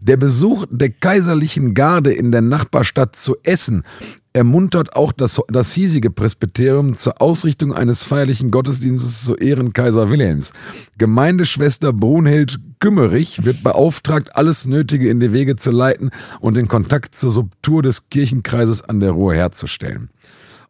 Der 0.00 0.16
Besuch 0.16 0.66
der 0.70 0.90
kaiserlichen 0.90 1.74
Garde 1.74 2.12
in 2.12 2.32
der 2.32 2.42
Nachbarstadt 2.42 3.16
zu 3.16 3.36
Essen 3.42 3.84
ermuntert 4.32 4.94
auch 4.94 5.12
das, 5.12 5.40
das 5.48 5.72
hiesige 5.72 6.10
Presbyterium 6.10 6.94
zur 6.94 7.20
Ausrichtung 7.20 7.72
eines 7.72 8.04
feierlichen 8.04 8.50
Gottesdienstes 8.50 9.24
zu 9.24 9.34
Ehren 9.36 9.72
Kaiser 9.72 10.10
Wilhelms. 10.10 10.52
Gemeindeschwester 10.96 11.92
Brunhild 11.92 12.58
Kümmerich 12.78 13.44
wird 13.44 13.64
beauftragt, 13.64 14.36
alles 14.36 14.66
Nötige 14.66 15.08
in 15.08 15.18
die 15.18 15.32
Wege 15.32 15.56
zu 15.56 15.70
leiten 15.70 16.10
und 16.40 16.54
den 16.54 16.68
Kontakt 16.68 17.16
zur 17.16 17.32
Subtur 17.32 17.82
des 17.82 18.10
Kirchenkreises 18.10 18.82
an 18.82 19.00
der 19.00 19.12
Ruhr 19.12 19.34
herzustellen. 19.34 20.10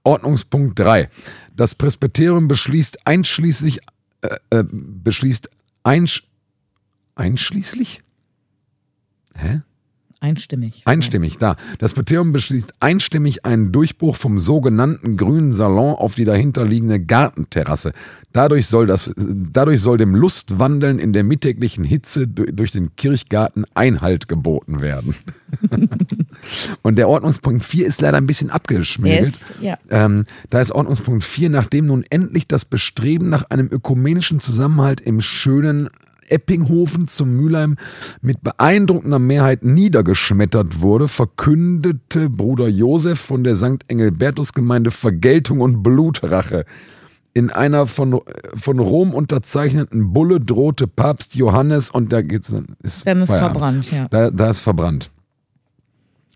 Ordnungspunkt 0.08 0.78
3. 0.78 1.10
Das 1.54 1.74
Presbyterium 1.74 2.48
beschließt 2.48 3.06
einschließlich 3.06 3.80
äh, 4.22 4.36
äh, 4.50 4.64
beschließt 4.70 5.50
einsch 5.82 6.24
einschließlich? 7.14 8.02
Hä? 9.34 9.60
Einstimmig. 10.20 10.82
Einstimmig, 10.84 11.38
da. 11.38 11.56
Das 11.78 11.92
Presbyterium 11.92 12.32
beschließt 12.32 12.74
einstimmig 12.80 13.44
einen 13.44 13.70
Durchbruch 13.70 14.16
vom 14.16 14.40
sogenannten 14.40 15.16
grünen 15.16 15.52
Salon 15.52 15.94
auf 15.94 16.16
die 16.16 16.24
dahinterliegende 16.24 16.98
Gartenterrasse. 16.98 17.92
Dadurch 18.32 18.66
soll, 18.66 18.86
das, 18.86 19.12
dadurch 19.16 19.80
soll 19.80 19.96
dem 19.98 20.16
Lustwandeln 20.16 20.98
in 20.98 21.12
der 21.12 21.22
mittäglichen 21.22 21.84
Hitze 21.84 22.26
durch 22.26 22.72
den 22.72 22.96
Kirchgarten 22.96 23.64
Einhalt 23.74 24.26
geboten 24.26 24.80
werden. 24.80 25.14
Und 26.82 26.96
der 26.96 27.08
Ordnungspunkt 27.08 27.64
4 27.64 27.86
ist 27.86 28.00
leider 28.00 28.16
ein 28.16 28.26
bisschen 28.26 28.50
abgeschmälert. 28.50 29.24
Yes, 29.26 29.54
ja. 29.60 29.78
ähm, 29.90 30.24
da 30.50 30.60
ist 30.60 30.72
Ordnungspunkt 30.72 31.24
4, 31.24 31.50
nachdem 31.50 31.86
nun 31.86 32.04
endlich 32.10 32.46
das 32.46 32.64
Bestreben 32.64 33.28
nach 33.28 33.44
einem 33.50 33.68
ökumenischen 33.70 34.40
Zusammenhalt 34.40 35.00
im 35.00 35.20
schönen 35.20 35.88
Eppinghofen 36.30 37.08
zum 37.08 37.36
Mülheim 37.36 37.76
mit 38.20 38.42
beeindruckender 38.42 39.18
Mehrheit 39.18 39.64
niedergeschmettert 39.64 40.80
wurde, 40.80 41.08
verkündete 41.08 42.30
Bruder 42.30 42.68
Josef 42.68 43.18
von 43.18 43.44
der 43.44 43.54
St. 43.56 43.84
Engelbertus-Gemeinde 43.88 44.90
Vergeltung 44.90 45.60
und 45.60 45.82
Blutrache. 45.82 46.64
In 47.34 47.50
einer 47.50 47.86
von, 47.86 48.20
von 48.54 48.78
Rom 48.78 49.14
unterzeichneten 49.14 50.12
Bulle 50.12 50.40
drohte 50.40 50.86
Papst 50.88 51.34
Johannes 51.36 51.90
und 51.90 52.12
da 52.12 52.22
geht's 52.22 52.52
ist 52.82 53.06
dann 53.06 53.22
ist 53.22 53.30
Feierabend. 53.30 53.86
verbrannt, 53.86 53.92
ja. 53.92 54.08
Da, 54.08 54.30
da 54.30 54.50
ist 54.50 54.60
verbrannt. 54.60 55.10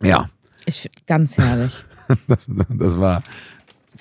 Ja. 0.03 0.29
Ich, 0.67 0.91
ganz 1.07 1.39
herrlich. 1.39 1.75
das, 2.29 2.47
das 2.49 2.99
war 2.99 3.23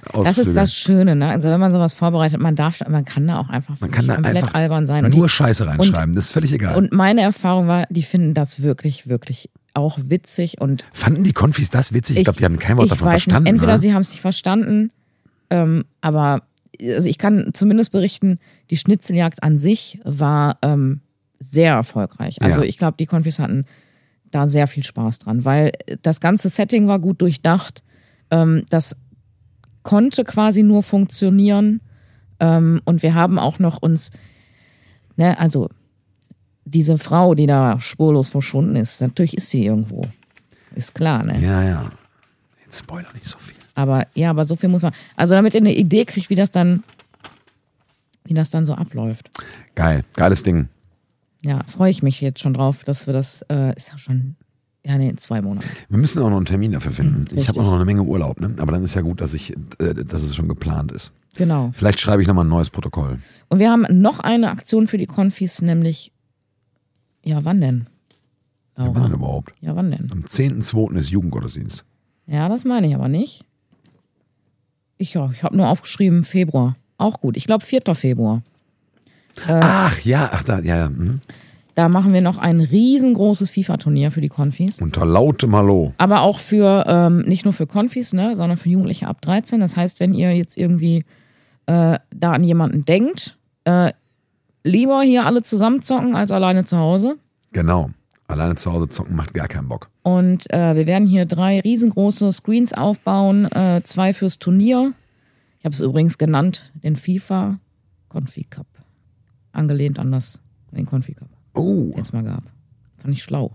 Auszüge. 0.08 0.24
Das 0.24 0.38
ist 0.38 0.56
das 0.56 0.76
Schöne, 0.76 1.16
ne? 1.16 1.30
Also 1.30 1.50
wenn 1.50 1.60
man 1.60 1.72
sowas 1.72 1.94
vorbereitet, 1.94 2.40
man 2.40 2.56
darf, 2.56 2.82
man 2.88 3.06
kann 3.06 3.28
da 3.28 3.40
auch 3.40 3.50
einfach 3.50 3.80
man 3.80 3.92
kann 3.92 4.08
da 4.08 4.16
komplett 4.16 4.38
einfach 4.38 4.54
albern 4.54 4.86
sein. 4.86 5.06
Und 5.06 5.16
nur 5.16 5.28
die, 5.28 5.30
Scheiße 5.30 5.68
reinschreiben, 5.68 6.12
und, 6.12 6.16
das 6.16 6.26
ist 6.26 6.32
völlig 6.32 6.52
egal. 6.54 6.76
Und 6.76 6.92
meine 6.92 7.22
Erfahrung 7.22 7.68
war, 7.68 7.86
die 7.90 8.04
finden 8.04 8.34
das 8.34 8.62
wirklich, 8.62 9.08
wirklich 9.08 9.50
auch 9.74 10.00
witzig 10.04 10.60
und. 10.60 10.86
Fanden 10.92 11.24
die 11.24 11.34
Konfis 11.34 11.70
das 11.70 11.94
witzig? 11.94 12.16
Ich, 12.16 12.22
ich 12.22 12.26
glaube, 12.26 12.40
die 12.40 12.46
haben 12.46 12.60
kein 12.60 12.78
Wort 12.78 12.92
davon 12.92 13.10
verstanden. 13.10 13.44
Nicht. 13.44 13.52
Entweder 13.52 13.74
oder? 13.74 13.80
sie 13.80 13.94
haben 13.94 14.02
es 14.02 14.10
nicht 14.10 14.22
verstanden, 14.22 14.92
ähm, 15.50 15.86
aber 16.02 16.44
also 16.82 17.08
ich 17.08 17.20
kann 17.20 17.52
zumindest 17.54 17.92
berichten, 17.92 18.40
die 18.72 18.78
Schnitzeljagd 18.78 19.44
an 19.44 19.60
sich 19.60 20.00
war 20.04 20.58
ähm, 20.64 21.02
sehr 21.40 21.74
erfolgreich. 21.74 22.42
Also 22.42 22.62
ja. 22.62 22.66
ich 22.66 22.78
glaube, 22.78 22.98
die 23.00 23.06
Konfis 23.06 23.38
hatten 23.38 23.66
da 24.32 24.48
sehr 24.48 24.68
viel 24.68 24.84
Spaß 24.84 25.20
dran, 25.20 25.46
weil 25.46 25.74
das 26.02 26.20
ganze 26.20 26.50
Setting 26.50 26.88
war 26.88 27.00
gut 27.00 27.22
durchdacht. 27.22 27.84
Ähm, 28.30 28.66
das 28.70 28.96
konnte 29.84 30.24
quasi 30.24 30.64
nur 30.64 30.84
funktionieren. 30.84 31.82
Ähm, 32.40 32.82
und 32.86 33.04
wir 33.04 33.14
haben 33.14 33.38
auch 33.38 33.60
noch 33.60 33.82
uns, 33.82 34.12
ne, 35.16 35.38
also 35.40 35.70
diese 36.66 36.98
Frau, 36.98 37.36
die 37.36 37.48
da 37.48 37.80
spurlos 37.80 38.30
verschwunden 38.30 38.76
ist, 38.76 39.02
natürlich 39.02 39.36
ist 39.36 39.50
sie 39.50 39.66
irgendwo. 39.66 40.04
Ist 40.76 40.96
klar, 40.96 41.24
ne? 41.24 41.40
Ja, 41.42 41.64
ja. 41.64 41.92
Jetzt 42.64 42.80
spoiler 42.80 43.12
nicht 43.14 43.26
so 43.26 43.38
viel. 43.38 43.58
Aber 43.76 44.08
ja, 44.14 44.30
aber 44.30 44.46
so 44.46 44.56
viel 44.56 44.70
muss 44.70 44.82
man. 44.82 44.94
Also 45.16 45.36
damit 45.36 45.54
ihr 45.54 45.62
eine 45.62 45.74
Idee 45.74 46.06
kriegt, 46.06 46.30
wie 46.30 46.36
das 46.36 46.52
dann, 46.52 46.84
wie 48.24 48.34
das 48.34 48.50
dann 48.50 48.66
so 48.66 48.74
abläuft. 48.74 49.30
Geil, 49.76 50.04
geiles 50.16 50.44
Ding. 50.44 50.70
Ja, 51.44 51.64
freue 51.66 51.90
ich 51.90 52.04
mich 52.04 52.22
jetzt 52.22 52.40
schon 52.40 52.54
drauf, 52.54 52.84
dass 52.84 53.08
wir 53.08 53.14
das, 53.14 53.44
äh, 53.50 53.76
ist 53.76 53.90
ja 53.90 53.98
schon 53.98 54.36
ja, 54.86 54.98
nee, 54.98 55.10
in 55.10 55.18
zwei 55.18 55.42
Monaten. 55.42 55.68
Wir 55.90 55.98
müssen 56.00 56.20
auch 56.24 56.30
noch 56.30 56.38
einen 56.38 56.46
Termin 56.46 56.72
dafür 56.72 56.92
finden. 56.92 57.22
Richtig. 57.22 57.38
Ich 57.38 57.48
habe 57.50 57.60
auch 57.60 57.66
noch 57.66 57.76
eine 57.76 57.86
Menge 57.86 58.02
Urlaub, 58.02 58.40
ne? 58.40 58.56
Aber 58.60 58.72
dann 58.72 58.84
ist 58.84 58.96
ja 58.96 59.02
gut, 59.02 59.22
dass 59.22 59.34
ich, 59.36 59.52
äh, 59.78 59.94
dass 59.94 60.24
es 60.24 60.36
schon 60.36 60.48
geplant 60.48 60.92
ist. 60.92 61.14
Genau. 61.36 61.70
Vielleicht 61.74 62.00
schreibe 62.00 62.22
ich 62.22 62.28
nochmal 62.28 62.46
ein 62.46 62.50
neues 62.50 62.72
Protokoll. 62.72 63.20
Und 63.50 63.60
wir 63.60 63.70
haben 63.70 63.86
noch 63.90 64.20
eine 64.20 64.50
Aktion 64.50 64.88
für 64.88 64.98
die 64.98 65.06
Konfis, 65.06 65.62
nämlich. 65.62 66.12
Ja, 67.24 67.46
wann 67.46 67.62
denn? 67.62 67.88
Ja, 68.78 68.94
wann 68.96 69.04
denn 69.04 69.14
überhaupt? 69.14 69.54
Ja, 69.62 69.76
wann 69.76 69.92
denn? 69.92 70.12
Am 70.12 70.22
10.2. 70.22 70.96
ist 70.96 71.12
Jugendgottesdienst. 71.12 71.86
Ja, 72.26 72.50
das 72.50 72.66
meine 72.66 72.88
ich 72.88 72.96
aber 72.96 73.08
nicht. 73.08 73.46
Ich, 74.98 75.14
ja, 75.14 75.30
ich 75.32 75.44
habe 75.44 75.56
nur 75.56 75.68
aufgeschrieben 75.68 76.24
Februar. 76.24 76.76
Auch 76.98 77.22
gut. 77.22 77.38
Ich 77.38 77.46
glaube 77.46 77.64
4. 77.64 77.82
Februar. 77.94 78.42
Äh, 79.48 79.60
ach 79.62 80.00
ja, 80.02 80.30
ach 80.32 80.44
da, 80.44 80.60
ja, 80.60 80.78
ja. 80.78 80.86
Hm. 80.88 81.20
Da 81.76 81.88
machen 81.88 82.14
wir 82.14 82.22
noch 82.22 82.38
ein 82.38 82.60
riesengroßes 82.60 83.52
FIFA-Turnier 83.52 84.12
für 84.12 84.22
die 84.22 84.30
Konfis. 84.30 84.82
Unter 84.82 85.06
lautem 85.06 85.56
Hallo. 85.56 85.94
Aber 85.98 86.22
auch 86.22 86.40
für, 86.40 86.84
ähm, 86.88 87.22
nicht 87.22 87.46
nur 87.46 87.54
für 87.54 87.66
Konfis, 87.66 88.14
ne, 88.14 88.36
sondern 88.36 88.58
für 88.58 88.70
Jugendliche 88.70 89.08
ab 89.08 89.22
13. 89.22 89.62
Das 89.62 89.78
heißt, 89.78 90.00
wenn 90.00 90.14
ihr 90.14 90.36
jetzt 90.36 90.58
irgendwie 90.58 91.06
äh, 91.68 91.98
da 92.14 92.32
an 92.34 92.44
jemanden 92.44 92.84
denkt, 92.84 93.38
äh, 93.64 93.94
lieber 94.64 95.02
hier 95.02 95.26
alle 95.26 95.44
zusammen 95.44 95.82
zocken 95.82 96.16
als 96.16 96.32
alleine 96.32 96.66
zu 96.66 96.78
Hause. 96.78 97.16
Genau. 97.54 97.90
Alleine 98.28 98.56
zu 98.56 98.72
Hause 98.72 98.90
zocken 98.90 99.16
macht 99.16 99.34
gar 99.34 99.48
keinen 99.48 99.68
Bock. 99.68 99.90
Und 100.04 100.52
äh, 100.52 100.76
wir 100.76 100.86
werden 100.86 101.08
hier 101.08 101.26
drei 101.26 101.60
riesengroße 101.60 102.32
Screens 102.32 102.74
aufbauen, 102.74 103.46
äh, 103.52 103.82
zwei 103.84 104.14
fürs 104.14 104.40
Turnier. 104.40 104.94
Ich 105.60 105.66
habe 105.66 105.74
es 105.74 105.82
übrigens 105.82 106.18
genannt, 106.18 106.72
den 106.84 106.96
FIFA 106.96 107.60
Confi 108.10 108.46
Cup. 108.46 108.68
Angelehnt 109.52 110.00
an 110.00 110.12
das, 110.12 110.42
den 110.72 110.86
Confi 110.86 111.14
Cup 111.14 111.30
oh. 111.54 111.94
jetzt 111.96 112.14
mal 112.14 112.24
gab. 112.24 112.44
Fand 112.98 113.14
ich 113.14 113.24
schlau. 113.24 113.52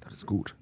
Das 0.00 0.14
ist 0.14 0.26
gut. 0.26 0.54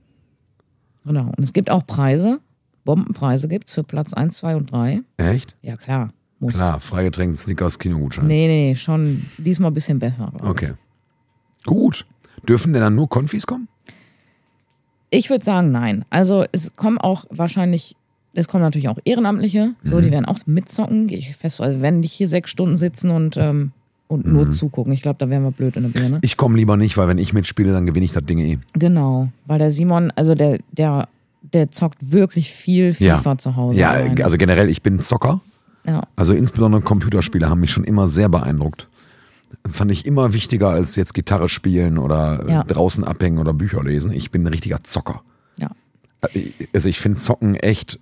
Genau. 1.04 1.32
Und 1.36 1.42
es 1.42 1.52
gibt 1.52 1.70
auch 1.70 1.86
Preise. 1.86 2.40
Bombenpreise 2.84 3.48
gibt 3.48 3.68
es 3.68 3.74
für 3.74 3.82
Platz 3.82 4.12
1, 4.12 4.36
2 4.36 4.56
und 4.56 4.72
3. 4.72 5.02
Echt? 5.16 5.56
Ja, 5.62 5.76
klar. 5.76 6.12
Muss. 6.38 6.54
Klar, 6.54 6.80
Freigetränk, 6.80 7.36
Snickers, 7.36 7.78
Kinogutschein. 7.78 8.26
Nee, 8.26 8.46
nee, 8.46 8.74
schon 8.76 9.24
diesmal 9.38 9.70
ein 9.70 9.74
bisschen 9.74 9.98
besser. 9.98 10.32
Okay. 10.42 10.74
Gut. 11.64 12.04
Dürfen 12.46 12.72
denn 12.72 12.82
dann 12.82 12.94
nur 12.94 13.08
Konfis 13.08 13.46
kommen? 13.46 13.68
Ich 15.10 15.30
würde 15.30 15.44
sagen, 15.44 15.70
nein. 15.70 16.04
Also 16.10 16.44
es 16.52 16.76
kommen 16.76 16.98
auch 16.98 17.24
wahrscheinlich, 17.30 17.96
es 18.34 18.48
kommen 18.48 18.62
natürlich 18.62 18.88
auch 18.88 18.98
Ehrenamtliche, 19.04 19.74
so, 19.82 19.96
mhm. 19.96 20.02
die 20.02 20.10
werden 20.10 20.26
auch 20.26 20.40
mitzocken, 20.44 21.06
gehe 21.06 21.18
ich 21.18 21.34
fest. 21.34 21.60
Also 21.60 21.80
wenn 21.80 22.00
nicht 22.00 22.12
hier 22.12 22.28
sechs 22.28 22.50
Stunden 22.50 22.76
sitzen 22.76 23.10
und 23.10 23.36
ähm, 23.38 23.72
und 24.08 24.26
nur 24.26 24.46
mhm. 24.46 24.52
zugucken. 24.52 24.92
Ich 24.92 25.02
glaube, 25.02 25.18
da 25.18 25.28
wären 25.30 25.42
wir 25.42 25.50
blöd 25.50 25.76
in 25.76 25.82
der 25.84 25.90
Birne. 25.90 26.18
Ich 26.22 26.36
komme 26.36 26.56
lieber 26.56 26.76
nicht, 26.76 26.96
weil 26.96 27.08
wenn 27.08 27.18
ich 27.18 27.32
mitspiele, 27.32 27.72
dann 27.72 27.86
gewinne 27.86 28.04
ich 28.04 28.12
das 28.12 28.24
Ding 28.24 28.38
eh. 28.38 28.58
Genau, 28.74 29.28
weil 29.46 29.58
der 29.58 29.70
Simon, 29.70 30.12
also 30.14 30.34
der, 30.34 30.58
der, 30.72 31.08
der 31.52 31.70
zockt 31.70 31.98
wirklich 32.12 32.50
viel 32.50 32.94
FIFA 32.94 33.30
ja. 33.32 33.38
zu 33.38 33.56
Hause. 33.56 33.80
Ja, 33.80 33.92
rein. 33.92 34.22
also 34.22 34.36
generell, 34.36 34.68
ich 34.68 34.82
bin 34.82 35.00
Zocker. 35.00 35.40
Ja. 35.86 36.06
Also 36.16 36.32
insbesondere 36.34 36.82
Computerspiele 36.82 37.48
haben 37.48 37.60
mich 37.60 37.70
schon 37.70 37.84
immer 37.84 38.08
sehr 38.08 38.28
beeindruckt. 38.28 38.88
Fand 39.70 39.90
ich 39.90 40.06
immer 40.06 40.32
wichtiger 40.32 40.70
als 40.70 40.96
jetzt 40.96 41.14
Gitarre 41.14 41.48
spielen 41.48 41.98
oder 41.98 42.44
ja. 42.48 42.64
draußen 42.64 43.04
abhängen 43.04 43.38
oder 43.38 43.52
Bücher 43.52 43.82
lesen. 43.82 44.12
Ich 44.12 44.30
bin 44.30 44.42
ein 44.42 44.48
richtiger 44.48 44.82
Zocker. 44.82 45.22
Ja. 45.56 45.70
Also 46.72 46.88
ich 46.88 46.98
finde 46.98 47.18
Zocken 47.18 47.54
echt 47.54 47.98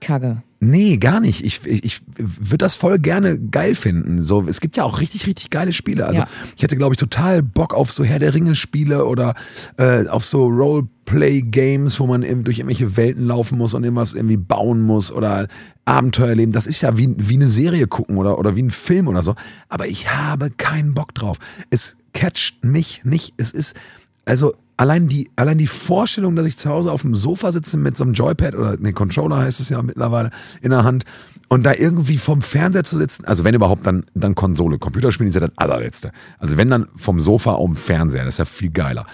Kacke. 0.00 0.42
Nee, 0.58 0.96
gar 0.96 1.20
nicht. 1.20 1.44
Ich, 1.44 1.66
ich, 1.66 1.84
ich 1.84 2.00
würde 2.16 2.58
das 2.58 2.74
voll 2.74 2.98
gerne 2.98 3.38
geil 3.38 3.74
finden. 3.74 4.22
So, 4.22 4.44
es 4.48 4.60
gibt 4.60 4.76
ja 4.76 4.84
auch 4.84 5.00
richtig, 5.00 5.26
richtig 5.26 5.50
geile 5.50 5.72
Spiele. 5.72 6.06
Also 6.06 6.20
ja. 6.20 6.28
ich 6.56 6.62
hätte, 6.62 6.76
glaube 6.76 6.94
ich, 6.94 6.98
total 6.98 7.42
Bock 7.42 7.74
auf 7.74 7.92
so 7.92 8.04
Herr 8.04 8.18
der 8.18 8.34
Ringe-Spiele 8.34 9.04
oder 9.04 9.34
äh, 9.76 10.06
auf 10.08 10.24
so 10.24 10.46
Role 10.46 10.88
Roleplay-Games, 11.06 12.00
wo 12.00 12.06
man 12.06 12.22
eben 12.22 12.44
durch 12.44 12.58
irgendwelche 12.58 12.96
Welten 12.96 13.26
laufen 13.26 13.58
muss 13.58 13.74
und 13.74 13.84
irgendwas 13.84 14.14
irgendwie 14.14 14.36
bauen 14.36 14.82
muss 14.82 15.12
oder 15.12 15.46
Abenteuer 15.84 16.28
erleben. 16.28 16.52
Das 16.52 16.66
ist 16.66 16.80
ja 16.82 16.98
wie, 16.98 17.14
wie 17.16 17.34
eine 17.34 17.48
Serie 17.48 17.86
gucken 17.86 18.16
oder, 18.16 18.38
oder 18.38 18.56
wie 18.56 18.62
ein 18.62 18.70
Film 18.70 19.08
oder 19.08 19.22
so. 19.22 19.34
Aber 19.68 19.86
ich 19.86 20.10
habe 20.10 20.50
keinen 20.50 20.94
Bock 20.94 21.14
drauf. 21.14 21.38
Es 21.70 21.96
catcht 22.12 22.64
mich 22.64 23.04
nicht. 23.04 23.34
Es 23.36 23.52
ist, 23.52 23.76
also 24.24 24.54
allein 24.76 25.08
die, 25.08 25.30
allein 25.36 25.58
die 25.58 25.66
Vorstellung, 25.66 26.36
dass 26.36 26.46
ich 26.46 26.56
zu 26.56 26.68
Hause 26.68 26.92
auf 26.92 27.02
dem 27.02 27.14
Sofa 27.14 27.52
sitze 27.52 27.76
mit 27.76 27.96
so 27.96 28.04
einem 28.04 28.12
Joypad 28.12 28.54
oder 28.54 28.76
ne, 28.76 28.92
Controller 28.92 29.38
heißt 29.38 29.60
es 29.60 29.68
ja 29.68 29.82
mittlerweile 29.82 30.30
in 30.60 30.70
der 30.70 30.84
Hand 30.84 31.04
und 31.48 31.64
da 31.64 31.72
irgendwie 31.72 32.18
vom 32.18 32.42
Fernseher 32.42 32.84
zu 32.84 32.96
sitzen, 32.96 33.24
also 33.24 33.44
wenn 33.44 33.54
überhaupt, 33.54 33.86
dann, 33.86 34.04
dann 34.14 34.34
Konsole. 34.34 34.78
Computerspielen 34.78 35.28
ist 35.28 35.34
ja 35.34 35.40
das 35.40 35.56
allerletzte. 35.56 36.10
Also 36.38 36.56
wenn 36.56 36.68
dann 36.68 36.88
vom 36.96 37.20
Sofa 37.20 37.56
dem 37.56 37.76
Fernseher, 37.76 38.24
das 38.24 38.34
ist 38.34 38.38
ja 38.38 38.44
viel 38.44 38.70
geiler. 38.70 39.06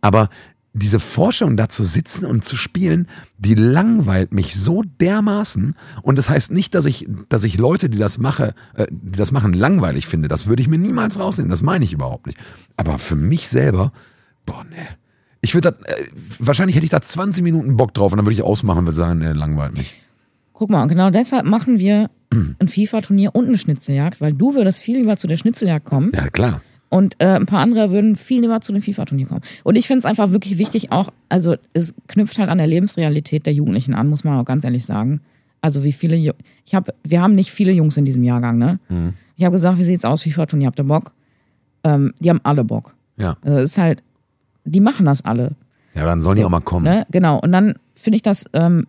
Aber 0.00 0.28
diese 0.72 1.00
Vorstellung, 1.00 1.56
da 1.56 1.68
zu 1.68 1.82
sitzen 1.82 2.24
und 2.26 2.44
zu 2.44 2.56
spielen, 2.56 3.08
die 3.38 3.54
langweilt 3.54 4.32
mich 4.32 4.54
so 4.54 4.84
dermaßen. 5.00 5.74
Und 6.02 6.16
das 6.16 6.30
heißt 6.30 6.52
nicht, 6.52 6.74
dass 6.76 6.86
ich, 6.86 7.08
dass 7.28 7.42
ich 7.42 7.58
Leute, 7.58 7.90
die 7.90 7.98
das 7.98 8.18
mache, 8.18 8.54
äh, 8.74 8.86
die 8.88 9.18
das 9.18 9.32
machen, 9.32 9.52
langweilig 9.52 10.06
finde. 10.06 10.28
Das 10.28 10.46
würde 10.46 10.62
ich 10.62 10.68
mir 10.68 10.78
niemals 10.78 11.18
rausnehmen. 11.18 11.50
Das 11.50 11.62
meine 11.62 11.84
ich 11.84 11.92
überhaupt 11.92 12.26
nicht. 12.26 12.38
Aber 12.76 12.98
für 12.98 13.16
mich 13.16 13.48
selber, 13.48 13.92
boah, 14.46 14.64
ne. 14.64 14.86
Ich 15.40 15.54
würde 15.54 15.68
äh, 15.68 15.94
wahrscheinlich 16.38 16.76
hätte 16.76 16.84
ich 16.84 16.90
da 16.90 17.00
20 17.00 17.42
Minuten 17.42 17.76
Bock 17.76 17.94
drauf 17.94 18.12
und 18.12 18.18
dann 18.18 18.26
würde 18.26 18.34
ich 18.34 18.42
ausmachen 18.42 18.80
und 18.80 18.86
würde 18.86 18.96
sagen, 18.96 19.20
ne, 19.20 19.32
langweilt 19.32 19.76
mich. 19.76 19.94
Guck 20.52 20.70
mal, 20.70 20.86
genau 20.86 21.10
deshalb 21.10 21.46
machen 21.46 21.78
wir 21.78 22.10
ein 22.58 22.68
FIFA-Turnier 22.68 23.34
und 23.34 23.48
eine 23.48 23.58
Schnitzeljagd, 23.58 24.20
weil 24.20 24.34
du 24.34 24.54
würdest 24.54 24.78
viel 24.78 24.98
lieber 24.98 25.16
zu 25.16 25.26
der 25.26 25.36
Schnitzeljagd 25.36 25.84
kommen. 25.84 26.12
Ja, 26.14 26.28
klar. 26.28 26.60
Und 26.90 27.14
äh, 27.18 27.26
ein 27.26 27.46
paar 27.46 27.60
andere 27.60 27.90
würden 27.90 28.16
viel 28.16 28.40
lieber 28.40 28.60
zu 28.60 28.72
dem 28.72 28.82
FIFA-Turnier 28.82 29.26
kommen. 29.26 29.42
Und 29.62 29.76
ich 29.76 29.86
finde 29.86 30.00
es 30.00 30.04
einfach 30.04 30.32
wirklich 30.32 30.58
wichtig, 30.58 30.90
auch, 30.90 31.10
also 31.28 31.56
es 31.72 31.94
knüpft 32.08 32.38
halt 32.38 32.50
an 32.50 32.58
der 32.58 32.66
Lebensrealität 32.66 33.46
der 33.46 33.52
Jugendlichen 33.52 33.94
an, 33.94 34.08
muss 34.08 34.24
man 34.24 34.38
auch 34.38 34.44
ganz 34.44 34.64
ehrlich 34.64 34.84
sagen. 34.84 35.20
Also 35.62 35.84
wie 35.84 35.92
viele, 35.92 36.16
Ju 36.16 36.32
ich 36.66 36.74
habe, 36.74 36.92
wir 37.04 37.22
haben 37.22 37.34
nicht 37.34 37.52
viele 37.52 37.72
Jungs 37.72 37.96
in 37.96 38.04
diesem 38.04 38.24
Jahrgang, 38.24 38.58
ne? 38.58 38.80
Mhm. 38.88 39.14
Ich 39.36 39.44
habe 39.44 39.52
gesagt, 39.52 39.78
wie 39.78 39.84
sieht's 39.84 40.04
aus, 40.04 40.22
FIFA-Turnier, 40.22 40.66
habt 40.66 40.80
ihr 40.80 40.84
Bock? 40.84 41.12
Ähm, 41.84 42.12
die 42.18 42.28
haben 42.28 42.40
alle 42.42 42.64
Bock. 42.64 42.94
Ja. 43.16 43.36
Also 43.42 43.58
es 43.58 43.70
ist 43.70 43.78
halt, 43.78 44.02
die 44.70 44.80
machen 44.80 45.06
das 45.06 45.24
alle. 45.24 45.52
Ja, 45.94 46.04
dann 46.04 46.20
sollen 46.20 46.36
die 46.36 46.44
auch 46.44 46.50
mal 46.50 46.60
kommen. 46.60 46.84
Ne? 46.84 47.06
Genau. 47.10 47.40
Und 47.40 47.52
dann 47.52 47.74
finde 47.94 48.16
ich 48.16 48.22
das 48.22 48.44
ähm, 48.52 48.86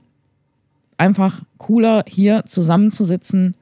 einfach 0.98 1.42
cooler, 1.58 2.04
hier 2.08 2.44
zusammenzusitzen 2.46 3.56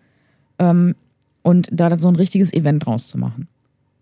ähm, 0.59 0.95
und 1.41 1.69
da 1.71 1.89
dann 1.89 1.99
so 1.99 2.09
ein 2.09 2.15
richtiges 2.15 2.53
Event 2.53 2.85
draus 2.85 3.07
zu 3.07 3.17
machen. 3.17 3.47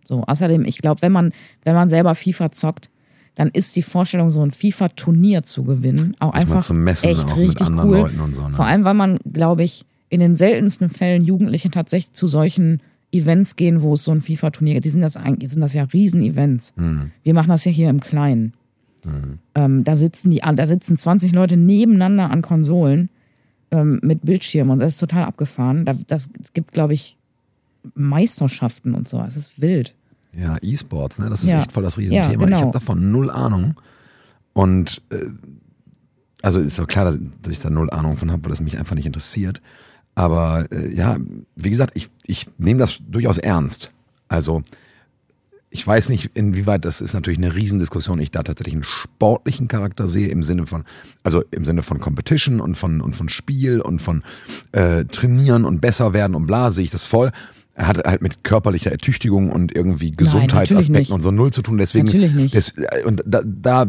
So, 0.05 0.23
außerdem, 0.23 0.65
ich 0.65 0.79
glaube, 0.79 1.01
wenn 1.01 1.11
man, 1.11 1.33
wenn 1.63 1.75
man 1.75 1.89
selber 1.89 2.15
FIFA 2.15 2.51
zockt, 2.51 2.89
dann 3.35 3.49
ist 3.49 3.75
die 3.75 3.83
Vorstellung, 3.83 4.31
so 4.31 4.41
ein 4.41 4.51
FIFA-Turnier 4.51 5.43
zu 5.43 5.63
gewinnen, 5.63 6.15
auch 6.19 6.33
Sich 6.33 6.41
einfach 6.41 6.69
messen, 6.71 7.09
echt 7.09 7.25
auch 7.25 7.35
mit 7.35 7.49
richtig 7.49 7.67
anderen 7.67 7.89
cool. 7.89 7.97
Leuten 7.97 8.19
und 8.19 8.33
so, 8.33 8.47
ne? 8.47 8.55
Vor 8.55 8.65
allem, 8.65 8.83
weil 8.83 8.95
man, 8.95 9.19
glaube 9.31 9.63
ich, 9.63 9.85
in 10.09 10.19
den 10.19 10.35
seltensten 10.35 10.89
Fällen 10.89 11.23
Jugendliche 11.23 11.69
tatsächlich 11.69 12.13
zu 12.13 12.25
solchen 12.25 12.81
Events 13.11 13.55
gehen, 13.55 13.81
wo 13.81 13.93
es 13.93 14.03
so 14.03 14.11
ein 14.11 14.21
FIFA-Turnier 14.21 14.73
gibt. 14.75 14.85
Die 14.85 14.89
sind 14.89 15.01
das 15.01 15.15
eigentlich, 15.17 15.49
sind 15.51 15.61
das 15.61 15.73
ja 15.73 15.83
Riesen-Events. 15.83 16.73
Mhm. 16.75 17.11
Wir 17.23 17.33
machen 17.33 17.49
das 17.49 17.63
ja 17.65 17.71
hier 17.71 17.89
im 17.89 17.99
Kleinen. 17.99 18.53
Ähm, 19.55 19.83
da 19.85 19.95
sitzen 19.95 20.31
die, 20.31 20.39
da 20.39 20.67
sitzen 20.67 20.97
20 20.97 21.31
Leute 21.31 21.55
nebeneinander 21.55 22.29
an 22.29 22.41
Konsolen 22.41 23.09
ähm, 23.71 23.99
mit 24.03 24.25
Bildschirmen 24.25 24.71
und 24.71 24.79
das 24.79 24.93
ist 24.95 24.99
total 24.99 25.23
abgefahren. 25.23 25.85
Da, 25.85 25.93
das 26.07 26.29
es 26.41 26.51
gibt, 26.51 26.73
glaube 26.73 26.93
ich, 26.93 27.17
Meisterschaften 27.95 28.93
und 28.93 29.07
so. 29.07 29.21
Es 29.25 29.35
ist 29.37 29.61
wild. 29.61 29.93
Ja, 30.33 30.57
E-Sports, 30.61 31.19
ne? 31.19 31.29
Das 31.29 31.43
ist 31.43 31.51
Ja. 31.51 31.61
echt 31.61 31.71
voll 31.71 31.83
das 31.83 31.97
Riesenthema. 31.97 32.31
Ja, 32.33 32.37
genau. 32.45 32.57
Ich 32.57 32.61
habe 32.63 32.71
davon 32.73 33.11
null 33.11 33.29
Ahnung. 33.31 33.75
Und 34.53 35.01
äh, 35.09 35.25
also 36.41 36.59
ist 36.59 36.77
doch 36.77 36.87
klar, 36.87 37.05
dass, 37.05 37.17
dass 37.41 37.51
ich 37.53 37.59
da 37.59 37.69
null 37.69 37.89
Ahnung 37.89 38.17
von 38.17 38.29
habe, 38.31 38.43
weil 38.43 38.49
das 38.49 38.61
mich 38.61 38.77
einfach 38.77 38.95
nicht 38.95 39.05
interessiert. 39.05 39.61
Aber 40.17 40.65
äh, 40.71 40.95
ja, 40.95 41.17
wie 41.55 41.69
gesagt, 41.69 41.91
ich, 41.93 42.09
ich 42.25 42.47
nehme 42.57 42.79
das 42.79 42.97
durchaus 43.07 43.37
ernst. 43.37 43.91
Also 44.27 44.63
ich 45.69 45.85
weiß 45.85 46.09
nicht, 46.09 46.31
inwieweit 46.33 46.85
das 46.85 47.01
ist 47.01 47.13
natürlich 47.13 47.37
eine 47.37 47.53
Riesendiskussion, 47.53 48.19
ich 48.19 48.31
da 48.31 48.41
tatsächlich 48.41 48.73
einen 48.73 48.83
sportlichen 48.83 49.67
Charakter 49.67 50.07
sehe, 50.07 50.29
im 50.29 50.41
Sinne 50.41 50.65
von, 50.65 50.85
also 51.21 51.43
im 51.51 51.65
Sinne 51.65 51.83
von 51.83 51.99
Competition 51.99 52.61
und 52.61 52.73
von, 52.73 52.99
und 52.99 53.15
von 53.15 53.29
Spiel 53.29 53.79
und 53.79 53.99
von 53.99 54.23
äh, 54.71 55.05
Trainieren 55.05 55.65
und 55.65 55.81
besser 55.81 56.13
werden 56.13 56.33
und 56.33 56.47
bla, 56.47 56.71
sehe 56.71 56.85
ich 56.85 56.89
das 56.89 57.03
voll. 57.03 57.29
Er 57.75 57.87
hat 57.87 58.03
halt 58.03 58.23
mit 58.23 58.43
körperlicher 58.43 58.91
Ertüchtigung 58.91 59.51
und 59.51 59.75
irgendwie 59.75 60.13
Gesundheitsaspekten 60.13 61.13
und 61.13 61.21
so 61.21 61.29
null 61.29 61.53
zu 61.53 61.61
tun. 61.61 61.77
Deswegen, 61.77 62.07
Natürlich 62.07 62.33
nicht. 62.33 62.55
Das, 62.55 62.73
und 63.05 63.21
da, 63.23 63.43
da 63.45 63.85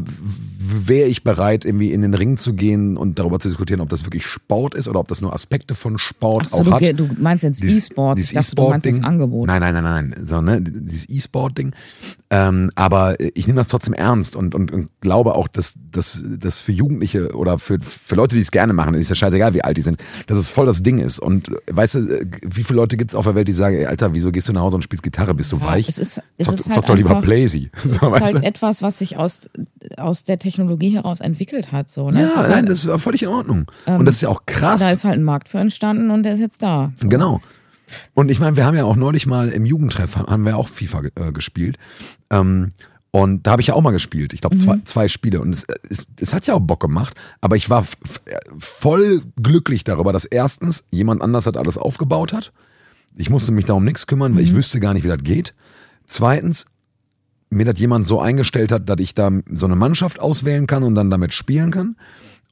wäre 0.61 1.09
ich 1.09 1.23
bereit, 1.23 1.65
irgendwie 1.65 1.93
in 1.93 2.03
den 2.03 2.15
Ring 2.15 2.37
zu 2.37 2.53
gehen 2.55 2.97
und 2.97 3.19
darüber 3.21 3.39
zu 3.39 3.47
diskutieren, 3.49 3.81
ob 3.81 3.89
das 3.91 4.05
wirklich 4.05 4.27
Sport 4.27 4.75
ist 4.75 4.89
oder 4.89 4.99
ob 4.99 5.07
das 5.07 5.21
nur 5.21 5.33
Aspekte 5.33 5.75
von 5.75 5.99
Sport 5.99 6.47
Achso, 6.47 6.59
auch 6.63 6.65
du, 6.65 6.87
hat. 6.89 6.99
du 6.99 7.09
meinst 7.21 7.45
jetzt 7.45 7.63
E-Sports. 7.63 8.23
Ich 8.23 8.33
dachte, 8.33 8.57
du 8.57 8.69
meinst 8.69 8.87
das. 8.87 9.03
Angebot. 9.05 9.47
Nein, 9.47 9.61
nein, 9.61 9.75
nein, 9.75 9.85
nein. 10.15 10.27
So, 10.27 10.41
ne, 10.41 10.61
dieses 10.61 11.09
E-Sport-Ding. 11.09 11.73
Ähm, 12.31 12.71
aber 12.75 13.15
ich 13.37 13.47
nehme 13.47 13.59
das 13.59 13.69
trotzdem 13.69 13.95
ernst 13.95 14.35
und, 14.37 14.55
und, 14.55 14.73
und 14.73 14.89
glaube 15.01 15.35
auch, 15.37 15.47
dass 15.49 15.75
das 15.93 16.59
für 16.59 16.73
Jugendliche 16.73 17.35
oder 17.37 17.59
für, 17.59 17.79
für 17.81 18.17
Leute, 18.17 18.35
die 18.35 18.43
es 18.43 18.51
gerne 18.51 18.73
machen, 18.73 18.95
ist 18.95 19.09
ja 19.09 19.15
scheißegal, 19.15 19.55
wie 19.55 19.63
alt 19.63 19.77
die 19.77 19.83
sind, 19.83 20.03
dass 20.27 20.39
es 20.39 20.49
voll 20.49 20.67
das 20.67 20.83
Ding 20.83 20.99
ist. 20.99 21.21
Und 21.21 21.49
äh, 21.49 21.55
weißt 21.71 21.95
du, 21.95 21.99
äh, 22.01 22.27
wie 22.43 22.65
viele 22.65 22.79
Leute 22.79 22.97
gibt 22.97 23.13
es 23.13 23.15
auf 23.15 23.25
der 23.25 23.35
Welt, 23.37 23.47
die 23.47 23.53
sagen, 23.53 23.77
ey, 23.77 23.87
Alter, 23.87 24.13
wieso 24.13 24.33
gehst 24.33 24.49
du 24.49 24.53
nach 24.53 24.63
Hause 24.63 24.75
und 24.77 24.83
spielst 24.83 25.05
Gitarre, 25.05 25.35
bist 25.35 25.53
du 25.53 25.57
Ja, 25.59 25.65
weich? 25.67 25.89
es 25.89 25.99
ist- 25.99 26.21
es 26.37 26.47
zock 26.47 26.55
ist 26.59 26.67
halt 26.67 26.75
zock 26.75 26.87
doch 26.87 26.97
lieber 26.97 27.11
einfach- 27.11 27.23
Blazy. 27.23 27.71
Es 27.85 27.95
So, 27.95 28.07
ist 28.09 28.21
halt 28.21 28.35
du? 28.35 28.43
etwas, 28.43 28.83
was 28.83 28.99
sich 28.99 29.17
aus, 29.17 29.49
aus 29.97 30.25
der 30.25 30.39
Technologie 30.39 30.48
heraus 30.57 31.21
entwickelt 31.21 31.73
hat. 31.73 31.91
So, 31.91 32.11
ne? 32.11 32.21
Ja, 32.23 32.27
Es 32.27 32.33
ist 32.37 32.43
nein, 32.43 32.53
halt, 32.53 32.69
das 32.71 32.85
ist 32.85 33.03
völlig 33.03 33.23
in 33.23 33.29
Ordnung. 33.29 33.67
und 33.87 34.05
das 34.05 34.17
ist 34.17 34.21
ja 34.23 34.29
auch 34.29 34.43
krass. 34.47 34.81
da 34.81 34.91
ist 34.91 35.05
halt 35.05 35.15
ein 35.19 35.25
Markt 35.25 35.49
für 35.49 35.59
entstanden 35.59 36.11
und 36.11 36.23
der 36.23 36.35
ist 36.35 36.41
jetzt 36.41 36.63
da. 36.63 36.93
So. 36.97 37.09
Genau. 37.09 37.41
Und 38.15 38.31
ich 38.31 38.39
meine, 38.41 38.57
wir 38.57 38.67
haben 38.67 38.77
ja 38.77 38.85
auch 38.85 38.97
neulich 38.97 39.27
mal 39.27 39.49
im 39.49 39.65
Jugendtreff, 39.65 40.17
haben 40.17 40.45
wir 40.45 40.57
auch 40.57 40.69
FIFA 40.69 41.03
äh, 41.15 41.33
gespielt. 41.33 41.79
Ähm, 42.31 42.71
und 43.11 43.47
da 43.47 43.53
habe 43.53 43.63
ich 43.63 43.69
ja 43.69 43.75
auch 43.75 43.81
mal 43.81 43.93
gespielt. 43.93 44.35
Ich 44.35 44.43
glaube, 44.43 44.57
Mhm. 44.57 44.61
zwei, 44.61 44.79
zwei 44.85 45.09
Spiele. 45.09 45.41
Und 45.41 45.55
es, 45.55 45.65
es, 45.89 46.07
es 46.21 46.35
hat 46.35 46.47
ja 46.47 46.53
auch 46.55 46.61
Bock 46.61 46.81
gemacht. 46.81 47.15
Aber 47.41 47.57
ich 47.57 47.71
war 47.71 47.81
f- 47.81 47.97
voll 48.59 49.23
glücklich 49.43 49.85
darüber, 49.85 50.13
dass 50.13 50.27
erstens 50.27 50.85
jemand 50.91 51.23
anders 51.23 51.45
das 51.45 51.57
alles 51.57 51.79
aufgebaut 51.79 52.35
hat. 52.35 52.53
Ich 53.17 53.31
musste 53.31 53.51
mich 53.53 53.65
darum 53.65 53.85
nichts 53.85 54.07
kümmern, 54.07 54.33
Mhm. 54.33 54.37
weil 54.37 54.45
ich 54.45 54.55
wüsste 54.55 54.79
gar 54.81 54.93
nicht, 54.93 55.05
wie 55.05 55.09
das 55.09 55.23
geht. 55.23 55.55
Zweitens, 56.07 56.67
mir 57.51 57.65
das 57.65 57.79
jemand 57.79 58.05
so 58.07 58.21
eingestellt 58.21 58.73
hat, 58.73 58.89
dass 58.89 58.99
ich 59.01 59.15
da 59.15 59.31
so 59.53 59.67
eine 59.67 59.77
Mannschaft 59.77 60.21
auswählen 60.21 60.67
kann 60.67 60.83
und 60.83 60.95
dann 60.95 61.11
damit 61.11 61.33
spielen 61.33 61.71
kann. 61.71 61.97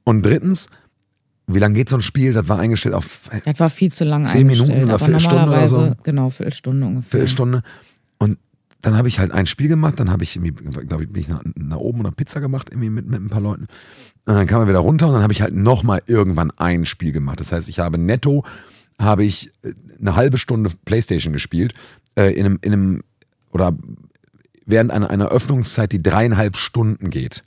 Und 0.03 0.25
drittens, 0.25 0.69
wie 1.47 1.59
lange 1.59 1.75
geht 1.75 1.89
so 1.89 1.97
ein 1.97 2.01
Spiel? 2.01 2.33
Das 2.33 2.49
war 2.49 2.59
eingestellt 2.59 2.95
auf 2.95 3.29
Das 3.45 3.59
war 3.59 3.69
viel 3.69 3.91
zu 3.91 4.03
lang 4.03 4.23
Zehn 4.23 4.47
Minuten 4.47 4.83
oder 4.83 4.99
Viertelstunde 4.99 5.35
oder 5.35 5.45
normalerweise, 5.45 5.75
so. 5.97 6.03
genau, 6.03 6.29
Viertelstunde 6.29 6.87
ungefähr. 6.87 7.11
Viertelstunde. 7.11 7.61
Und 8.17 8.37
dann 8.81 8.95
habe 8.95 9.07
ich 9.07 9.19
halt 9.19 9.31
ein 9.31 9.45
Spiel 9.45 9.67
gemacht, 9.67 9.99
dann 9.99 10.11
habe 10.11 10.23
ich, 10.23 10.39
glaube 10.87 11.03
ich, 11.03 11.09
bin 11.09 11.21
ich 11.21 11.29
nach, 11.29 11.41
nach 11.55 11.77
oben 11.77 12.01
oder 12.01 12.11
Pizza 12.11 12.39
gemacht, 12.39 12.69
irgendwie 12.69 12.89
mit, 12.89 13.07
mit 13.07 13.21
ein 13.21 13.29
paar 13.29 13.41
Leuten. 13.41 13.67
Und 14.25 14.35
dann 14.35 14.47
kam 14.47 14.61
er 14.61 14.67
wieder 14.67 14.79
runter 14.79 15.07
und 15.07 15.13
dann 15.13 15.23
habe 15.23 15.33
ich 15.33 15.41
halt 15.41 15.55
nochmal 15.55 16.01
irgendwann 16.05 16.51
ein 16.57 16.85
Spiel 16.85 17.11
gemacht. 17.11 17.39
Das 17.39 17.51
heißt, 17.51 17.69
ich 17.69 17.79
habe 17.79 17.97
netto, 17.97 18.43
habe 18.99 19.23
ich 19.23 19.51
äh, 19.63 19.73
eine 19.99 20.15
halbe 20.15 20.37
Stunde 20.37 20.69
Playstation 20.85 21.33
gespielt, 21.33 21.73
äh, 22.15 22.33
in 22.33 22.45
einem, 22.45 22.59
in 22.61 22.73
einem, 22.73 23.03
oder 23.51 23.73
während 24.67 24.91
einer, 24.91 25.09
einer 25.09 25.29
Öffnungszeit, 25.29 25.91
die 25.91 26.03
dreieinhalb 26.03 26.55
Stunden 26.57 27.09
geht. 27.09 27.43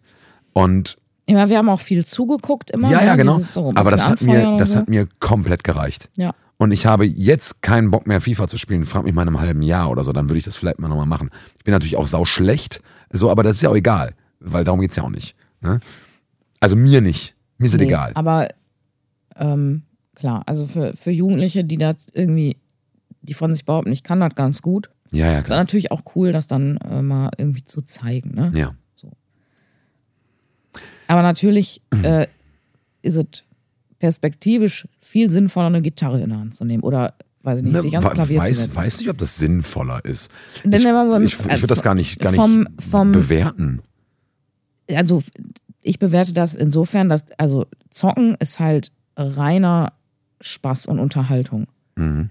Und 0.53 0.97
Ja, 1.29 1.49
wir 1.49 1.59
haben 1.59 1.69
auch 1.69 1.81
viel 1.81 2.05
zugeguckt 2.05 2.71
immer. 2.73 2.91
ja, 2.91 3.01
ne? 3.01 3.07
ja, 3.07 3.17
genau. 3.17 3.37
Dieses 3.37 3.55
so 3.55 3.71
Aber 3.77 3.91
das 3.93 4.09
hat 4.09 4.21
mir, 4.23 4.57
das 4.59 4.73
oder 4.73 4.81
hat 4.81 4.89
mir 4.89 5.07
komplett 5.21 5.63
gereicht. 5.63 6.09
so. 6.17 6.23
Ja. 6.23 6.35
Und 6.57 6.73
ich 6.73 6.85
habe 6.85 7.07
jetzt 7.07 7.63
keinen 7.63 7.91
Bock 7.91 8.07
mehr, 8.07 8.21
FIFA 8.21 8.47
zu 8.47 8.59
spielen. 8.59 8.85
Frag 8.85 9.05
mich 9.05 9.15
mal 9.15 9.23
in 9.23 9.29
einem 9.29 9.41
halben 9.41 9.63
Jahr 9.63 9.89
oder 9.91 10.05
so, 10.05 10.13
dann 10.13 10.29
würde 10.29 10.39
ich 10.39 10.45
das 10.45 10.57
vielleicht 10.57 10.79
mal 10.79 10.89
nochmal 10.89 11.07
machen. 11.07 11.31
Ich 11.57 11.65
bin 11.65 11.73
natürlich 11.73 11.97
auch 11.97 12.07
sau 12.07 12.27
schlecht, 12.27 12.81
so, 13.11 13.31
aber 13.31 13.43
das 13.43 13.57
ist 13.57 13.63
ja 13.63 13.71
auch 13.71 13.77
egal, 13.77 14.15
weil 14.41 14.65
darum 14.65 14.81
geht's 14.81 14.97
ja 14.97 15.03
auch 15.05 15.09
nicht. 15.11 15.35
Ne? 15.63 15.81
Also 16.59 16.77
mir 16.77 17.01
nicht. 17.01 17.35
Mir 17.57 17.67
ist 17.67 17.73
es 17.75 17.81
Nee, 17.81 17.87
egal. 17.87 18.13
Aber 18.15 18.49
ähm, 19.37 19.85
klar, 20.15 20.43
also 20.45 20.67
für, 20.67 20.95
für 20.97 21.11
Jugendliche, 21.11 21.65
die 21.65 21.79
das 21.79 22.09
irgendwie, 22.13 22.59
die 23.23 23.33
von 23.35 23.55
sich 23.55 23.65
behaupten, 23.65 23.93
ich 23.93 24.03
kann 24.03 24.21
das 24.21 24.35
ganz 24.35 24.61
gut, 24.61 24.91
Ja, 25.13 25.33
ja, 25.33 25.39
ist 25.41 25.47
klar. 25.47 25.59
natürlich 25.59 25.91
auch 25.91 26.03
cool, 26.15 26.33
das 26.33 26.47
dann 26.47 26.77
äh, 26.79 27.03
mal 27.03 27.31
irgendwie 27.37 27.65
zu 27.65 27.83
zeigen. 27.83 28.35
Ne? 28.35 28.53
Ja. 28.55 28.75
Aber 31.09 31.23
natürlich 31.23 31.83
äh, 32.03 32.27
ist 33.03 33.17
es 33.17 33.25
perspektivisch 33.99 34.87
viel 35.01 35.31
sinnvoller, 35.31 35.67
eine 35.67 35.83
Gitarre 35.83 36.21
in 36.21 36.31
der 36.31 36.39
Hand 36.39 36.55
zu 36.55 36.65
nehmen. 36.65 36.83
Oder, 36.83 37.15
weiß 37.43 37.59
ich 37.59 37.65
nicht, 37.65 37.73
Ne, 37.75 37.83
sich 37.83 37.95
ans 37.97 38.09
Klavier 38.11 38.39
zu 38.39 38.43
weiß, 38.49 38.59
setzen. 38.63 38.77
weiß 38.77 38.99
nicht, 39.01 39.11
ob 39.11 39.19
das 39.19 39.37
sinnvoller 39.37 40.05
ist. 40.05 40.31
Denn 40.65 40.73
Ich, 40.73 41.35
ich, 41.35 41.41
ich 41.41 41.47
würde 41.49 41.67
das 41.67 41.83
gar 41.83 41.95
nicht, 41.95 42.19
gar 42.21 42.31
nicht 42.31 42.41
vom- 42.41 42.69
vom- 42.79 43.13
bewerten. 43.13 43.83
also 44.89 45.23
ich 45.83 45.99
bewerte 45.99 46.33
das 46.33 46.55
insofern, 46.55 47.09
dass, 47.09 47.25
also 47.39 47.67
Zocken 47.91 48.37
ist 48.39 48.61
halt 48.61 48.93
reiner 49.17 49.93
Spaß 50.41 50.87
und 50.87 50.99
Unterhaltung. 50.99 51.67
Mhm. 51.97 52.31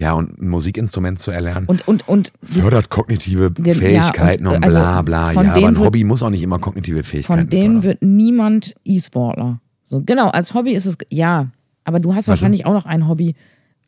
Ja, 0.00 0.14
und 0.14 0.40
ein 0.40 0.48
Musikinstrument 0.48 1.18
zu 1.18 1.30
erlernen. 1.30 1.66
Und, 1.66 1.86
und, 1.86 2.08
und 2.08 2.32
fördert 2.42 2.88
kognitive 2.88 3.52
ja, 3.62 3.74
Fähigkeiten 3.74 4.46
und, 4.46 4.56
und, 4.56 4.64
also, 4.64 4.78
bla 4.78 5.02
bla. 5.02 5.26
von 5.32 5.44
Ja, 5.44 5.52
aber 5.54 5.66
ein 5.68 5.76
wird- 5.76 5.84
Hobby 5.84 6.04
muss 6.04 6.22
auch 6.22 6.30
nicht 6.30 6.42
immer 6.42 6.58
kognitive 6.58 7.02
Fähigkeiten 7.04 7.40
von 7.42 7.50
denen 7.50 7.82
fördern. 7.82 7.84
wird 7.84 8.02
niemand 8.02 8.74
E-Sportler. 8.82 9.60
So, 9.82 10.00
genau, 10.02 10.28
als 10.28 10.54
Hobby 10.54 10.72
ist 10.72 10.86
es, 10.86 10.96
ja, 11.10 11.48
aber 11.84 12.00
du 12.00 12.10
hast 12.14 12.20
Was 12.24 12.28
wahrscheinlich 12.28 12.64
auch 12.64 12.72
noch 12.72 12.86
ein 12.86 13.08
Hobby, 13.08 13.34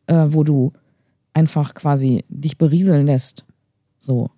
äh, 0.05 0.25
wo 0.27 0.43
du 0.43 0.71
einfach 1.33 1.73
quasi 1.73 2.23
dich 2.29 2.59
berieseln 2.59 3.07
lässt. 3.07 3.43
So, 3.99 4.29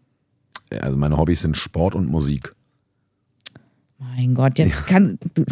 Also 0.79 0.95
meine 0.95 1.17
Hobbys 1.17 1.41
sind 1.41 1.57
Sport 1.57 1.93
und 1.93 2.07
Musik. 2.09 2.53
mein 3.99 4.33
Gott, 4.33 4.57
jetzt 4.57 4.87
kann 4.87 5.17
du 5.33 5.43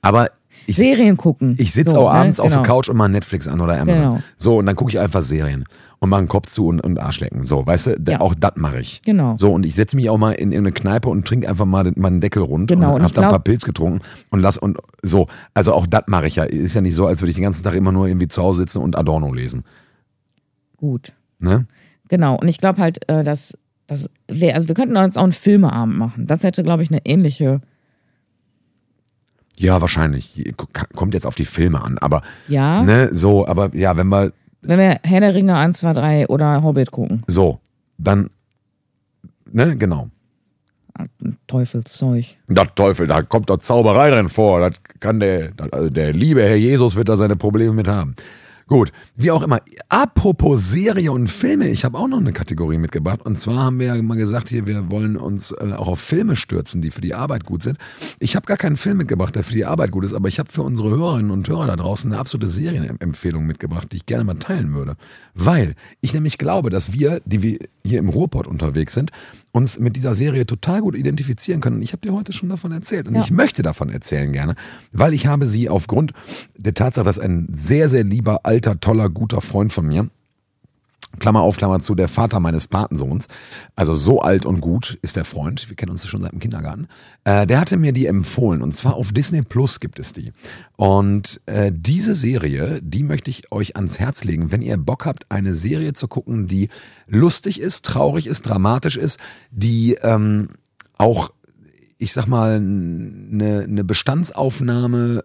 Aber 0.00 0.28
ich, 0.66 0.76
Serien 0.76 1.16
gucken. 1.16 1.54
ich 1.58 1.72
sitze 1.72 1.92
so, 1.92 2.00
auch 2.00 2.12
abends 2.12 2.38
ne? 2.38 2.44
auf 2.44 2.50
der 2.50 2.62
Genau. 2.62 2.74
Couch 2.74 2.88
und 2.88 2.96
mache 2.96 3.10
Netflix 3.10 3.48
an 3.48 3.60
oder 3.60 3.78
Amazon. 3.80 4.00
Genau. 4.02 4.18
So, 4.36 4.58
und 4.58 4.66
dann 4.66 4.76
gucke 4.76 4.90
ich 4.90 4.98
einfach 4.98 5.22
Serien 5.22 5.64
und 5.98 6.08
mache 6.10 6.18
einen 6.20 6.28
Kopf 6.28 6.46
zu 6.48 6.66
und, 6.66 6.80
und 6.80 6.98
Arsch 6.98 7.20
lecken. 7.20 7.44
So, 7.44 7.66
weißt 7.66 7.86
du, 7.86 7.96
Ja. 8.08 8.20
auch 8.20 8.34
das 8.34 8.52
mache 8.56 8.80
ich. 8.80 9.02
Genau. 9.02 9.36
So, 9.38 9.52
und 9.52 9.64
ich 9.66 9.74
setze 9.74 9.96
mich 9.96 10.10
auch 10.10 10.18
mal 10.18 10.32
in, 10.32 10.52
in 10.52 10.58
eine 10.58 10.72
Kneipe 10.72 11.08
und 11.08 11.26
trinke 11.26 11.48
einfach 11.48 11.64
mal 11.66 11.84
den, 11.84 11.94
meinen 11.96 12.20
Deckel 12.20 12.42
rund 12.42 12.68
Genau, 12.68 12.88
und 12.90 12.94
und 12.96 13.02
hab 13.02 13.08
ich 13.08 13.14
dann 13.14 13.24
ein 13.24 13.30
paar 13.30 13.40
Pilz 13.40 13.64
getrunken 13.64 14.00
und 14.30 14.40
lass 14.40 14.58
und 14.58 14.78
so. 15.02 15.26
Also 15.54 15.72
auch 15.74 15.86
das 15.86 16.02
mache 16.06 16.26
ich 16.26 16.36
ja. 16.36 16.44
Ist 16.44 16.74
ja 16.74 16.80
nicht 16.80 16.94
so, 16.94 17.06
als 17.06 17.20
würde 17.22 17.30
ich 17.30 17.36
den 17.36 17.44
ganzen 17.44 17.62
Tag 17.62 17.74
immer 17.74 17.92
nur 17.92 18.06
irgendwie 18.08 18.28
zu 18.28 18.42
Hause 18.42 18.58
sitzen 18.58 18.78
und 18.78 18.96
Adorno 18.96 19.32
lesen. 19.32 19.64
Gut. 20.76 21.12
Ne? 21.38 21.66
Genau, 22.08 22.36
und 22.36 22.48
ich 22.48 22.58
glaube 22.58 22.80
halt, 22.80 23.08
äh, 23.08 23.24
dass 23.24 23.56
das 23.86 24.08
wäre, 24.28 24.54
also 24.54 24.68
wir 24.68 24.74
könnten 24.74 24.96
jetzt 24.96 25.18
auch 25.18 25.22
einen 25.22 25.32
Filmeabend 25.32 25.96
machen. 25.98 26.26
Das 26.26 26.44
hätte, 26.44 26.62
glaube 26.62 26.82
ich, 26.82 26.90
eine 26.90 27.04
ähnliche, 27.04 27.60
Ja, 29.56 29.80
wahrscheinlich. 29.80 30.52
Kommt 30.94 31.14
jetzt 31.14 31.26
auf 31.26 31.34
die 31.34 31.44
Filme 31.44 31.82
an, 31.82 31.98
aber 31.98 32.22
ja, 32.48 32.82
ne, 32.82 33.10
so, 33.12 33.46
aber 33.46 33.74
ja, 33.74 33.96
wenn 33.96 34.08
wir 34.08 34.32
wenn 34.62 34.78
wir 34.78 34.98
Herr 35.02 35.20
der 35.20 35.34
Ringe 35.34 35.56
1, 35.56 35.78
2, 35.78 35.92
3 35.92 36.26
oder 36.28 36.62
Hobbit 36.62 36.90
gucken. 36.90 37.22
so, 37.26 37.58
dann 37.98 38.30
ne, 39.50 39.76
genau. 39.76 40.08
Teufelszeug. 41.46 42.26
Das 42.48 42.68
Teufel, 42.74 43.06
da 43.06 43.22
kommt 43.22 43.48
doch 43.50 43.58
Zauberei 43.58 44.10
drin 44.10 44.28
vor. 44.28 44.60
Das 44.60 44.78
kann 45.00 45.20
der, 45.20 45.50
das, 45.52 45.72
also 45.72 45.88
der 45.88 46.12
liebe 46.12 46.42
Herr 46.42 46.56
Jesus 46.56 46.96
wird 46.96 47.08
da 47.08 47.16
seine 47.16 47.34
Probleme 47.36 47.72
mit 47.72 47.88
haben. 47.88 48.14
Gut, 48.66 48.92
wie 49.16 49.30
auch 49.30 49.42
immer. 49.42 49.60
Apropos 49.88 50.70
Serie 50.70 51.12
und 51.12 51.28
Filme, 51.28 51.68
ich 51.68 51.84
habe 51.84 51.98
auch 51.98 52.08
noch 52.08 52.18
eine 52.18 52.32
Kategorie 52.32 52.78
mitgebracht. 52.78 53.22
Und 53.22 53.38
zwar 53.38 53.56
haben 53.64 53.78
wir 53.78 53.94
ja 53.94 54.02
mal 54.02 54.16
gesagt, 54.16 54.48
hier, 54.48 54.66
wir 54.66 54.90
wollen 54.90 55.16
uns 55.16 55.52
äh, 55.52 55.72
auch 55.76 55.88
auf 55.88 56.00
Filme 56.00 56.36
stürzen, 56.36 56.80
die 56.82 56.90
für 56.90 57.00
die 57.00 57.14
Arbeit 57.14 57.44
gut 57.44 57.62
sind. 57.62 57.78
Ich 58.18 58.36
habe 58.36 58.46
gar 58.46 58.56
keinen 58.56 58.76
Film 58.76 58.98
mitgebracht, 58.98 59.34
der 59.34 59.44
für 59.44 59.54
die 59.54 59.64
Arbeit 59.64 59.90
gut 59.90 60.04
ist, 60.04 60.14
aber 60.14 60.28
ich 60.28 60.38
habe 60.38 60.50
für 60.50 60.62
unsere 60.62 60.90
Hörerinnen 60.90 61.30
und 61.30 61.48
Hörer 61.48 61.66
da 61.66 61.76
draußen 61.76 62.10
eine 62.10 62.20
absolute 62.20 62.48
Serienempfehlung 62.48 63.44
mitgebracht, 63.44 63.88
die 63.92 63.96
ich 63.96 64.06
gerne 64.06 64.24
mal 64.24 64.34
teilen 64.34 64.74
würde. 64.74 64.96
Weil 65.34 65.74
ich 66.00 66.14
nämlich 66.14 66.38
glaube, 66.38 66.70
dass 66.70 66.92
wir, 66.92 67.20
die 67.24 67.42
wir 67.42 67.58
hier 67.84 67.98
im 67.98 68.08
Ruhrpott 68.08 68.46
unterwegs 68.46 68.94
sind, 68.94 69.10
uns 69.52 69.78
mit 69.78 69.96
dieser 69.96 70.14
Serie 70.14 70.46
total 70.46 70.80
gut 70.80 70.94
identifizieren 70.96 71.60
können. 71.60 71.76
Und 71.76 71.82
ich 71.82 71.92
habe 71.92 72.00
dir 72.00 72.12
heute 72.14 72.32
schon 72.32 72.48
davon 72.48 72.72
erzählt. 72.72 73.06
Und 73.06 73.14
Ja. 73.14 73.20
ich 73.22 73.30
möchte 73.30 73.62
davon 73.62 73.90
erzählen 73.90 74.32
gerne, 74.32 74.54
weil 74.92 75.12
ich 75.12 75.26
habe 75.26 75.46
sie 75.46 75.68
aufgrund 75.68 76.12
der 76.56 76.74
Tatsache, 76.74 77.04
dass 77.04 77.18
ein 77.18 77.48
sehr, 77.52 77.88
sehr 77.90 78.04
lieber, 78.04 78.40
alter, 78.44 78.80
toller, 78.80 79.10
guter 79.10 79.42
Freund 79.42 79.72
von 79.72 79.86
mir, 79.86 80.08
Klammer 81.18 81.40
auf, 81.40 81.56
Klammer 81.56 81.80
zu, 81.80 81.94
der 81.94 82.08
Vater 82.08 82.40
meines 82.40 82.66
Patensohns, 82.66 83.28
also 83.76 83.94
so 83.94 84.22
alt 84.22 84.46
und 84.46 84.60
gut 84.60 84.98
ist 85.02 85.16
der 85.16 85.24
Freund, 85.24 85.68
wir 85.68 85.76
kennen 85.76 85.90
uns 85.90 86.06
schon 86.06 86.22
seit 86.22 86.32
dem 86.32 86.38
Kindergarten, 86.38 86.88
äh, 87.24 87.46
der 87.46 87.60
hatte 87.60 87.76
mir 87.76 87.92
die 87.92 88.06
empfohlen. 88.06 88.62
Und 88.62 88.72
zwar 88.72 88.94
auf 88.94 89.12
Disney 89.12 89.42
Plus 89.42 89.80
gibt 89.80 89.98
es 89.98 90.12
die. 90.12 90.32
Und 90.76 91.40
äh, 91.46 91.70
diese 91.74 92.14
Serie, 92.14 92.80
die 92.82 93.02
möchte 93.02 93.30
ich 93.30 93.52
euch 93.52 93.76
ans 93.76 93.98
Herz 93.98 94.24
legen, 94.24 94.52
wenn 94.52 94.62
ihr 94.62 94.76
Bock 94.76 95.06
habt, 95.06 95.26
eine 95.30 95.54
Serie 95.54 95.92
zu 95.92 96.08
gucken, 96.08 96.48
die 96.48 96.68
lustig 97.06 97.60
ist, 97.60 97.84
traurig 97.84 98.26
ist, 98.26 98.42
dramatisch 98.42 98.96
ist, 98.96 99.18
die 99.50 99.94
ähm, 100.02 100.48
auch, 100.98 101.30
ich 101.98 102.12
sag 102.12 102.26
mal, 102.26 102.56
eine, 102.56 103.64
eine 103.68 103.84
Bestandsaufnahme 103.84 105.22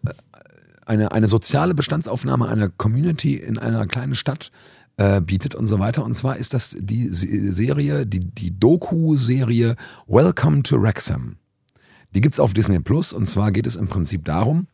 eine, 0.86 1.12
eine 1.12 1.28
soziale 1.28 1.74
Bestandsaufnahme 1.74 2.48
einer 2.48 2.70
Community 2.70 3.36
in 3.36 3.58
einer 3.58 3.86
kleinen 3.88 4.16
Stadt 4.16 4.52
äh, 4.52 4.77
bietet 5.22 5.54
und 5.56 5.68
so 5.68 5.80
weiter. 5.80 6.04
Und 6.04 6.14
zwar 6.14 6.38
ist 6.38 6.54
das 6.54 6.76
die 6.80 7.10
Se- 7.10 7.52
Serie, 7.52 8.06
die, 8.06 8.20
die 8.20 8.60
Doku-Serie 8.60 9.76
Welcome 10.08 10.64
to 10.64 10.82
Wrexham. 10.82 11.38
Die 12.16 12.22
gibt's 12.22 12.40
auf 12.40 12.54
Disney 12.54 12.80
Plus 12.80 13.14
und 13.14 13.26
zwar 13.28 13.52
geht 13.52 13.68
es 13.68 13.76
im 13.76 13.88
Prinzip 13.88 14.26
darum, 14.26 14.68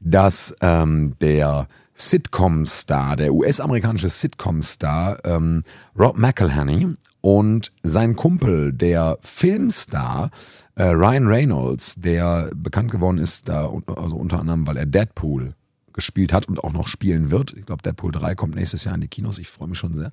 dass 0.00 0.54
ähm, 0.60 1.16
der 1.20 1.68
Sitcom-Star, 1.94 3.16
der 3.16 3.34
US-amerikanische 3.34 4.08
Sitcom-Star 4.08 5.18
ähm, 5.24 5.64
Rob 5.98 6.16
McElhenney 6.16 6.88
und 7.20 7.72
sein 7.82 8.14
Kumpel, 8.14 8.72
der 8.72 9.18
Filmstar 9.20 10.30
äh, 10.76 10.84
Ryan 10.84 11.26
Reynolds, 11.26 11.96
der 11.96 12.52
bekannt 12.54 12.92
geworden 12.92 13.18
ist, 13.18 13.48
da 13.48 13.68
also 13.96 14.14
unter 14.16 14.38
anderem, 14.38 14.66
weil 14.68 14.76
er 14.76 14.86
Deadpool 14.86 15.54
gespielt 15.98 16.32
hat 16.32 16.46
und 16.46 16.62
auch 16.62 16.72
noch 16.72 16.86
spielen 16.86 17.32
wird. 17.32 17.52
Ich 17.56 17.66
glaube, 17.66 17.82
Deadpool 17.82 18.12
3 18.12 18.36
kommt 18.36 18.54
nächstes 18.54 18.84
Jahr 18.84 18.94
in 18.94 19.00
die 19.00 19.08
Kinos. 19.08 19.38
Ich 19.38 19.48
freue 19.48 19.66
mich 19.66 19.78
schon 19.78 19.96
sehr. 19.96 20.12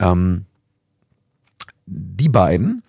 Ähm, 0.00 0.46
die 1.86 2.28
beiden 2.28 2.82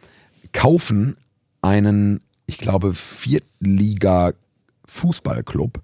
kaufen 0.52 1.14
einen, 1.62 2.22
ich 2.48 2.58
glaube, 2.58 2.96
Viertliga-Fußballclub 2.96 5.80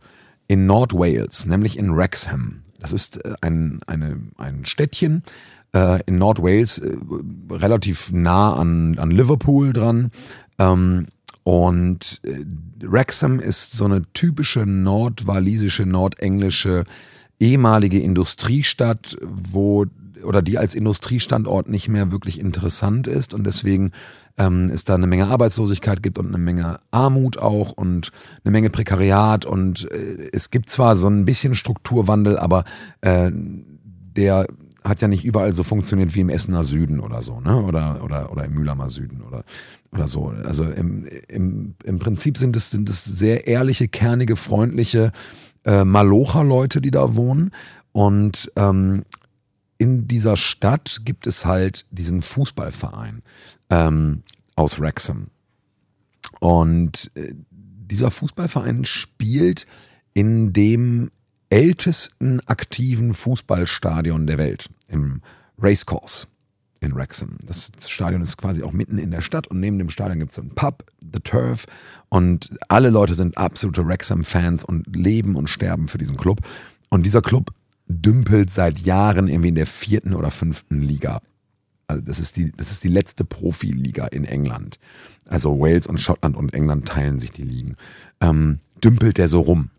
in 0.47 0.65
Nordwales, 0.65 1.45
nämlich 1.45 1.77
in 1.77 1.95
Wrexham. 1.95 2.63
Das 2.79 2.93
ist 2.93 3.23
äh, 3.23 3.35
ein, 3.41 3.81
eine, 3.85 4.19
ein 4.37 4.65
Städtchen 4.65 5.21
äh, 5.75 6.01
in 6.07 6.17
Nordwales, 6.17 6.79
äh, 6.79 6.97
relativ 7.51 8.11
nah 8.11 8.55
an, 8.55 8.97
an 8.97 9.11
Liverpool 9.11 9.71
dran. 9.71 10.09
Ähm, 10.57 11.05
und 11.43 12.21
äh, 12.23 12.45
Wrexham 12.81 13.39
ist 13.39 13.71
so 13.73 13.85
eine 13.85 14.03
typische 14.13 14.65
nordwalisische, 14.65 15.85
nordenglische 15.85 16.83
ehemalige 17.39 17.99
Industriestadt, 17.99 19.17
wo 19.21 19.85
oder 20.23 20.41
die 20.41 20.57
als 20.57 20.75
Industriestandort 20.75 21.69
nicht 21.69 21.87
mehr 21.87 22.11
wirklich 22.11 22.39
interessant 22.39 23.07
ist 23.07 23.33
und 23.33 23.45
deswegen 23.45 23.91
ähm, 24.37 24.69
es 24.71 24.83
da 24.83 24.95
eine 24.95 25.07
Menge 25.07 25.27
Arbeitslosigkeit 25.27 26.03
gibt 26.03 26.17
und 26.17 26.27
eine 26.27 26.37
Menge 26.37 26.77
Armut 26.91 27.37
auch 27.37 27.71
und 27.71 28.11
eine 28.43 28.51
Menge 28.51 28.69
Prekariat 28.69 29.45
und 29.45 29.89
äh, 29.91 30.29
es 30.33 30.49
gibt 30.49 30.69
zwar 30.69 30.97
so 30.97 31.07
ein 31.07 31.25
bisschen 31.25 31.55
Strukturwandel, 31.55 32.37
aber 32.37 32.65
äh, 33.01 33.31
der 33.33 34.47
hat 34.83 35.01
ja 35.01 35.07
nicht 35.07 35.25
überall 35.25 35.53
so 35.53 35.63
funktioniert 35.63 36.15
wie 36.15 36.21
im 36.21 36.29
Essener 36.29 36.63
Süden 36.63 36.99
oder 36.99 37.21
so, 37.21 37.41
ne? 37.41 37.55
Oder, 37.61 38.03
oder, 38.03 38.31
oder 38.31 38.45
im 38.45 38.53
Mühlheimer 38.53 38.89
Süden 38.89 39.21
oder, 39.21 39.43
oder 39.91 40.07
so. 40.07 40.27
Also 40.27 40.65
im, 40.65 41.07
im, 41.27 41.75
im 41.83 41.99
Prinzip 41.99 42.37
sind 42.37 42.55
es, 42.55 42.71
sind 42.71 42.89
es 42.89 43.03
sehr 43.03 43.47
ehrliche, 43.47 43.87
kernige, 43.87 44.35
freundliche 44.35 45.11
äh, 45.65 45.83
Malocher-Leute, 45.83 46.81
die 46.81 46.91
da 46.91 47.15
wohnen. 47.15 47.51
Und 47.91 48.51
ähm, 48.55 49.03
in 49.77 50.07
dieser 50.07 50.37
Stadt 50.37 51.01
gibt 51.05 51.25
es 51.25 51.45
halt 51.45 51.85
diesen 51.89 52.21
Fußballverein 52.21 53.23
ähm, 53.69 54.23
aus 54.55 54.79
Wrexham. 54.79 55.27
Und 56.39 57.11
äh, 57.15 57.33
dieser 57.49 58.11
Fußballverein 58.11 58.85
spielt 58.85 59.65
in 60.13 60.53
dem 60.53 61.11
ältesten 61.49 62.41
aktiven 62.41 63.13
Fußballstadion 63.13 64.27
der 64.27 64.37
Welt, 64.37 64.69
im 64.87 65.21
Racecourse 65.57 66.27
in 66.81 66.95
Wrexham. 66.95 67.37
Das 67.45 67.71
Stadion 67.87 68.21
ist 68.21 68.37
quasi 68.37 68.63
auch 68.63 68.71
mitten 68.71 68.97
in 68.97 69.11
der 69.11 69.21
Stadt 69.21 69.47
und 69.47 69.59
neben 69.59 69.77
dem 69.77 69.89
Stadion 69.89 70.19
gibt 70.19 70.31
es 70.31 70.39
einen 70.39 70.51
Pub, 70.51 70.85
The 71.01 71.19
Turf 71.19 71.65
und 72.09 72.51
alle 72.67 72.89
Leute 72.89 73.13
sind 73.13 73.37
absolute 73.37 73.85
Wrexham-Fans 73.85 74.63
und 74.63 74.95
leben 74.95 75.35
und 75.35 75.49
sterben 75.49 75.87
für 75.87 75.97
diesen 75.97 76.17
Club. 76.17 76.39
Und 76.89 77.05
dieser 77.05 77.21
Club 77.21 77.51
dümpelt 77.87 78.51
seit 78.51 78.79
Jahren 78.79 79.27
irgendwie 79.27 79.49
in 79.49 79.55
der 79.55 79.65
vierten 79.65 80.13
oder 80.13 80.31
fünften 80.31 80.81
Liga. 80.81 81.21
Also 81.87 82.03
das 82.03 82.19
ist 82.19 82.37
die, 82.37 82.51
das 82.51 82.71
ist 82.71 82.83
die 82.83 82.89
letzte 82.89 83.25
Profiliga 83.25 84.05
in 84.07 84.25
England. 84.25 84.79
Also 85.27 85.59
Wales 85.59 85.87
und 85.87 85.99
Schottland 85.99 86.37
und 86.37 86.53
England 86.53 86.87
teilen 86.87 87.19
sich 87.19 87.31
die 87.31 87.43
Ligen. 87.43 87.75
Ähm, 88.21 88.59
dümpelt 88.83 89.17
der 89.17 89.27
so 89.27 89.41
rum. 89.41 89.71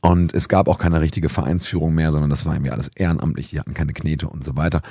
Und 0.00 0.34
es 0.34 0.48
gab 0.48 0.68
auch 0.68 0.78
keine 0.78 1.00
richtige 1.00 1.28
Vereinsführung 1.28 1.94
mehr, 1.94 2.10
sondern 2.10 2.28
das 2.28 2.44
war 2.44 2.54
irgendwie 2.54 2.72
alles 2.72 2.88
ehrenamtlich, 2.88 3.50
die 3.50 3.60
hatten 3.60 3.72
keine 3.72 3.92
Knete 3.92 4.28
und 4.28 4.44
so 4.44 4.56
weiter. 4.56 4.82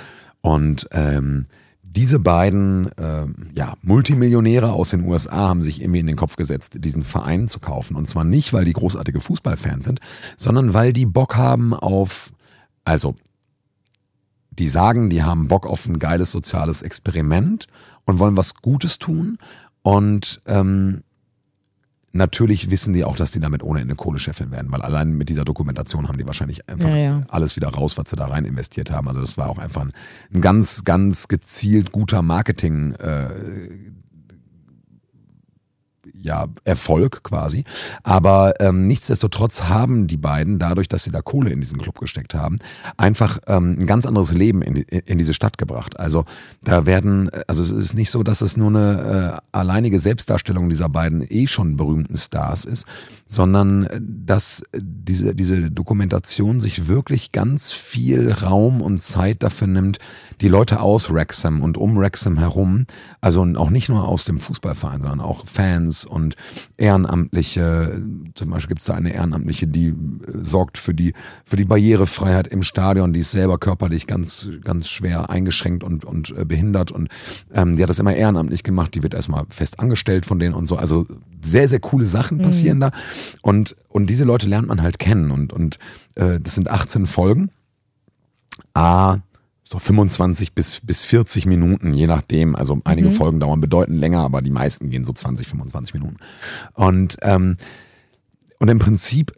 Und 0.42 0.88
ähm, 0.92 1.46
diese 1.84 2.20
beiden 2.20 2.89
ähm, 2.98 3.36
ja, 3.54 3.74
Multimillionäre 3.82 4.72
aus 4.72 4.92
den 4.92 5.06
USA 5.06 5.50
haben 5.50 5.62
sich 5.62 5.82
irgendwie 5.82 6.00
in 6.00 6.08
den 6.08 6.16
Kopf 6.16 6.38
gesetzt, 6.38 6.76
diesen 6.80 7.04
Verein 7.04 7.48
zu 7.48 7.60
kaufen. 7.60 7.96
Und 7.96 8.08
zwar 8.08 8.24
nicht, 8.24 8.54
weil 8.54 8.66
die 8.66 8.74
großartige 8.74 9.20
Fußballfans 9.20 9.86
sind, 9.86 10.00
sondern 10.38 10.74
weil 10.74 10.94
die 10.94 11.06
Bock 11.06 11.36
haben 11.36 11.74
auf, 11.74 12.32
also 12.86 13.16
die 14.52 14.68
sagen, 14.68 15.10
die 15.10 15.24
haben 15.24 15.48
Bock 15.48 15.68
auf 15.68 15.86
ein 15.86 16.00
geiles 16.00 16.32
soziales 16.32 16.82
Experiment 16.82 17.68
und 18.06 18.20
wollen 18.20 18.38
was 18.38 18.56
Gutes 18.56 19.00
tun. 19.00 19.38
Und 19.82 20.42
ähm, 20.46 21.04
natürlich 22.14 22.72
wissen 22.72 22.93
die 22.93 23.03
auch, 23.03 23.16
dass 23.16 23.32
die 23.32 23.39
damit 23.39 23.64
ohne 23.64 23.82
Ende 23.82 23.95
Kohle 23.95 24.20
scheffeln 24.20 24.51
werden, 24.51 24.72
weil 24.72 24.82
allein 24.82 25.14
mit 25.14 25.30
dieser 25.30 25.45
Dokumentation 25.45 26.07
haben 26.07 26.18
die 26.18 26.26
wahrscheinlich 26.26 26.68
einfach 26.70 26.89
Ja, 26.89 26.97
ja. 26.97 27.22
alles 27.30 27.55
wieder 27.55 27.70
raus, 27.70 27.97
was 27.97 28.09
sie 28.09 28.16
da 28.16 28.26
rein 28.26 28.45
investiert 28.45 28.91
haben. 28.91 29.07
Also 29.07 29.22
das 29.22 29.38
war 29.38 29.49
auch 29.49 29.57
einfach 29.57 29.82
ein, 29.82 29.93
ein 30.34 30.41
ganz, 30.41 30.84
ganz 30.84 31.28
gezielt 31.28 31.91
guter 31.91 32.22
Marketing. 32.22 32.93
Äh, 32.93 33.30
ja, 36.22 36.47
Erfolg 36.63 37.24
quasi. 37.24 37.63
Aber 38.03 38.53
ähm, 38.59 38.88
nichtsdestotrotz 38.88 39.63
haben 39.63 40.07
die 40.07 40.17
beiden, 40.17 40.59
dadurch, 40.59 40.88
dass 40.88 41.03
sie 41.03 41.11
da 41.11 41.22
Kohle 41.22 41.51
in 41.51 41.59
diesen 41.59 41.80
Club 41.80 41.99
gesteckt 41.99 42.34
haben, 42.34 42.59
einfach 42.97 43.39
ähm, 43.47 43.78
ein 43.80 43.88
ganz 43.88 44.05
anderes 44.05 44.34
Leben 44.34 44.61
in, 44.61 44.76
in 44.76 45.17
diese 45.17 45.34
Stadt 45.34 45.57
gebracht. 45.57 45.99
Also 45.99 46.26
da 46.63 46.86
werden, 46.86 47.30
also 47.47 47.63
es 47.63 47.72
ist 47.72 47.93
nicht 47.93 48.11
so, 48.11 48.24
dass 48.24 48.41
es 48.41 48.57
nur 48.57 48.69
eine 48.69 49.41
äh, 49.53 49.57
alleinige 49.57 49.99
Selbstdarstellung 49.99 50.69
dieser 50.69 50.89
beiden 50.89 51.26
eh 51.28 51.47
schon 51.47 51.78
berühmten 51.78 52.17
Stars 52.17 52.65
ist, 52.65 52.86
sondern 53.32 53.86
äh, 53.86 54.00
dass 54.02 54.62
diese, 54.76 55.34
diese 55.34 55.72
Dokumentation 55.72 56.60
sich 56.60 56.88
wirklich 56.88 57.32
ganz 57.32 57.72
viel 57.72 58.30
Raum 58.32 58.82
und 58.82 59.02
Zeit 59.02 59.42
dafür 59.42 59.68
nimmt, 59.68 60.00
die 60.42 60.50
Leute 60.50 60.82
aus 60.82 61.12
Wrexham 61.12 61.62
und 61.62 61.78
um 61.78 61.98
Wrexham 61.98 62.38
herum, 62.38 62.86
also 63.22 63.42
auch 63.56 63.70
nicht 63.70 63.88
nur 63.88 64.08
aus 64.08 64.26
dem 64.26 64.40
Fußballverein, 64.40 65.02
sondern 65.02 65.22
auch 65.22 65.46
Fans 65.48 66.04
und 66.04 66.36
Ehrenamtliche. 66.78 68.02
Zum 68.36 68.50
Beispiel 68.50 68.70
gibt 68.70 68.82
es 68.82 68.88
da 68.88 68.96
eine 68.96 69.14
Ehrenamtliche, 69.14 69.68
die 69.68 69.88
äh, 69.88 69.94
sorgt 70.42 70.78
für 70.78 70.94
die, 70.94 71.14
für 71.46 71.56
die 71.56 71.66
Barrierefreiheit 71.66 72.48
im 72.48 72.64
Stadion, 72.64 73.14
die 73.14 73.22
ist 73.22 73.32
selber 73.32 73.58
körperlich 73.58 74.08
ganz, 74.08 74.50
ganz 74.62 74.90
schwer 74.90 75.30
eingeschränkt 75.30 75.86
und, 75.86 76.04
und 76.04 76.36
äh, 76.38 76.44
behindert 76.44 76.92
und 76.92 77.08
ähm, 77.54 77.78
die 77.78 77.84
hat 77.84 77.90
das 77.90 78.00
immer 78.00 78.14
ehrenamtlich 78.14 78.64
gemacht, 78.64 78.94
die 78.94 79.04
wird 79.04 79.14
erstmal 79.14 79.46
fest 79.48 79.80
angestellt 79.80 80.26
von 80.26 80.38
denen 80.38 80.54
und 80.54 80.66
so. 80.66 80.76
Also 80.76 81.08
sehr, 81.42 81.70
sehr 81.70 81.80
coole 81.80 82.06
Sachen 82.06 82.40
passieren 82.40 82.80
da. 82.80 82.92
Und, 83.41 83.76
und 83.89 84.09
diese 84.09 84.24
Leute 84.24 84.47
lernt 84.47 84.67
man 84.67 84.82
halt 84.82 84.99
kennen 84.99 85.32
und, 85.32 85.53
und 85.53 85.80
äh, 86.15 86.39
das 86.39 86.55
sind 86.55 86.69
18 86.69 87.05
Folgen. 87.05 87.51
A, 88.74 89.17
so 89.72 89.80
25 89.80 90.53
bis, 90.53 90.82
bis 90.82 91.03
40 91.03 91.45
Minuten, 91.45 91.93
je 91.93 92.07
nachdem. 92.07 92.55
Also 92.55 92.80
einige 92.84 93.09
Folgen 93.09 93.39
dauern 93.39 93.61
bedeutend 93.61 93.99
länger, 93.99 94.19
aber 94.19 94.41
die 94.41 94.51
meisten 94.51 94.89
gehen 94.89 95.05
so 95.05 95.13
20, 95.13 95.47
25 95.47 95.93
Minuten. 95.93 96.17
Und, 96.74 97.17
ähm, 97.22 97.55
und 98.59 98.67
im 98.67 98.80
Prinzip, 98.80 99.34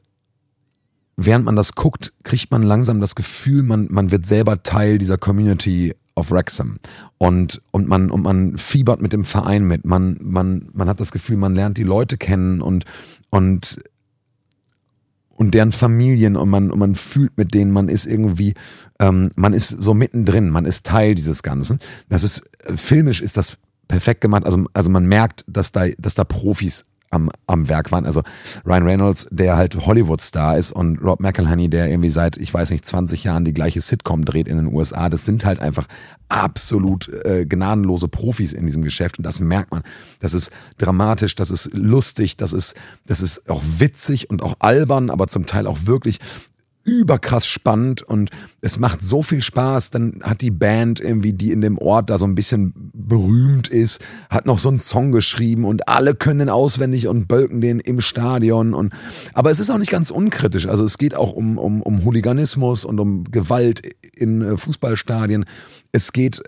während 1.16 1.46
man 1.46 1.56
das 1.56 1.76
guckt, 1.76 2.14
kriegt 2.24 2.50
man 2.50 2.64
langsam 2.64 3.00
das 3.00 3.14
Gefühl, 3.14 3.62
man, 3.62 3.88
man 3.92 4.10
wird 4.10 4.26
selber 4.26 4.64
Teil 4.64 4.98
dieser 4.98 5.20
Community 5.20 5.94
auf 6.16 6.32
Wrexham. 6.32 6.80
Und, 7.20 7.62
und, 7.72 7.88
man, 7.88 8.10
und 8.10 8.24
man 8.24 8.58
fiebert 8.58 9.02
mit 9.02 9.14
dem 9.14 9.24
Verein 9.24 9.66
mit. 9.66 9.86
Man, 9.86 10.18
man, 10.22 10.70
man 10.74 10.90
hat 10.90 11.00
das 11.00 11.12
Gefühl, 11.12 11.38
man 11.38 11.54
lernt 11.54 11.78
die 11.78 11.84
Leute 11.84 12.18
kennen 12.18 12.62
und, 12.62 12.86
und 13.34 13.80
und 15.36 15.56
deren 15.56 15.72
Familien 15.72 16.36
und 16.36 16.48
man, 16.48 16.70
und 16.70 16.78
man 16.78 16.94
fühlt 16.94 17.36
mit 17.38 17.56
denen, 17.56 17.72
man 17.72 17.90
ist 17.90 18.06
irgendwie, 18.06 18.54
ähm, 19.00 19.32
man 19.36 19.54
ist 19.54 19.70
so 19.70 19.96
mittendrin, 19.96 20.52
man 20.52 20.66
ist 20.66 20.86
Teil 20.86 21.16
dieses 21.16 21.42
Ganzen. 21.42 21.80
Das 22.08 22.24
ist, 22.24 22.44
äh, 22.64 22.78
filmisch 22.78 23.20
ist 23.20 23.36
das 23.36 23.58
perfekt 23.88 24.22
gemacht. 24.22 24.46
Also, 24.46 24.66
also 24.74 24.92
man 24.92 25.08
merkt, 25.08 25.44
dass 25.48 25.72
da, 25.72 25.88
dass 25.98 26.14
da 26.14 26.24
Profis 26.24 26.86
am, 27.14 27.30
am 27.48 27.70
Werk 27.70 27.92
waren. 27.92 28.06
Also 28.06 28.24
Ryan 28.66 28.84
Reynolds, 28.84 29.28
der 29.32 29.56
halt 29.56 29.86
Hollywood-Star 29.86 30.58
ist 30.58 30.72
und 30.72 30.98
Rob 30.98 31.20
McElhenney, 31.20 31.70
der 31.70 31.90
irgendwie 31.90 32.10
seit, 32.10 32.38
ich 32.38 32.54
weiß 32.54 32.72
nicht, 32.72 32.86
20 32.86 33.24
Jahren 33.24 33.46
die 33.46 33.54
gleiche 33.54 33.82
Sitcom 33.82 34.26
dreht 34.26 34.48
in 34.48 34.58
den 34.58 34.74
USA. 34.74 35.10
Das 35.10 35.26
sind 35.26 35.46
halt 35.46 35.60
einfach 35.60 35.88
absolut 36.30 37.10
äh, 37.26 37.46
gnadenlose 37.46 38.08
Profis 38.08 38.54
in 38.54 38.66
diesem 38.66 38.82
Geschäft 38.82 39.20
und 39.20 39.24
das 39.24 39.40
merkt 39.40 39.72
man. 39.72 39.84
Das 40.20 40.34
ist 40.34 40.52
dramatisch, 40.78 41.36
das 41.36 41.52
ist 41.52 41.72
lustig, 41.74 42.38
das 42.38 42.54
ist, 42.54 42.76
das 43.06 43.22
ist 43.22 43.50
auch 43.50 43.62
witzig 43.64 44.30
und 44.30 44.42
auch 44.42 44.56
albern, 44.60 45.10
aber 45.10 45.28
zum 45.28 45.46
Teil 45.46 45.68
auch 45.68 45.86
wirklich 45.86 46.20
überkrass 46.84 47.46
spannend 47.48 48.02
und 48.02 48.30
es 48.62 48.78
macht 48.78 49.02
so 49.02 49.24
viel 49.24 49.42
Spaß. 49.42 49.92
Dann 49.92 50.20
hat 50.24 50.42
die 50.42 50.52
Band 50.52 51.00
irgendwie, 51.00 51.34
die 51.34 51.52
in 51.52 51.62
dem 51.62 51.78
Ort 51.78 52.10
da 52.10 52.18
so 52.18 52.26
ein 52.26 52.36
bisschen 52.36 52.74
berühmt 52.94 53.68
ist, 53.68 54.02
hat 54.30 54.46
noch 54.46 54.60
so 54.60 54.70
einen 54.70 54.78
Song 54.78 55.12
geschrieben 55.12 55.66
und 55.66 55.88
alle 55.88 56.16
können 56.16 56.40
den 56.40 56.50
auswendig 56.50 57.08
und 57.08 57.28
bölken 57.28 57.62
den 57.62 57.80
im 57.80 58.02
Stadion. 58.02 58.74
Und, 58.74 58.94
aber 59.34 59.52
es 59.52 59.60
ist 59.60 59.70
auch 59.70 59.78
nicht 59.78 59.92
ganz 59.92 60.12
unkritisch. 60.12 60.68
Also 60.68 60.84
es 60.84 60.98
geht 60.98 61.16
auch 61.16 61.32
um, 61.32 61.58
um, 61.58 61.82
um 61.82 62.04
Hooliganismus 62.04 62.86
und 62.86 63.00
um 63.00 63.24
Gewalt 63.26 63.82
in 64.16 64.42
äh, 64.42 64.58
Fußballstadien. 64.58 65.46
Es 65.92 66.12
geht 66.12 66.42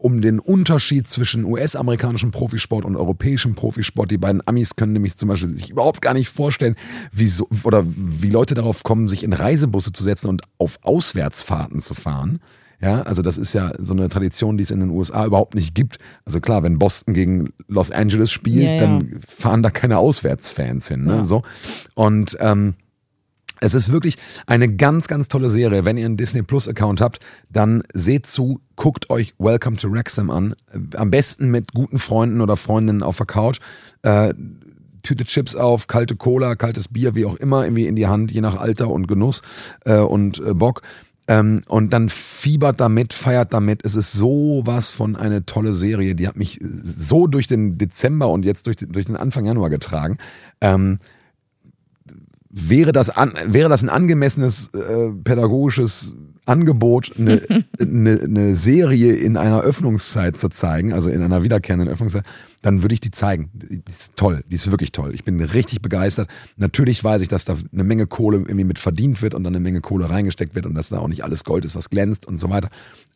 um 0.00 0.20
den 0.20 0.38
Unterschied 0.38 1.06
zwischen 1.06 1.44
US-amerikanischem 1.44 2.30
Profisport 2.30 2.84
und 2.84 2.96
europäischem 2.96 3.54
Profisport. 3.54 4.10
Die 4.10 4.18
beiden 4.18 4.46
Amis 4.46 4.76
können 4.76 4.92
nämlich 4.94 5.16
zum 5.16 5.28
Beispiel 5.28 5.54
sich 5.54 5.70
überhaupt 5.70 6.00
gar 6.02 6.14
nicht 6.14 6.28
vorstellen, 6.28 6.76
wie 7.12 7.26
so, 7.26 7.48
oder 7.64 7.84
wie 7.86 8.30
Leute 8.30 8.54
darauf 8.54 8.82
kommen, 8.82 9.08
sich 9.08 9.22
in 9.24 9.32
Reisebusse 9.32 9.92
zu 9.92 10.02
setzen 10.02 10.28
und 10.28 10.42
auf 10.58 10.78
Auswärtsfahrten 10.82 11.80
zu 11.80 11.94
fahren. 11.94 12.40
Ja, 12.82 13.02
also 13.02 13.20
das 13.20 13.36
ist 13.36 13.52
ja 13.52 13.72
so 13.78 13.92
eine 13.92 14.08
Tradition, 14.08 14.56
die 14.56 14.62
es 14.62 14.70
in 14.70 14.80
den 14.80 14.88
USA 14.88 15.26
überhaupt 15.26 15.54
nicht 15.54 15.74
gibt. 15.74 15.98
Also 16.24 16.40
klar, 16.40 16.62
wenn 16.62 16.78
Boston 16.78 17.12
gegen 17.12 17.52
Los 17.68 17.90
Angeles 17.90 18.30
spielt, 18.30 18.64
Ja, 18.64 18.72
ja. 18.72 18.80
dann 18.80 19.20
fahren 19.28 19.62
da 19.62 19.68
keine 19.70 19.98
Auswärtsfans 19.98 20.88
hin. 20.88 21.04
Ne? 21.04 21.16
Ja. 21.16 21.24
So. 21.24 21.42
Und 21.94 22.38
ähm, 22.40 22.74
es 23.60 23.74
ist 23.74 23.92
wirklich 23.92 24.16
eine 24.46 24.74
ganz, 24.74 25.06
ganz 25.08 25.28
tolle 25.28 25.50
Serie. 25.50 25.84
Wenn 25.84 25.96
ihr 25.96 26.06
einen 26.06 26.16
Disney 26.16 26.42
Plus 26.42 26.68
Account 26.68 27.00
habt, 27.00 27.20
dann 27.50 27.82
seht 27.92 28.26
zu, 28.26 28.60
guckt 28.76 29.10
euch 29.10 29.34
Welcome 29.38 29.76
to 29.76 29.90
Wrexham 29.92 30.30
an. 30.30 30.54
Am 30.96 31.10
besten 31.10 31.50
mit 31.50 31.72
guten 31.74 31.98
Freunden 31.98 32.40
oder 32.40 32.56
Freundinnen 32.56 33.02
auf 33.02 33.16
der 33.18 33.26
Couch. 33.26 33.60
Äh, 34.02 34.34
Tüte 35.02 35.24
Chips 35.24 35.54
auf, 35.56 35.86
kalte 35.86 36.14
Cola, 36.14 36.56
kaltes 36.56 36.88
Bier, 36.88 37.14
wie 37.14 37.24
auch 37.24 37.36
immer, 37.36 37.64
irgendwie 37.64 37.86
in 37.86 37.96
die 37.96 38.06
Hand, 38.06 38.32
je 38.32 38.42
nach 38.42 38.58
Alter 38.60 38.88
und 38.90 39.06
Genuss 39.08 39.40
äh, 39.86 39.96
und 39.98 40.38
äh, 40.40 40.52
Bock. 40.52 40.82
Ähm, 41.26 41.62
und 41.68 41.92
dann 41.94 42.10
fiebert 42.10 42.80
damit, 42.80 43.14
feiert 43.14 43.54
damit. 43.54 43.82
Es 43.84 43.94
ist 43.94 44.12
sowas 44.12 44.90
von 44.90 45.16
eine 45.16 45.46
tolle 45.46 45.72
Serie. 45.72 46.14
Die 46.14 46.28
hat 46.28 46.36
mich 46.36 46.60
so 46.82 47.26
durch 47.28 47.46
den 47.46 47.78
Dezember 47.78 48.28
und 48.28 48.44
jetzt 48.44 48.66
durch, 48.66 48.76
den- 48.76 48.92
durch 48.92 49.06
den 49.06 49.16
Anfang 49.16 49.46
Januar 49.46 49.70
getragen. 49.70 50.18
Ähm, 50.60 50.98
wäre 52.50 52.92
das, 52.92 53.10
an, 53.10 53.32
wäre 53.46 53.68
das 53.68 53.82
ein 53.82 53.88
angemessenes 53.88 54.68
äh, 54.74 55.12
pädagogisches 55.24 56.14
Angebot, 56.46 57.12
eine, 57.16 57.40
eine, 57.80 58.20
eine 58.20 58.56
Serie 58.56 59.14
in 59.14 59.36
einer 59.36 59.60
Öffnungszeit 59.60 60.36
zu 60.36 60.48
zeigen, 60.48 60.92
also 60.92 61.10
in 61.10 61.22
einer 61.22 61.44
wiederkehrenden 61.44 61.88
Öffnungszeit, 61.88 62.24
dann 62.62 62.82
würde 62.82 62.94
ich 62.94 63.00
die 63.00 63.12
zeigen. 63.12 63.50
Die 63.52 63.82
ist 63.88 64.16
toll, 64.16 64.42
die 64.48 64.56
ist 64.56 64.70
wirklich 64.70 64.90
toll. 64.90 65.14
Ich 65.14 65.22
bin 65.22 65.40
richtig 65.40 65.80
begeistert. 65.80 66.28
Natürlich 66.56 67.02
weiß 67.02 67.22
ich, 67.22 67.28
dass 67.28 67.44
da 67.44 67.56
eine 67.72 67.84
Menge 67.84 68.06
Kohle 68.06 68.38
irgendwie 68.38 68.64
mit 68.64 68.80
verdient 68.80 69.22
wird 69.22 69.34
und 69.34 69.44
dann 69.44 69.54
eine 69.54 69.62
Menge 69.62 69.80
Kohle 69.80 70.10
reingesteckt 70.10 70.56
wird 70.56 70.66
und 70.66 70.74
dass 70.74 70.88
da 70.88 70.98
auch 70.98 71.08
nicht 71.08 71.22
alles 71.22 71.44
Gold 71.44 71.64
ist, 71.64 71.76
was 71.76 71.88
glänzt 71.88 72.26
und 72.26 72.36
so 72.36 72.50
weiter. 72.50 72.68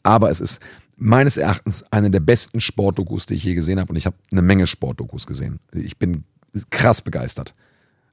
Aber 0.05 0.31
es 0.31 0.41
ist 0.41 0.61
meines 0.97 1.37
Erachtens 1.37 1.85
eine 1.91 2.11
der 2.11 2.21
besten 2.21 2.61
Sportdokus, 2.61 3.27
die 3.27 3.35
ich 3.35 3.45
je 3.45 3.55
gesehen 3.55 3.81
habe 3.81 3.91
und 3.91 3.97
ich 3.97 4.07
habe 4.07 4.17
eine 4.31 4.43
Menge 4.43 4.69
Sportdokus 4.69 5.27
gesehen. 5.27 5.59
Ich 5.73 5.99
bin 5.99 6.23
krass 6.71 7.01
begeistert. 7.01 7.53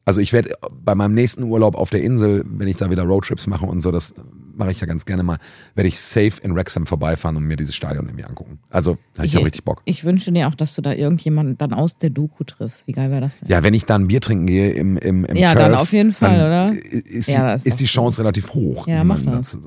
Also 0.05 0.21
ich 0.21 0.33
werde 0.33 0.53
bei 0.83 0.95
meinem 0.95 1.13
nächsten 1.13 1.43
Urlaub 1.43 1.75
auf 1.75 1.89
der 1.89 2.01
Insel, 2.01 2.43
wenn 2.47 2.67
ich 2.67 2.77
da 2.77 2.89
wieder 2.89 3.03
Roadtrips 3.03 3.47
mache 3.47 3.65
und 3.65 3.81
so, 3.81 3.91
das 3.91 4.13
mache 4.61 4.71
ich 4.71 4.79
ja 4.79 4.85
ganz 4.85 5.05
gerne 5.05 5.23
mal, 5.23 5.39
werde 5.73 5.87
ich 5.87 5.99
safe 5.99 6.33
in 6.43 6.55
Wrexham 6.55 6.85
vorbeifahren 6.85 7.35
und 7.35 7.43
mir 7.45 7.55
dieses 7.55 7.73
Stadion 7.75 8.05
irgendwie 8.05 8.25
angucken. 8.25 8.59
Also 8.69 8.99
ich 9.21 9.35
habe 9.35 9.45
richtig 9.45 9.63
Bock. 9.63 9.81
Ich 9.85 10.03
wünsche 10.03 10.31
dir 10.31 10.47
auch, 10.47 10.55
dass 10.55 10.75
du 10.75 10.83
da 10.83 10.93
irgendjemanden 10.93 11.57
dann 11.57 11.73
aus 11.73 11.97
der 11.97 12.11
Doku 12.11 12.43
triffst. 12.43 12.85
Wie 12.85 12.91
geil 12.91 13.09
wäre 13.09 13.21
das 13.21 13.39
denn? 13.39 13.49
Ja, 13.49 13.63
wenn 13.63 13.73
ich 13.73 13.85
da 13.85 13.95
ein 13.95 14.07
Bier 14.07 14.21
trinken 14.21 14.45
gehe 14.45 14.71
im, 14.71 14.97
im, 14.97 15.25
im 15.25 15.35
Ja, 15.35 15.53
Turf, 15.53 15.65
dann 15.65 15.75
auf 15.75 15.91
jeden 15.93 16.11
Fall, 16.11 16.35
oder? 16.35 16.73
Ist, 16.91 17.27
Ja, 17.27 17.53
ist 17.53 17.65
ist 17.65 17.79
die 17.79 17.85
Chance 17.85 18.21
relativ 18.21 18.53
hoch. 18.53 18.87
Ja, 18.87 19.03
mach 19.03 19.21
das. 19.21 19.57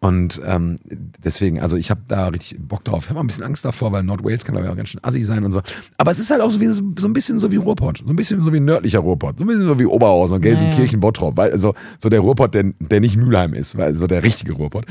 Und 0.00 0.40
ähm, 0.44 0.76
deswegen, 1.24 1.60
also 1.60 1.76
ich 1.76 1.90
habe 1.90 2.02
da 2.08 2.28
richtig 2.28 2.58
Bock 2.60 2.84
drauf. 2.84 3.04
Ich 3.04 3.10
habe 3.10 3.20
ein 3.20 3.26
bisschen 3.26 3.44
Angst 3.44 3.64
davor, 3.64 3.92
weil 3.92 4.02
Nordwales 4.02 4.44
kann 4.44 4.54
glaube 4.54 4.66
ich 4.66 4.72
auch 4.72 4.76
ganz 4.76 4.90
schön 4.90 5.00
assi 5.02 5.22
sein 5.22 5.44
und 5.44 5.52
so. 5.52 5.62
Aber 5.96 6.10
es 6.10 6.18
ist 6.18 6.30
halt 6.30 6.42
auch 6.42 6.50
so, 6.50 6.60
wie, 6.60 6.66
so 6.66 6.82
ein 6.82 7.12
bisschen 7.12 7.38
so 7.38 7.50
wie 7.50 7.56
Ruhrpott. 7.56 8.02
So 8.04 8.12
ein 8.12 8.16
bisschen 8.16 8.42
so 8.42 8.52
wie 8.52 8.60
nördlicher 8.60 8.98
Ruhrpott. 9.00 9.38
So 9.38 9.44
ein 9.44 9.46
bisschen 9.46 9.66
so 9.66 9.78
wie 9.78 9.86
Oberhausen 9.86 10.36
und 10.36 10.42
Gelsenkirchen, 10.42 11.00
Bottrop. 11.00 11.36
Weil, 11.36 11.52
also, 11.52 11.74
so 11.98 12.08
der 12.08 12.20
Ruhrpott, 12.20 12.54
der, 12.54 12.64
der 12.78 13.00
nicht 13.00 13.16
Mülheim 13.16 13.54
ist, 13.54 13.78
weil 13.78 13.96
so 13.96 14.06
der 14.06 14.17
richtige 14.22 14.52
Ruhrpott. 14.52 14.86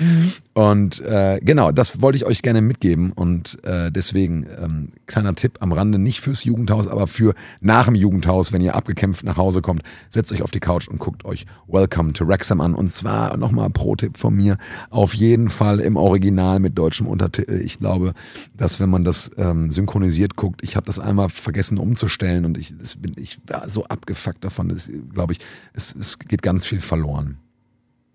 Und 0.53 1.01
äh, 1.01 1.39
genau, 1.41 1.71
das 1.71 2.01
wollte 2.01 2.17
ich 2.17 2.25
euch 2.25 2.41
gerne 2.41 2.61
mitgeben. 2.61 3.11
Und 3.11 3.63
äh, 3.63 3.91
deswegen, 3.91 4.47
ähm, 4.61 4.91
kleiner 5.05 5.36
Tipp 5.36 5.57
am 5.59 5.71
Rande, 5.71 5.99
nicht 5.99 6.19
fürs 6.19 6.43
Jugendhaus, 6.43 6.88
aber 6.88 7.07
für 7.07 7.34
nach 7.61 7.86
dem 7.86 7.95
Jugendhaus, 7.95 8.51
wenn 8.53 8.61
ihr 8.61 8.75
abgekämpft 8.75 9.23
nach 9.23 9.38
Hause 9.38 9.61
kommt, 9.61 9.84
setzt 10.09 10.32
euch 10.34 10.41
auf 10.41 10.51
die 10.51 10.59
Couch 10.59 10.88
und 10.88 10.99
guckt 10.99 11.25
euch 11.25 11.45
Welcome 11.67 12.13
to 12.13 12.28
Wrexham 12.28 12.61
an. 12.61 12.73
Und 12.73 12.91
zwar 12.91 13.38
nochmal 13.38 13.69
Pro-Tipp 13.69 14.17
von 14.17 14.36
mir, 14.36 14.57
auf 14.89 15.13
jeden 15.13 15.49
Fall 15.49 15.80
im 15.80 15.95
Original 15.95 16.59
mit 16.59 16.78
deutschem 16.78 17.07
Untertitel. 17.07 17.61
Ich 17.63 17.80
glaube, 17.80 18.13
dass 18.55 18.80
wenn 18.80 18.89
man 18.89 19.03
das 19.03 19.32
ähm, 19.38 19.71
synchronisiert 19.71 20.36
guckt, 20.36 20.61
ich 20.63 20.75
habe 20.75 20.86
das 20.86 20.99
einmal 20.99 21.30
vergessen 21.30 21.78
umzustellen 21.78 22.45
und 22.45 22.57
ich, 22.57 22.78
das 22.78 22.95
bin, 22.95 23.13
ich 23.17 23.39
war 23.47 23.69
so 23.69 23.86
abgefuckt 23.86 24.43
davon, 24.43 24.75
glaube 25.13 25.34
ich, 25.34 25.39
es, 25.73 25.95
es 25.95 26.19
geht 26.19 26.41
ganz 26.41 26.65
viel 26.65 26.80
verloren. 26.80 27.38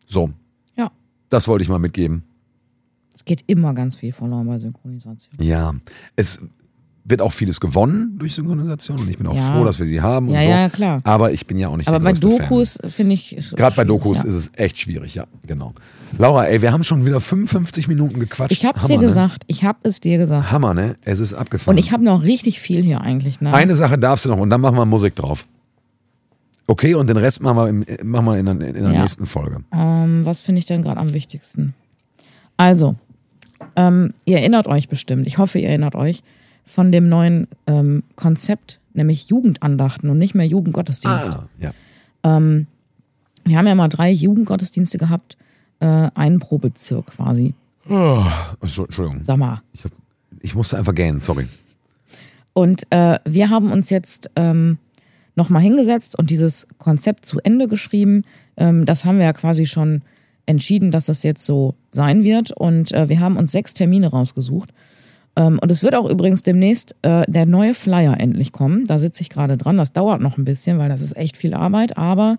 So. 0.06 0.30
Das 1.32 1.48
wollte 1.48 1.62
ich 1.62 1.68
mal 1.68 1.78
mitgeben. 1.78 2.22
Es 3.14 3.24
geht 3.24 3.44
immer 3.46 3.74
ganz 3.74 3.96
viel 3.96 4.12
verloren 4.12 4.46
bei 4.46 4.58
Synchronisation. 4.58 5.32
Ja, 5.40 5.74
es 6.16 6.40
wird 7.04 7.20
auch 7.20 7.32
vieles 7.32 7.60
gewonnen 7.60 8.16
durch 8.18 8.34
Synchronisation 8.36 9.00
und 9.00 9.10
ich 9.10 9.18
bin 9.18 9.26
auch 9.26 9.34
Ja. 9.34 9.52
froh, 9.52 9.64
dass 9.64 9.78
wir 9.80 9.86
sie 9.86 10.00
haben 10.00 10.28
und 10.28 10.34
Ja, 10.34 10.42
so. 10.42 10.48
ja, 10.48 10.68
klar. 10.68 11.00
Aber 11.04 11.32
ich 11.32 11.46
bin 11.46 11.58
ja 11.58 11.68
auch 11.68 11.76
nicht 11.76 11.88
Aber 11.88 11.98
der 11.98 12.04
bei 12.04 12.12
Dokus 12.12 12.78
finde 12.88 13.14
ich. 13.14 13.36
Gerade 13.56 13.74
bei 13.74 13.84
Dokus 13.84 14.18
ja. 14.18 14.24
ist 14.24 14.34
es 14.34 14.50
echt 14.54 14.78
schwierig, 14.78 15.14
ja, 15.16 15.24
genau. 15.46 15.74
Laura, 16.18 16.44
ey, 16.46 16.62
wir 16.62 16.72
haben 16.72 16.84
schon 16.84 17.04
wieder 17.04 17.20
55 17.20 17.88
Minuten 17.88 18.20
gequatscht. 18.20 18.52
Ich 18.52 18.64
hab's 18.64 18.82
Hammer, 18.82 18.88
dir 18.88 18.98
ne? 19.00 19.06
gesagt. 19.06 19.42
Ich 19.48 19.64
hab 19.64 19.84
es 19.84 19.98
dir 20.00 20.16
gesagt. 20.18 20.52
Hammer, 20.52 20.74
ne? 20.74 20.94
Es 21.04 21.18
ist 21.18 21.32
abgefahren. 21.34 21.74
Und 21.76 21.78
ich 21.78 21.90
habe 21.92 22.04
noch 22.04 22.22
richtig 22.22 22.60
viel 22.60 22.82
hier 22.84 23.00
eigentlich. 23.00 23.40
Ne? 23.40 23.52
Eine 23.52 23.74
Sache 23.74 23.98
darfst 23.98 24.24
du 24.24 24.28
noch 24.28 24.38
und 24.38 24.48
dann 24.50 24.60
machen 24.60 24.76
wir 24.76 24.86
Musik 24.86 25.16
drauf. 25.16 25.48
Okay, 26.72 26.94
und 26.94 27.06
den 27.06 27.18
Rest 27.18 27.42
machen 27.42 27.56
wir, 27.58 27.68
im, 27.68 27.84
machen 28.10 28.24
wir 28.24 28.38
in 28.38 28.46
der, 28.46 28.54
in 28.54 28.82
der 28.84 28.92
Ja. 28.94 29.00
nächsten 29.02 29.26
Folge. 29.26 29.58
Ähm, 29.72 30.24
was 30.24 30.40
finde 30.40 30.58
ich 30.58 30.64
denn 30.64 30.80
gerade 30.80 30.98
am 30.98 31.12
wichtigsten? 31.12 31.74
Also, 32.56 32.94
ähm, 33.76 34.14
ihr 34.24 34.38
erinnert 34.38 34.66
euch 34.66 34.88
bestimmt, 34.88 35.26
ich 35.26 35.36
hoffe, 35.36 35.58
ihr 35.58 35.68
erinnert 35.68 35.94
euch, 35.94 36.22
von 36.64 36.90
dem 36.90 37.10
neuen 37.10 37.46
ähm, 37.66 38.04
Konzept, 38.16 38.80
nämlich 38.94 39.28
Jugendandachten 39.28 40.08
und 40.08 40.16
nicht 40.16 40.34
mehr 40.34 40.46
Jugendgottesdienst. 40.46 41.34
Ah, 41.34 41.48
ja. 41.58 41.72
Wir 43.44 43.58
haben 43.58 43.66
ja 43.66 43.74
mal 43.74 43.88
drei 43.88 44.10
Jugendgottesdienste 44.10 44.96
gehabt, 44.96 45.36
äh, 45.80 46.08
einen 46.14 46.38
pro 46.38 46.56
Bezirk 46.56 47.08
quasi. 47.08 47.52
Oh, 47.86 48.24
Entschuldigung. 48.62 49.24
Sag 49.24 49.36
mal. 49.36 49.60
Ich, 49.74 49.84
hab, 49.84 49.92
ich 50.40 50.54
musste 50.54 50.78
einfach 50.78 50.94
gähnen, 50.94 51.20
sorry. 51.20 51.48
Und 52.54 52.86
äh, 52.90 53.18
wir 53.26 53.50
haben 53.50 53.70
uns 53.72 53.90
jetzt 53.90 54.30
ähm, 54.36 54.78
nochmal 55.34 55.62
hingesetzt 55.62 56.18
und 56.18 56.30
dieses 56.30 56.66
Konzept 56.78 57.26
zu 57.26 57.38
Ende 57.40 57.68
geschrieben. 57.68 58.24
Ähm, 58.56 58.84
das 58.84 59.04
haben 59.04 59.18
wir 59.18 59.24
ja 59.24 59.32
quasi 59.32 59.66
schon 59.66 60.02
entschieden, 60.46 60.90
dass 60.90 61.06
das 61.06 61.22
jetzt 61.22 61.44
so 61.44 61.74
sein 61.90 62.24
wird. 62.24 62.50
Und 62.50 62.92
äh, 62.92 63.08
wir 63.08 63.20
haben 63.20 63.36
uns 63.36 63.52
sechs 63.52 63.74
Termine 63.74 64.08
rausgesucht. 64.08 64.70
Ähm, 65.36 65.58
und 65.60 65.70
es 65.70 65.82
wird 65.82 65.94
auch 65.94 66.08
übrigens 66.08 66.42
demnächst 66.42 66.94
äh, 67.02 67.22
der 67.28 67.46
neue 67.46 67.74
Flyer 67.74 68.20
endlich 68.20 68.52
kommen. 68.52 68.84
Da 68.86 68.98
sitze 68.98 69.22
ich 69.22 69.30
gerade 69.30 69.56
dran. 69.56 69.76
Das 69.76 69.92
dauert 69.92 70.20
noch 70.20 70.36
ein 70.36 70.44
bisschen, 70.44 70.78
weil 70.78 70.88
das 70.88 71.00
ist 71.00 71.16
echt 71.16 71.36
viel 71.36 71.54
Arbeit. 71.54 71.96
Aber 71.96 72.38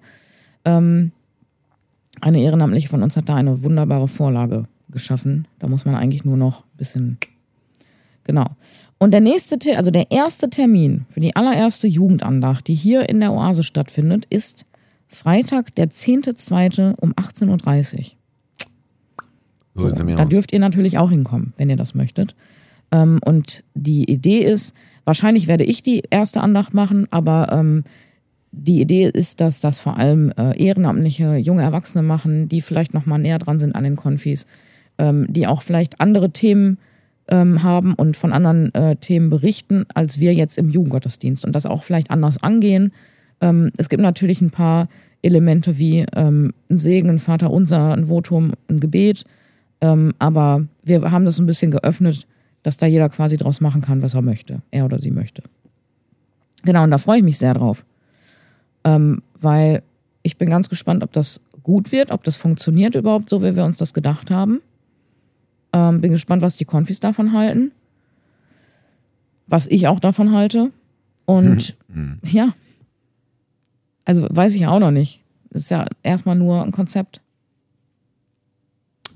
ähm, 0.66 1.12
eine 2.22 2.42
Ehrenamtliche 2.42 2.90
von 2.90 3.04
uns 3.04 3.18
hat 3.18 3.30
da 3.30 3.36
eine 3.36 3.64
wunderbare 3.64 4.08
Vorlage 4.08 4.66
geschaffen. 4.90 5.48
Da 5.60 5.68
muss 5.68 5.86
man 5.86 5.96
eigentlich 5.96 6.26
nur 6.26 6.38
noch 6.38 6.62
ein 6.62 6.78
bisschen 6.78 7.18
Genau. 8.24 8.46
Und 8.98 9.12
der 9.12 9.22
nächste, 9.22 9.60
Te- 9.60 9.78
also 9.78 9.92
der 9.92 10.12
erste 10.12 10.50
Termin 10.50 11.06
für 11.10 11.20
die 11.20 11.36
allererste 11.36 11.88
Jugendandacht, 11.88 12.68
die 12.68 12.76
hier 12.76 13.10
in 13.10 13.20
der 13.20 13.34
Oase 13.34 13.64
stattfindet, 13.64 14.26
ist 14.30 14.66
Freitag, 15.08 15.76
der 15.76 15.90
10.2. 15.90 16.96
um 16.96 17.14
18.30 17.14 18.12
Uhr. 19.76 19.90
So 19.92 20.04
mir 20.04 20.16
Da 20.16 20.26
dürft 20.26 20.54
ihr 20.54 20.60
natürlich 20.60 20.98
auch 20.98 21.10
hinkommen, 21.10 21.54
wenn 21.58 21.70
ihr 21.70 21.76
das 21.76 21.96
möchtet. 21.96 22.36
Ähm, 22.92 23.20
und 23.26 23.64
die 23.74 24.10
Idee 24.10 24.40
ist, 24.44 24.76
wahrscheinlich 25.04 25.48
werde 25.48 25.64
ich 25.64 25.82
die 25.82 26.04
erste 26.10 26.42
Andacht 26.42 26.74
machen, 26.74 27.08
aber 27.12 27.52
ähm, 27.52 27.84
die 28.52 28.80
Idee 28.82 29.10
ist, 29.12 29.42
dass 29.42 29.62
das 29.62 29.80
vor 29.80 29.98
allem 29.98 30.32
äh, 30.38 30.56
ehrenamtliche 30.64 31.38
junge 31.38 31.64
Erwachsene 31.64 32.04
machen, 32.04 32.48
die 32.48 32.62
vielleicht 32.62 32.94
noch 32.94 33.08
mal 33.08 33.18
näher 33.18 33.40
dran 33.40 33.58
sind 33.58 33.74
an 33.76 33.84
den 33.84 33.96
Konfis, 33.96 34.46
ähm, 35.00 35.26
die 35.28 35.48
auch 35.48 35.64
vielleicht 35.64 36.00
andere 36.00 36.30
Themen 36.30 36.78
ähm, 37.28 37.64
haben 37.64 37.94
und 37.94 38.18
von 38.18 38.34
anderen 38.34 38.74
äh, 38.74 38.96
Themen 38.96 39.30
berichten, 39.30 39.86
als 39.94 40.20
wir 40.20 40.34
jetzt 40.34 40.58
im 40.58 40.70
Jugendgottesdienst 40.70 41.46
und 41.46 41.54
das 41.54 41.66
auch 41.66 41.84
vielleicht 41.84 42.12
anders 42.12 42.42
angehen. 42.42 42.94
Ähm, 43.42 43.72
es 43.78 43.90
gibt 43.90 44.02
natürlich 44.02 44.42
ein 44.42 44.52
paar 44.52 44.90
Elemente 45.22 45.78
wie 45.78 46.06
ähm, 46.16 46.54
ein 46.70 46.78
Segen, 46.78 47.10
ein 47.10 47.20
Vater 47.20 47.52
unser, 47.52 47.94
ein 47.94 48.06
Votum, 48.06 48.54
ein 48.68 48.80
Gebet, 48.80 49.24
ähm, 49.82 50.14
aber 50.20 50.66
wir 50.84 51.12
haben 51.12 51.26
das 51.26 51.40
ein 51.40 51.46
bisschen 51.46 51.72
geöffnet, 51.72 52.28
dass 52.62 52.78
da 52.78 52.86
jeder 52.86 53.10
quasi 53.10 53.38
draus 53.38 53.62
machen 53.62 53.82
kann, 53.82 54.02
was 54.02 54.14
er 54.14 54.22
möchte, 54.22 54.62
er 54.72 54.86
oder 54.86 55.00
sie 55.00 55.12
möchte. 55.12 55.44
Genau, 56.64 56.84
und 56.84 56.92
da 56.92 56.98
freue 56.98 57.18
ich 57.18 57.24
mich 57.24 57.38
sehr 57.38 57.54
drauf. 57.54 57.86
Ähm, 58.86 59.22
weil 59.40 59.84
ich 60.24 60.38
bin 60.38 60.50
ganz 60.50 60.70
gespannt, 60.70 61.04
ob 61.04 61.12
das 61.12 61.42
gut 61.64 61.92
wird, 61.92 62.12
ob 62.12 62.24
das 62.24 62.36
funktioniert 62.36 62.96
überhaupt 62.96 63.30
so, 63.30 63.42
wie 63.42 63.56
wir 63.56 63.66
uns 63.66 63.78
das 63.78 63.94
gedacht 63.94 64.32
haben. 64.32 64.62
Ähm, 65.74 66.02
bin 66.02 66.12
gespannt, 66.12 66.42
was 66.42 66.56
die 66.58 66.66
Konfis 66.66 67.00
davon 67.00 67.34
halten. 67.34 67.72
Was 69.48 69.68
ich 69.68 69.88
auch 69.88 70.00
davon 70.00 70.32
halte. 70.32 70.72
Und 71.26 71.76
ja. 72.24 72.54
Also 74.06 74.28
weiß 74.30 74.56
ich 74.56 74.68
auch 74.68 74.80
noch 74.80 74.92
nicht. 74.92 75.22
Das 75.50 75.64
ist 75.64 75.70
ja 75.70 75.86
erstmal 76.04 76.36
nur 76.36 76.64
ein 76.64 76.72
Konzept. 76.72 77.22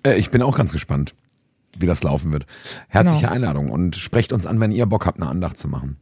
Äh, 0.03 0.15
ich 0.17 0.29
bin 0.31 0.41
auch 0.41 0.55
ganz 0.57 0.71
gespannt, 0.71 1.13
wie 1.77 1.85
das 1.87 2.03
laufen 2.03 2.31
wird. 2.31 2.45
Herzliche 2.87 3.21
Genau. 3.21 3.33
Einladung 3.33 3.69
und 3.71 3.95
sprecht 3.95 4.31
uns 4.33 4.45
an, 4.47 4.59
wenn 4.59 4.71
ihr 4.71 4.85
Bock 4.85 5.05
habt, 5.05 5.19
eine 5.21 5.29
Andacht 5.29 5.57
zu 5.57 5.67
machen. 5.67 5.97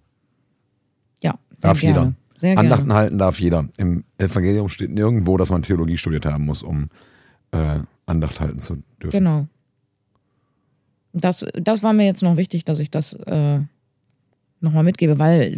Ja, 1.24 1.40
sehr 1.58 1.70
Darf 1.70 1.80
gerne. 1.80 2.00
jeder. 2.00 2.14
Sehr 2.38 2.58
Andachten 2.58 2.86
gerne. 2.88 3.00
halten 3.00 3.18
darf 3.18 3.40
jeder. 3.40 3.70
Im 3.78 4.04
Evangelium 4.18 4.68
steht 4.68 4.92
nirgendwo, 4.92 5.38
dass 5.38 5.50
man 5.50 5.62
Theologie 5.62 5.98
studiert 5.98 6.26
haben 6.26 6.46
muss, 6.46 6.64
um 6.64 6.90
äh, 7.52 7.80
Andacht 8.06 8.40
halten 8.42 8.60
zu 8.60 8.84
dürfen. 9.02 9.18
Genau. 9.18 9.48
Das, 11.16 11.46
das 11.54 11.82
war 11.82 11.94
mir 11.94 12.06
jetzt 12.06 12.24
noch 12.24 12.38
wichtig, 12.38 12.66
dass 12.66 12.80
ich 12.80 12.92
das 12.92 13.14
äh, 13.14 13.60
nochmal 14.60 14.84
mitgebe, 14.84 15.18
weil 15.18 15.58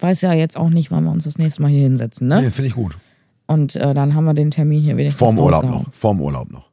weiß 0.00 0.22
ja 0.22 0.32
jetzt 0.32 0.56
auch 0.56 0.70
nicht, 0.70 0.90
wann 0.90 1.04
wir 1.04 1.12
uns 1.12 1.24
das 1.24 1.38
nächste 1.38 1.62
Mal 1.62 1.68
hier 1.68 1.82
hinsetzen. 1.82 2.28
Ne? 2.28 2.42
Nee, 2.42 2.50
finde 2.50 2.68
ich 2.68 2.74
gut. 2.74 2.96
Und 3.46 3.76
äh, 3.76 3.94
dann 3.94 4.14
haben 4.14 4.24
wir 4.24 4.34
den 4.34 4.50
Termin 4.50 4.82
hier 4.82 4.96
wenigstens 4.96 5.18
Vorm 5.18 5.38
Urlaub 5.38 5.64
noch. 5.64 5.92
Vorm 5.92 6.20
Urlaub 6.20 6.50
noch. 6.50 6.68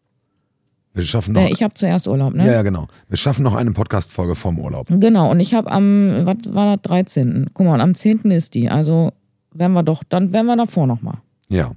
Wir 0.94 1.04
schaffen 1.04 1.34
noch. 1.34 1.42
Äh, 1.42 1.52
ich 1.52 1.62
habe 1.62 1.74
zuerst 1.74 2.08
Urlaub, 2.08 2.34
ne? 2.34 2.46
ja, 2.46 2.54
ja, 2.54 2.62
genau. 2.62 2.88
Wir 3.10 3.18
schaffen 3.18 3.44
noch 3.44 3.54
eine 3.54 3.72
Podcast-Folge 3.72 4.34
vorm 4.34 4.60
Urlaub. 4.60 4.88
Genau, 4.90 5.30
und 5.30 5.40
ich 5.40 5.54
habe 5.54 5.70
am, 5.70 6.26
was 6.26 6.38
war 6.46 6.78
das, 6.78 6.84
13. 6.84 7.50
Guck 7.54 7.66
mal, 7.66 7.76
und 7.76 7.82
am 7.82 7.96
10. 7.96 8.32
ist 8.32 8.54
die. 8.54 8.70
Also 8.70 9.12
werden 9.54 9.74
wir 9.74 9.84
doch, 9.84 10.04
dann 10.04 10.32
werden 10.34 10.48
wir 10.48 10.56
davor 10.56 10.88
nochmal. 10.88 11.18
Ja, 11.50 11.72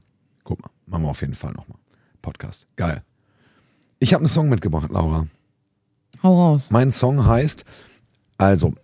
guck 0.45 0.63
mal. 0.63 0.71
Machen 0.87 1.03
wir 1.03 1.11
auf 1.11 1.21
jeden 1.21 1.35
Fall 1.35 1.53
nochmal. 1.53 1.79
Podcast. 2.23 2.67
Geil. 2.77 3.03
Ich 3.99 4.15
habe 4.15 4.23
einen 4.23 4.29
Song 4.29 4.49
mitgebracht, 4.49 4.91
Laura. 4.91 5.27
Hau 6.23 6.35
raus. 6.35 6.71
Mein 6.71 6.93
Song 6.93 7.27
heißt, 7.27 7.65
also, 8.39 8.75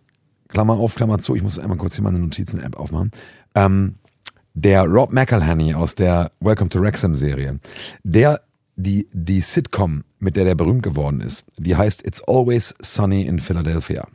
Klammer 0.49 0.75
auf, 0.75 0.95
Klammer 0.95 1.19
zu, 1.19 1.35
ich 1.35 1.43
muss 1.43 1.59
einmal 1.59 1.79
kurz 1.79 1.97
hier 1.97 2.05
meine 2.05 2.19
Notizen-App 2.19 2.77
aufmachen. 2.77 3.11
Ähm, 3.55 3.97
der 4.55 4.85
Rob 4.85 5.13
McElhenney 5.13 5.75
aus 5.75 5.95
der 5.95 6.31
Welcome 6.41 6.71
to 6.71 6.81
Wrexham-Serie, 6.81 7.59
der, 8.05 8.41
die, 8.77 9.09
die 9.13 9.41
Sitcom, 9.41 10.05
mit 10.21 10.37
der 10.37 10.45
der 10.45 10.55
berühmt 10.55 10.83
geworden 10.83 11.21
ist, 11.21 11.47
die 11.59 11.75
heißt 11.77 12.07
It's 12.07 12.23
Always 12.23 12.75
Sunny 12.81 13.23
in 13.23 13.41
Philadelphia. 13.41 14.07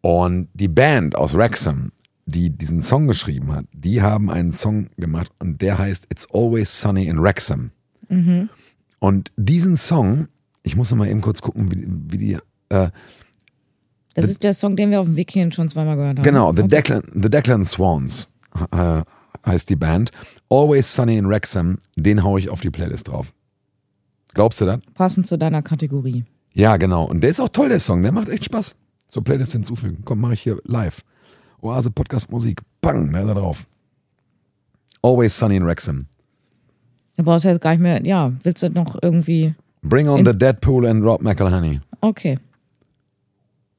Und 0.00 0.48
die 0.54 0.68
Band 0.68 1.16
aus 1.16 1.34
Wrexham, 1.34 1.92
die 2.24 2.50
diesen 2.50 2.80
Song 2.80 3.06
geschrieben 3.06 3.52
hat, 3.52 3.66
die 3.72 4.02
haben 4.02 4.30
einen 4.30 4.52
Song 4.52 4.88
gemacht 4.96 5.30
und 5.38 5.60
der 5.60 5.78
heißt 5.78 6.06
It's 6.10 6.26
Always 6.32 6.80
Sunny 6.80 7.06
in 7.06 7.20
Wrexham. 7.22 7.70
Und 8.98 9.32
diesen 9.36 9.76
Song, 9.76 10.28
ich 10.66 10.76
muss 10.76 10.90
noch 10.90 10.98
mal 10.98 11.08
eben 11.08 11.20
kurz 11.20 11.40
gucken, 11.40 11.70
wie, 11.70 11.86
wie 12.12 12.18
die, 12.18 12.32
äh, 12.70 12.90
Das 14.14 14.28
ist 14.28 14.42
der 14.42 14.52
Song, 14.52 14.76
den 14.76 14.90
wir 14.90 15.00
auf 15.00 15.06
dem 15.06 15.16
Weg 15.16 15.30
hierhin 15.30 15.52
schon 15.52 15.68
zweimal 15.68 15.96
gehört 15.96 16.18
haben. 16.18 16.24
Genau, 16.24 16.52
The, 16.52 16.62
Okay. 16.62 16.68
Declan, 16.68 17.02
The 17.14 17.30
Declan 17.30 17.64
Swans 17.64 18.28
äh, 18.72 19.02
heißt 19.46 19.70
die 19.70 19.76
Band. 19.76 20.10
Always 20.50 20.92
Sunny 20.94 21.16
in 21.18 21.28
Wrexham, 21.28 21.78
den 21.96 22.22
hau 22.24 22.36
ich 22.36 22.50
auf 22.50 22.60
die 22.60 22.70
Playlist 22.70 23.08
drauf. 23.08 23.32
Glaubst 24.34 24.60
du 24.60 24.64
das? 24.66 24.80
Passend 24.94 25.26
zu 25.26 25.38
deiner 25.38 25.62
Kategorie. 25.62 26.24
Ja, 26.52 26.76
genau. 26.78 27.04
Und 27.04 27.20
der 27.20 27.30
ist 27.30 27.40
auch 27.40 27.48
toll, 27.48 27.68
der 27.68 27.78
Song. 27.80 28.02
Der 28.02 28.12
macht 28.12 28.28
echt 28.28 28.44
Spaß. 28.46 28.74
Zur 29.08 29.22
Playlist 29.22 29.52
hinzufügen. 29.52 30.02
Komm, 30.04 30.20
mache 30.20 30.34
ich 30.34 30.40
hier 30.42 30.58
live. 30.64 31.02
Oase 31.60 31.90
Podcast 31.92 32.30
Musik. 32.32 32.60
Bang, 32.80 33.12
da 33.12 33.20
ist 33.20 33.28
er 33.28 33.34
drauf. 33.34 33.66
Always 35.02 35.38
Sunny 35.38 35.56
in 35.56 35.64
Wrexham. 35.66 36.06
Du 37.16 37.22
brauchst 37.22 37.44
ja 37.44 37.52
jetzt 37.52 37.62
gar 37.62 37.70
nicht 37.70 37.80
mehr, 37.80 38.04
ja, 38.04 38.32
willst 38.42 38.62
du 38.62 38.68
noch 38.70 38.98
irgendwie, 39.00 39.54
Bring 39.88 40.08
on 40.08 40.18
Ins- 40.20 40.30
the 40.30 40.36
Deadpool 40.38 40.88
and 40.88 41.02
Rob 41.04 41.22
McElhenney. 41.22 41.80
okay. 42.00 42.38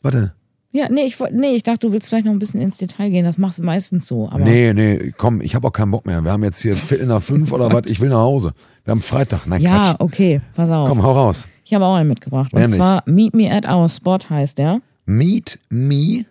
Warte. 0.01 0.33
Ja, 0.73 0.89
nee 0.89 1.05
ich, 1.05 1.17
nee, 1.31 1.55
ich 1.55 1.63
dachte, 1.63 1.87
du 1.87 1.93
willst 1.93 2.07
vielleicht 2.07 2.25
noch 2.25 2.33
ein 2.33 2.39
bisschen 2.39 2.61
ins 2.61 2.77
Detail 2.77 3.09
gehen. 3.09 3.25
Das 3.25 3.37
machst 3.37 3.57
du 3.57 3.63
meistens 3.63 4.07
so. 4.07 4.27
Aber 4.29 4.39
Nee, 4.39 4.73
nee, 4.73 5.11
komm, 5.17 5.41
ich 5.41 5.55
habe 5.55 5.67
auch 5.67 5.71
keinen 5.71 5.89
Bock 5.91 6.05
mehr. 6.05 6.21
Wir 6.21 6.31
haben 6.31 6.43
jetzt 6.43 6.61
hier 6.61 6.75
Viertel 6.75 7.07
nach 7.07 7.21
fünf 7.21 7.51
oder 7.51 7.69
was. 7.73 7.83
Ich 7.89 7.99
will 7.99 8.09
nach 8.09 8.19
Hause. 8.19 8.51
Wir 8.83 8.91
haben 8.91 9.01
Freitag. 9.01 9.47
Nein, 9.47 9.61
ja, 9.61 9.71
Quatsch. 9.81 9.95
okay, 9.99 10.41
pass 10.55 10.69
auf. 10.69 10.87
Komm, 10.87 11.01
hau 11.01 11.13
raus. 11.13 11.47
Ich 11.65 11.73
habe 11.73 11.83
auch 11.85 11.95
einen 11.95 12.09
mitgebracht. 12.09 12.53
Und 12.53 12.59
Nämlich? 12.59 12.77
zwar 12.77 13.01
Meet 13.07 13.33
Me 13.33 13.51
at 13.51 13.67
Our 13.67 13.89
Spot 13.89 14.19
heißt 14.29 14.57
der. 14.59 14.81
Meet 15.05 15.57
me 15.69 16.25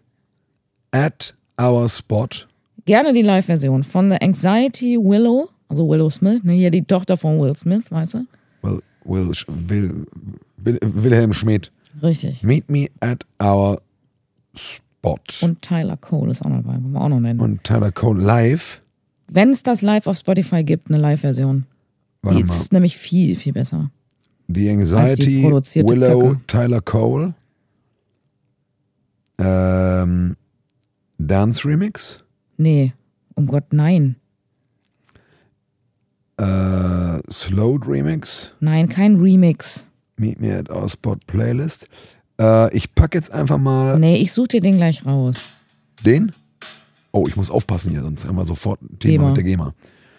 at 0.92 1.34
our 1.60 1.88
spot. 1.88 2.28
Gerne 2.84 3.12
die 3.14 3.22
Live-Version 3.22 3.82
von 3.82 4.10
The 4.10 4.18
Anxiety 4.20 4.96
Willow, 4.96 5.48
also 5.68 5.88
Willow 5.88 6.08
Smith, 6.10 6.44
ne, 6.44 6.52
hier 6.52 6.70
die 6.70 6.82
Tochter 6.84 7.16
von 7.16 7.40
Will 7.40 7.56
Smith, 7.56 7.90
weißt 7.90 8.14
du? 8.14 8.26
Will, 9.08 9.32
Will, 9.48 10.06
Will, 10.56 10.78
Wilhelm 10.82 11.32
Schmidt. 11.32 11.72
Richtig. 12.02 12.42
Meet 12.42 12.70
me 12.70 12.88
at 13.00 13.24
our 13.42 13.80
spot. 14.54 15.20
Und 15.42 15.62
Tyler 15.62 15.96
Cole 15.96 16.30
ist 16.30 16.42
auch 16.42 16.50
noch 16.50 16.62
dabei, 16.62 16.74
wollen 16.74 16.92
wir 16.92 17.00
auch 17.00 17.08
noch 17.08 17.20
nennen. 17.20 17.40
Und 17.40 17.64
Tyler 17.64 17.92
Cole 17.92 18.22
live. 18.22 18.82
Wenn 19.28 19.50
es 19.50 19.62
das 19.62 19.82
live 19.82 20.06
auf 20.06 20.18
Spotify 20.18 20.62
gibt, 20.62 20.90
eine 20.90 20.98
Live-Version. 20.98 21.66
Die 22.30 22.40
ist 22.40 22.72
nämlich 22.72 22.96
viel, 22.96 23.36
viel 23.36 23.52
besser. 23.52 23.90
The 24.48 24.70
Anxiety, 24.70 25.44
Willow, 25.44 26.20
Kacke. 26.20 26.40
Tyler 26.46 26.80
Cole. 26.80 27.34
Ähm, 29.38 30.36
Dance 31.18 31.68
Remix, 31.68 32.24
Nee, 32.58 32.94
um 33.34 33.46
Gott, 33.46 33.72
nein. 33.72 34.16
Äh, 36.38 37.18
Slowed 37.30 37.86
Remix, 37.86 38.52
Nein, 38.60 38.88
kein 38.88 39.16
Remix. 39.16 39.86
Meet 40.18 40.40
Me 40.40 40.56
at 40.58 40.70
Our 40.70 40.88
Spot 40.88 41.16
Playlist. 41.26 41.88
Äh, 42.40 42.74
ich 42.76 42.94
packe 42.94 43.16
jetzt 43.18 43.30
einfach 43.32 43.58
mal 43.58 43.98
Nee, 43.98 44.16
ich 44.16 44.32
such 44.32 44.48
dir 44.48 44.60
den 44.60 44.76
gleich 44.76 45.04
raus. 45.06 45.36
den. 46.04 46.32
Oh, 47.12 47.24
ich 47.26 47.36
muss 47.36 47.50
aufpassen 47.50 47.92
hier, 47.92 48.02
sonst 48.02 48.26
haben 48.26 48.36
wir 48.36 48.44
sofort 48.46 48.82
ein 48.82 48.98
Thema 48.98 49.12
GEMA. 49.12 49.26
mit 49.28 49.36
der 49.38 49.44
GEMA. 49.44 49.74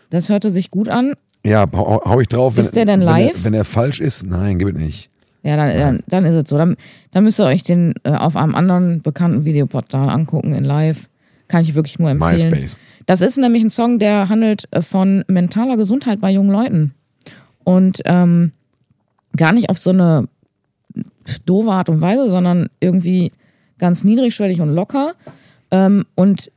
Das 0.10 0.30
hörte 0.30 0.50
sich 0.50 0.72
gut 0.72 0.90
an. 0.90 1.14
Ja, 1.46 1.66
hau, 1.72 2.02
hau 2.04 2.20
ich 2.20 2.28
drauf. 2.28 2.58
Ist 2.58 2.76
der 2.76 2.86
denn 2.86 3.02
wenn 3.02 3.06
live? 3.06 3.38
Er, 3.38 3.44
wenn 3.44 3.54
er 3.54 3.64
falsch 3.66 4.02
ist, 4.02 4.26
nein, 4.26 4.58
gib 4.58 4.70
es 4.70 4.76
nicht. 4.76 5.10
Ja, 5.44 5.56
dann, 5.56 5.78
dann, 5.78 6.00
dann 6.08 6.26
ist 6.26 6.34
es 6.36 6.50
so. 6.50 6.58
Dann, 6.58 6.76
dann 7.12 7.24
müsst 7.24 7.40
ihr 7.40 7.46
euch 7.46 7.62
den 7.64 7.94
äh, 8.04 8.12
auf 8.12 8.36
einem 8.36 8.56
anderen 8.56 9.02
bekannten 9.02 9.46
Videoportal 9.46 10.10
angucken 10.10 10.54
in 10.54 10.64
live. 10.64 11.08
Kann 11.48 11.62
ich 11.64 11.76
wirklich 11.76 12.00
nur 12.00 12.10
empfehlen. 12.10 12.50
MySpace. 12.50 12.78
Das 13.06 13.22
ist 13.22 13.38
nämlich 13.38 13.64
ein 13.64 13.70
Song, 13.70 14.00
der 14.00 14.30
handelt 14.30 14.66
äh, 14.72 14.82
von 14.82 15.24
mentaler 15.28 15.78
Gesundheit 15.78 16.20
bei 16.20 16.32
jungen 16.32 16.52
Leuten. 16.52 16.94
Und 17.64 18.02
ähm, 18.06 18.52
gar 19.36 19.54
nicht 19.54 19.70
auf 19.70 19.78
so 19.78 19.92
eine 19.92 20.28
doofe 21.46 21.72
Art 21.72 21.90
und 21.90 22.02
Weise, 22.02 22.30
sondern 22.30 22.70
irgendwie 22.80 23.32
ganz 23.78 24.04
niedrigschwellig 24.04 24.62
und 24.62 24.74
locker. 24.74 25.14
Ähm, 25.72 26.06
und 26.16 26.52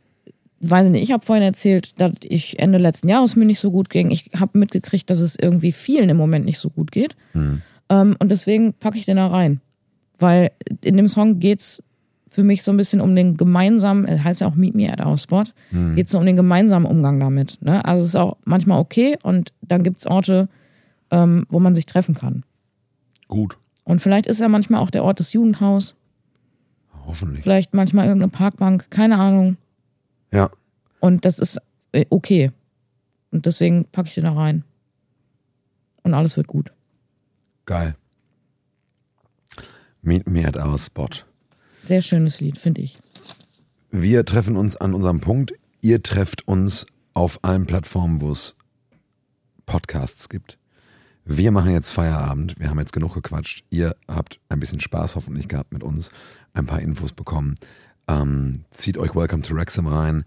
weiß 0.61 0.87
ich 0.87 0.93
nicht, 0.93 1.03
ich 1.03 1.13
habe 1.13 1.25
vorhin 1.25 1.45
erzählt, 1.45 2.01
dass 2.01 2.13
ich 2.23 2.59
Ende 2.59 2.79
letzten 2.79 3.09
Jahres 3.09 3.37
mir 3.37 3.47
nicht 3.47 3.61
so 3.61 3.71
gut 3.71 3.91
ging. 3.91 4.11
Ich 4.11 4.31
habe 4.39 4.59
mitgekriegt, 4.59 5.09
dass 5.09 5.21
es 5.21 5.37
irgendwie 5.39 5.73
vielen 5.73 6.09
im 6.11 6.17
Moment 6.17 6.45
nicht 6.45 6.59
so 6.59 6.71
gut 6.71 6.93
geht. 6.93 7.17
Ähm, 7.89 8.17
und 8.19 8.31
deswegen 8.31 8.75
packe 8.75 8.99
ich 8.99 9.05
den 9.05 9.17
da 9.17 9.29
rein. 9.29 9.61
Weil 10.19 10.51
in 10.83 10.97
dem 10.97 11.09
Song 11.09 11.39
geht's 11.39 11.83
für 12.31 12.45
mich 12.45 12.63
so 12.63 12.71
ein 12.71 12.77
bisschen 12.77 13.01
um 13.01 13.15
den 13.15 13.37
gemeinsamen, 13.37 14.07
es 14.07 14.23
heißt 14.23 14.41
ja 14.41 14.47
auch 14.47 14.55
Meet 14.55 14.75
Me 14.77 14.91
at 14.91 15.05
Our 15.05 15.19
Spot, 15.19 15.45
geht's 15.97 16.13
so 16.13 16.19
um 16.19 16.25
den 16.25 16.37
gemeinsamen 16.37 16.87
Umgang 16.87 17.19
damit. 17.19 17.59
Ne? 17.61 17.85
Also 17.85 18.05
es 18.05 18.11
ist 18.11 18.17
auch 18.17 18.37
manchmal 18.45 18.79
okay 18.79 19.19
und 19.23 19.53
dann 19.63 19.83
gibt's 19.83 20.07
Orte, 20.07 20.49
ähm, 21.11 21.45
wo 21.49 21.59
man 21.59 21.75
sich 21.75 21.87
treffen 21.87 22.15
kann. 22.15 22.45
Gut. 23.27 23.59
Und 23.85 24.01
vielleicht 24.01 24.27
ist 24.27 24.39
ja 24.41 24.49
manchmal 24.49 24.81
auch 24.81 24.91
der 24.91 25.03
Ort 25.03 25.19
des 25.19 25.33
Jugendhaus, 25.33 25.97
Hoffentlich. 27.05 27.43
vielleicht 27.43 27.75
manchmal 27.75 28.07
irgendeine 28.07 28.31
Parkbank, 28.31 28.91
keine 28.91 29.19
Ahnung. 29.19 29.57
Ja. 30.33 30.51
Und 31.01 31.25
das 31.25 31.41
ist 31.41 31.59
äh, 31.93 32.07
okay. 32.11 32.53
Und 33.33 33.47
deswegen 33.47 33.87
packe 33.87 34.09
ich 34.09 34.15
den 34.15 34.25
da 34.25 34.33
rein. 34.33 34.65
Und 36.05 36.15
alles 36.15 36.37
wird 36.37 36.47
gut. 36.47 36.73
Geil. 37.67 37.97
Meet 40.03 40.29
Me 40.29 40.47
at 40.47 40.57
Our 40.57 40.79
Spot. 40.79 41.09
Sehr 41.85 42.03
schönes 42.03 42.41
Lied, 42.41 42.59
finde 42.59 42.83
ich. 42.83 42.99
Wir 43.91 44.25
treffen 44.25 44.57
uns 44.57 44.77
an 44.77 44.95
unserem 44.95 45.21
Punkt. 45.21 45.53
Ihr 45.81 46.03
trefft 46.03 46.47
uns 46.47 46.87
auf 47.15 47.41
allen 47.43 47.67
Plattformen, 47.67 48.21
wo 48.21 48.31
es 48.31 48.55
Podcasts 49.67 50.29
gibt. 50.29 50.59
Wir 51.25 51.51
machen 51.51 51.73
jetzt 51.73 51.93
Feierabend. 51.93 52.59
Wir 52.59 52.71
haben 52.71 52.79
jetzt 52.79 52.93
genug 52.93 53.15
gequatscht. 53.15 53.65
Ihr 53.71 53.95
habt 54.09 54.41
ein 54.49 54.61
bisschen 54.61 54.81
Spaß 54.81 55.17
hoffentlich 55.17 55.49
gehabt 55.49 55.73
mit 55.73 55.83
uns, 55.83 56.11
ein 56.55 56.67
paar 56.67 56.81
Infos 56.81 57.13
bekommen. 57.13 57.55
Ähm, 58.09 58.65
zieht 58.71 58.99
euch 58.99 59.15
Welcome 59.15 59.43
to 59.43 59.55
Wrexham 59.55 59.87
rein. 59.87 60.25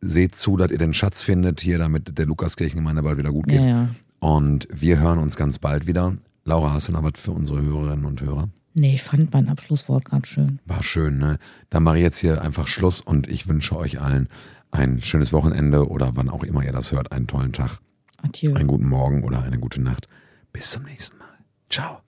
Seht 0.00 0.36
zu, 0.36 0.56
dass 0.56 0.70
ihr 0.70 0.78
den 0.78 0.94
Schatz 0.94 1.22
findet 1.22 1.60
hier, 1.60 1.78
damit 1.78 2.18
der 2.18 2.26
Lukaskirchengemeinde 2.26 3.02
bald 3.02 3.18
wieder 3.18 3.32
gut 3.32 3.46
geht. 3.46 3.60
Ja, 3.60 3.66
ja. 3.66 3.88
Und 4.20 4.68
wir 4.70 5.00
hören 5.00 5.18
uns 5.18 5.36
ganz 5.36 5.58
bald 5.58 5.86
wieder. 5.86 6.14
Laura, 6.44 6.72
hast 6.72 6.88
du 6.88 6.92
noch 6.92 7.02
was 7.02 7.20
für 7.20 7.32
unsere 7.32 7.62
Hörerinnen 7.62 8.04
und 8.04 8.20
Hörer? 8.20 8.48
Nee, 8.78 8.94
ich 8.94 9.02
fand 9.02 9.32
mein 9.32 9.48
Abschlusswort 9.48 10.04
gerade 10.04 10.26
schön. 10.26 10.60
War 10.66 10.82
schön, 10.82 11.16
ne? 11.16 11.38
Dann 11.70 11.82
mache 11.82 11.96
ich 11.96 12.02
jetzt 12.02 12.18
hier 12.18 12.42
einfach 12.42 12.68
Schluss 12.68 13.00
und 13.00 13.26
ich 13.26 13.48
wünsche 13.48 13.74
euch 13.74 14.00
allen 14.02 14.28
ein 14.70 15.00
schönes 15.00 15.32
Wochenende 15.32 15.88
oder 15.88 16.14
wann 16.16 16.28
auch 16.28 16.44
immer 16.44 16.62
ihr 16.62 16.72
das 16.72 16.92
hört, 16.92 17.10
einen 17.10 17.26
tollen 17.26 17.54
Tag, 17.54 17.78
Adieu. 18.18 18.54
einen 18.54 18.66
guten 18.66 18.88
Morgen 18.88 19.24
oder 19.24 19.42
eine 19.42 19.58
gute 19.58 19.80
Nacht. 19.80 20.08
Bis 20.52 20.72
zum 20.72 20.84
nächsten 20.84 21.16
Mal. 21.18 21.26
Ciao. 21.70 22.05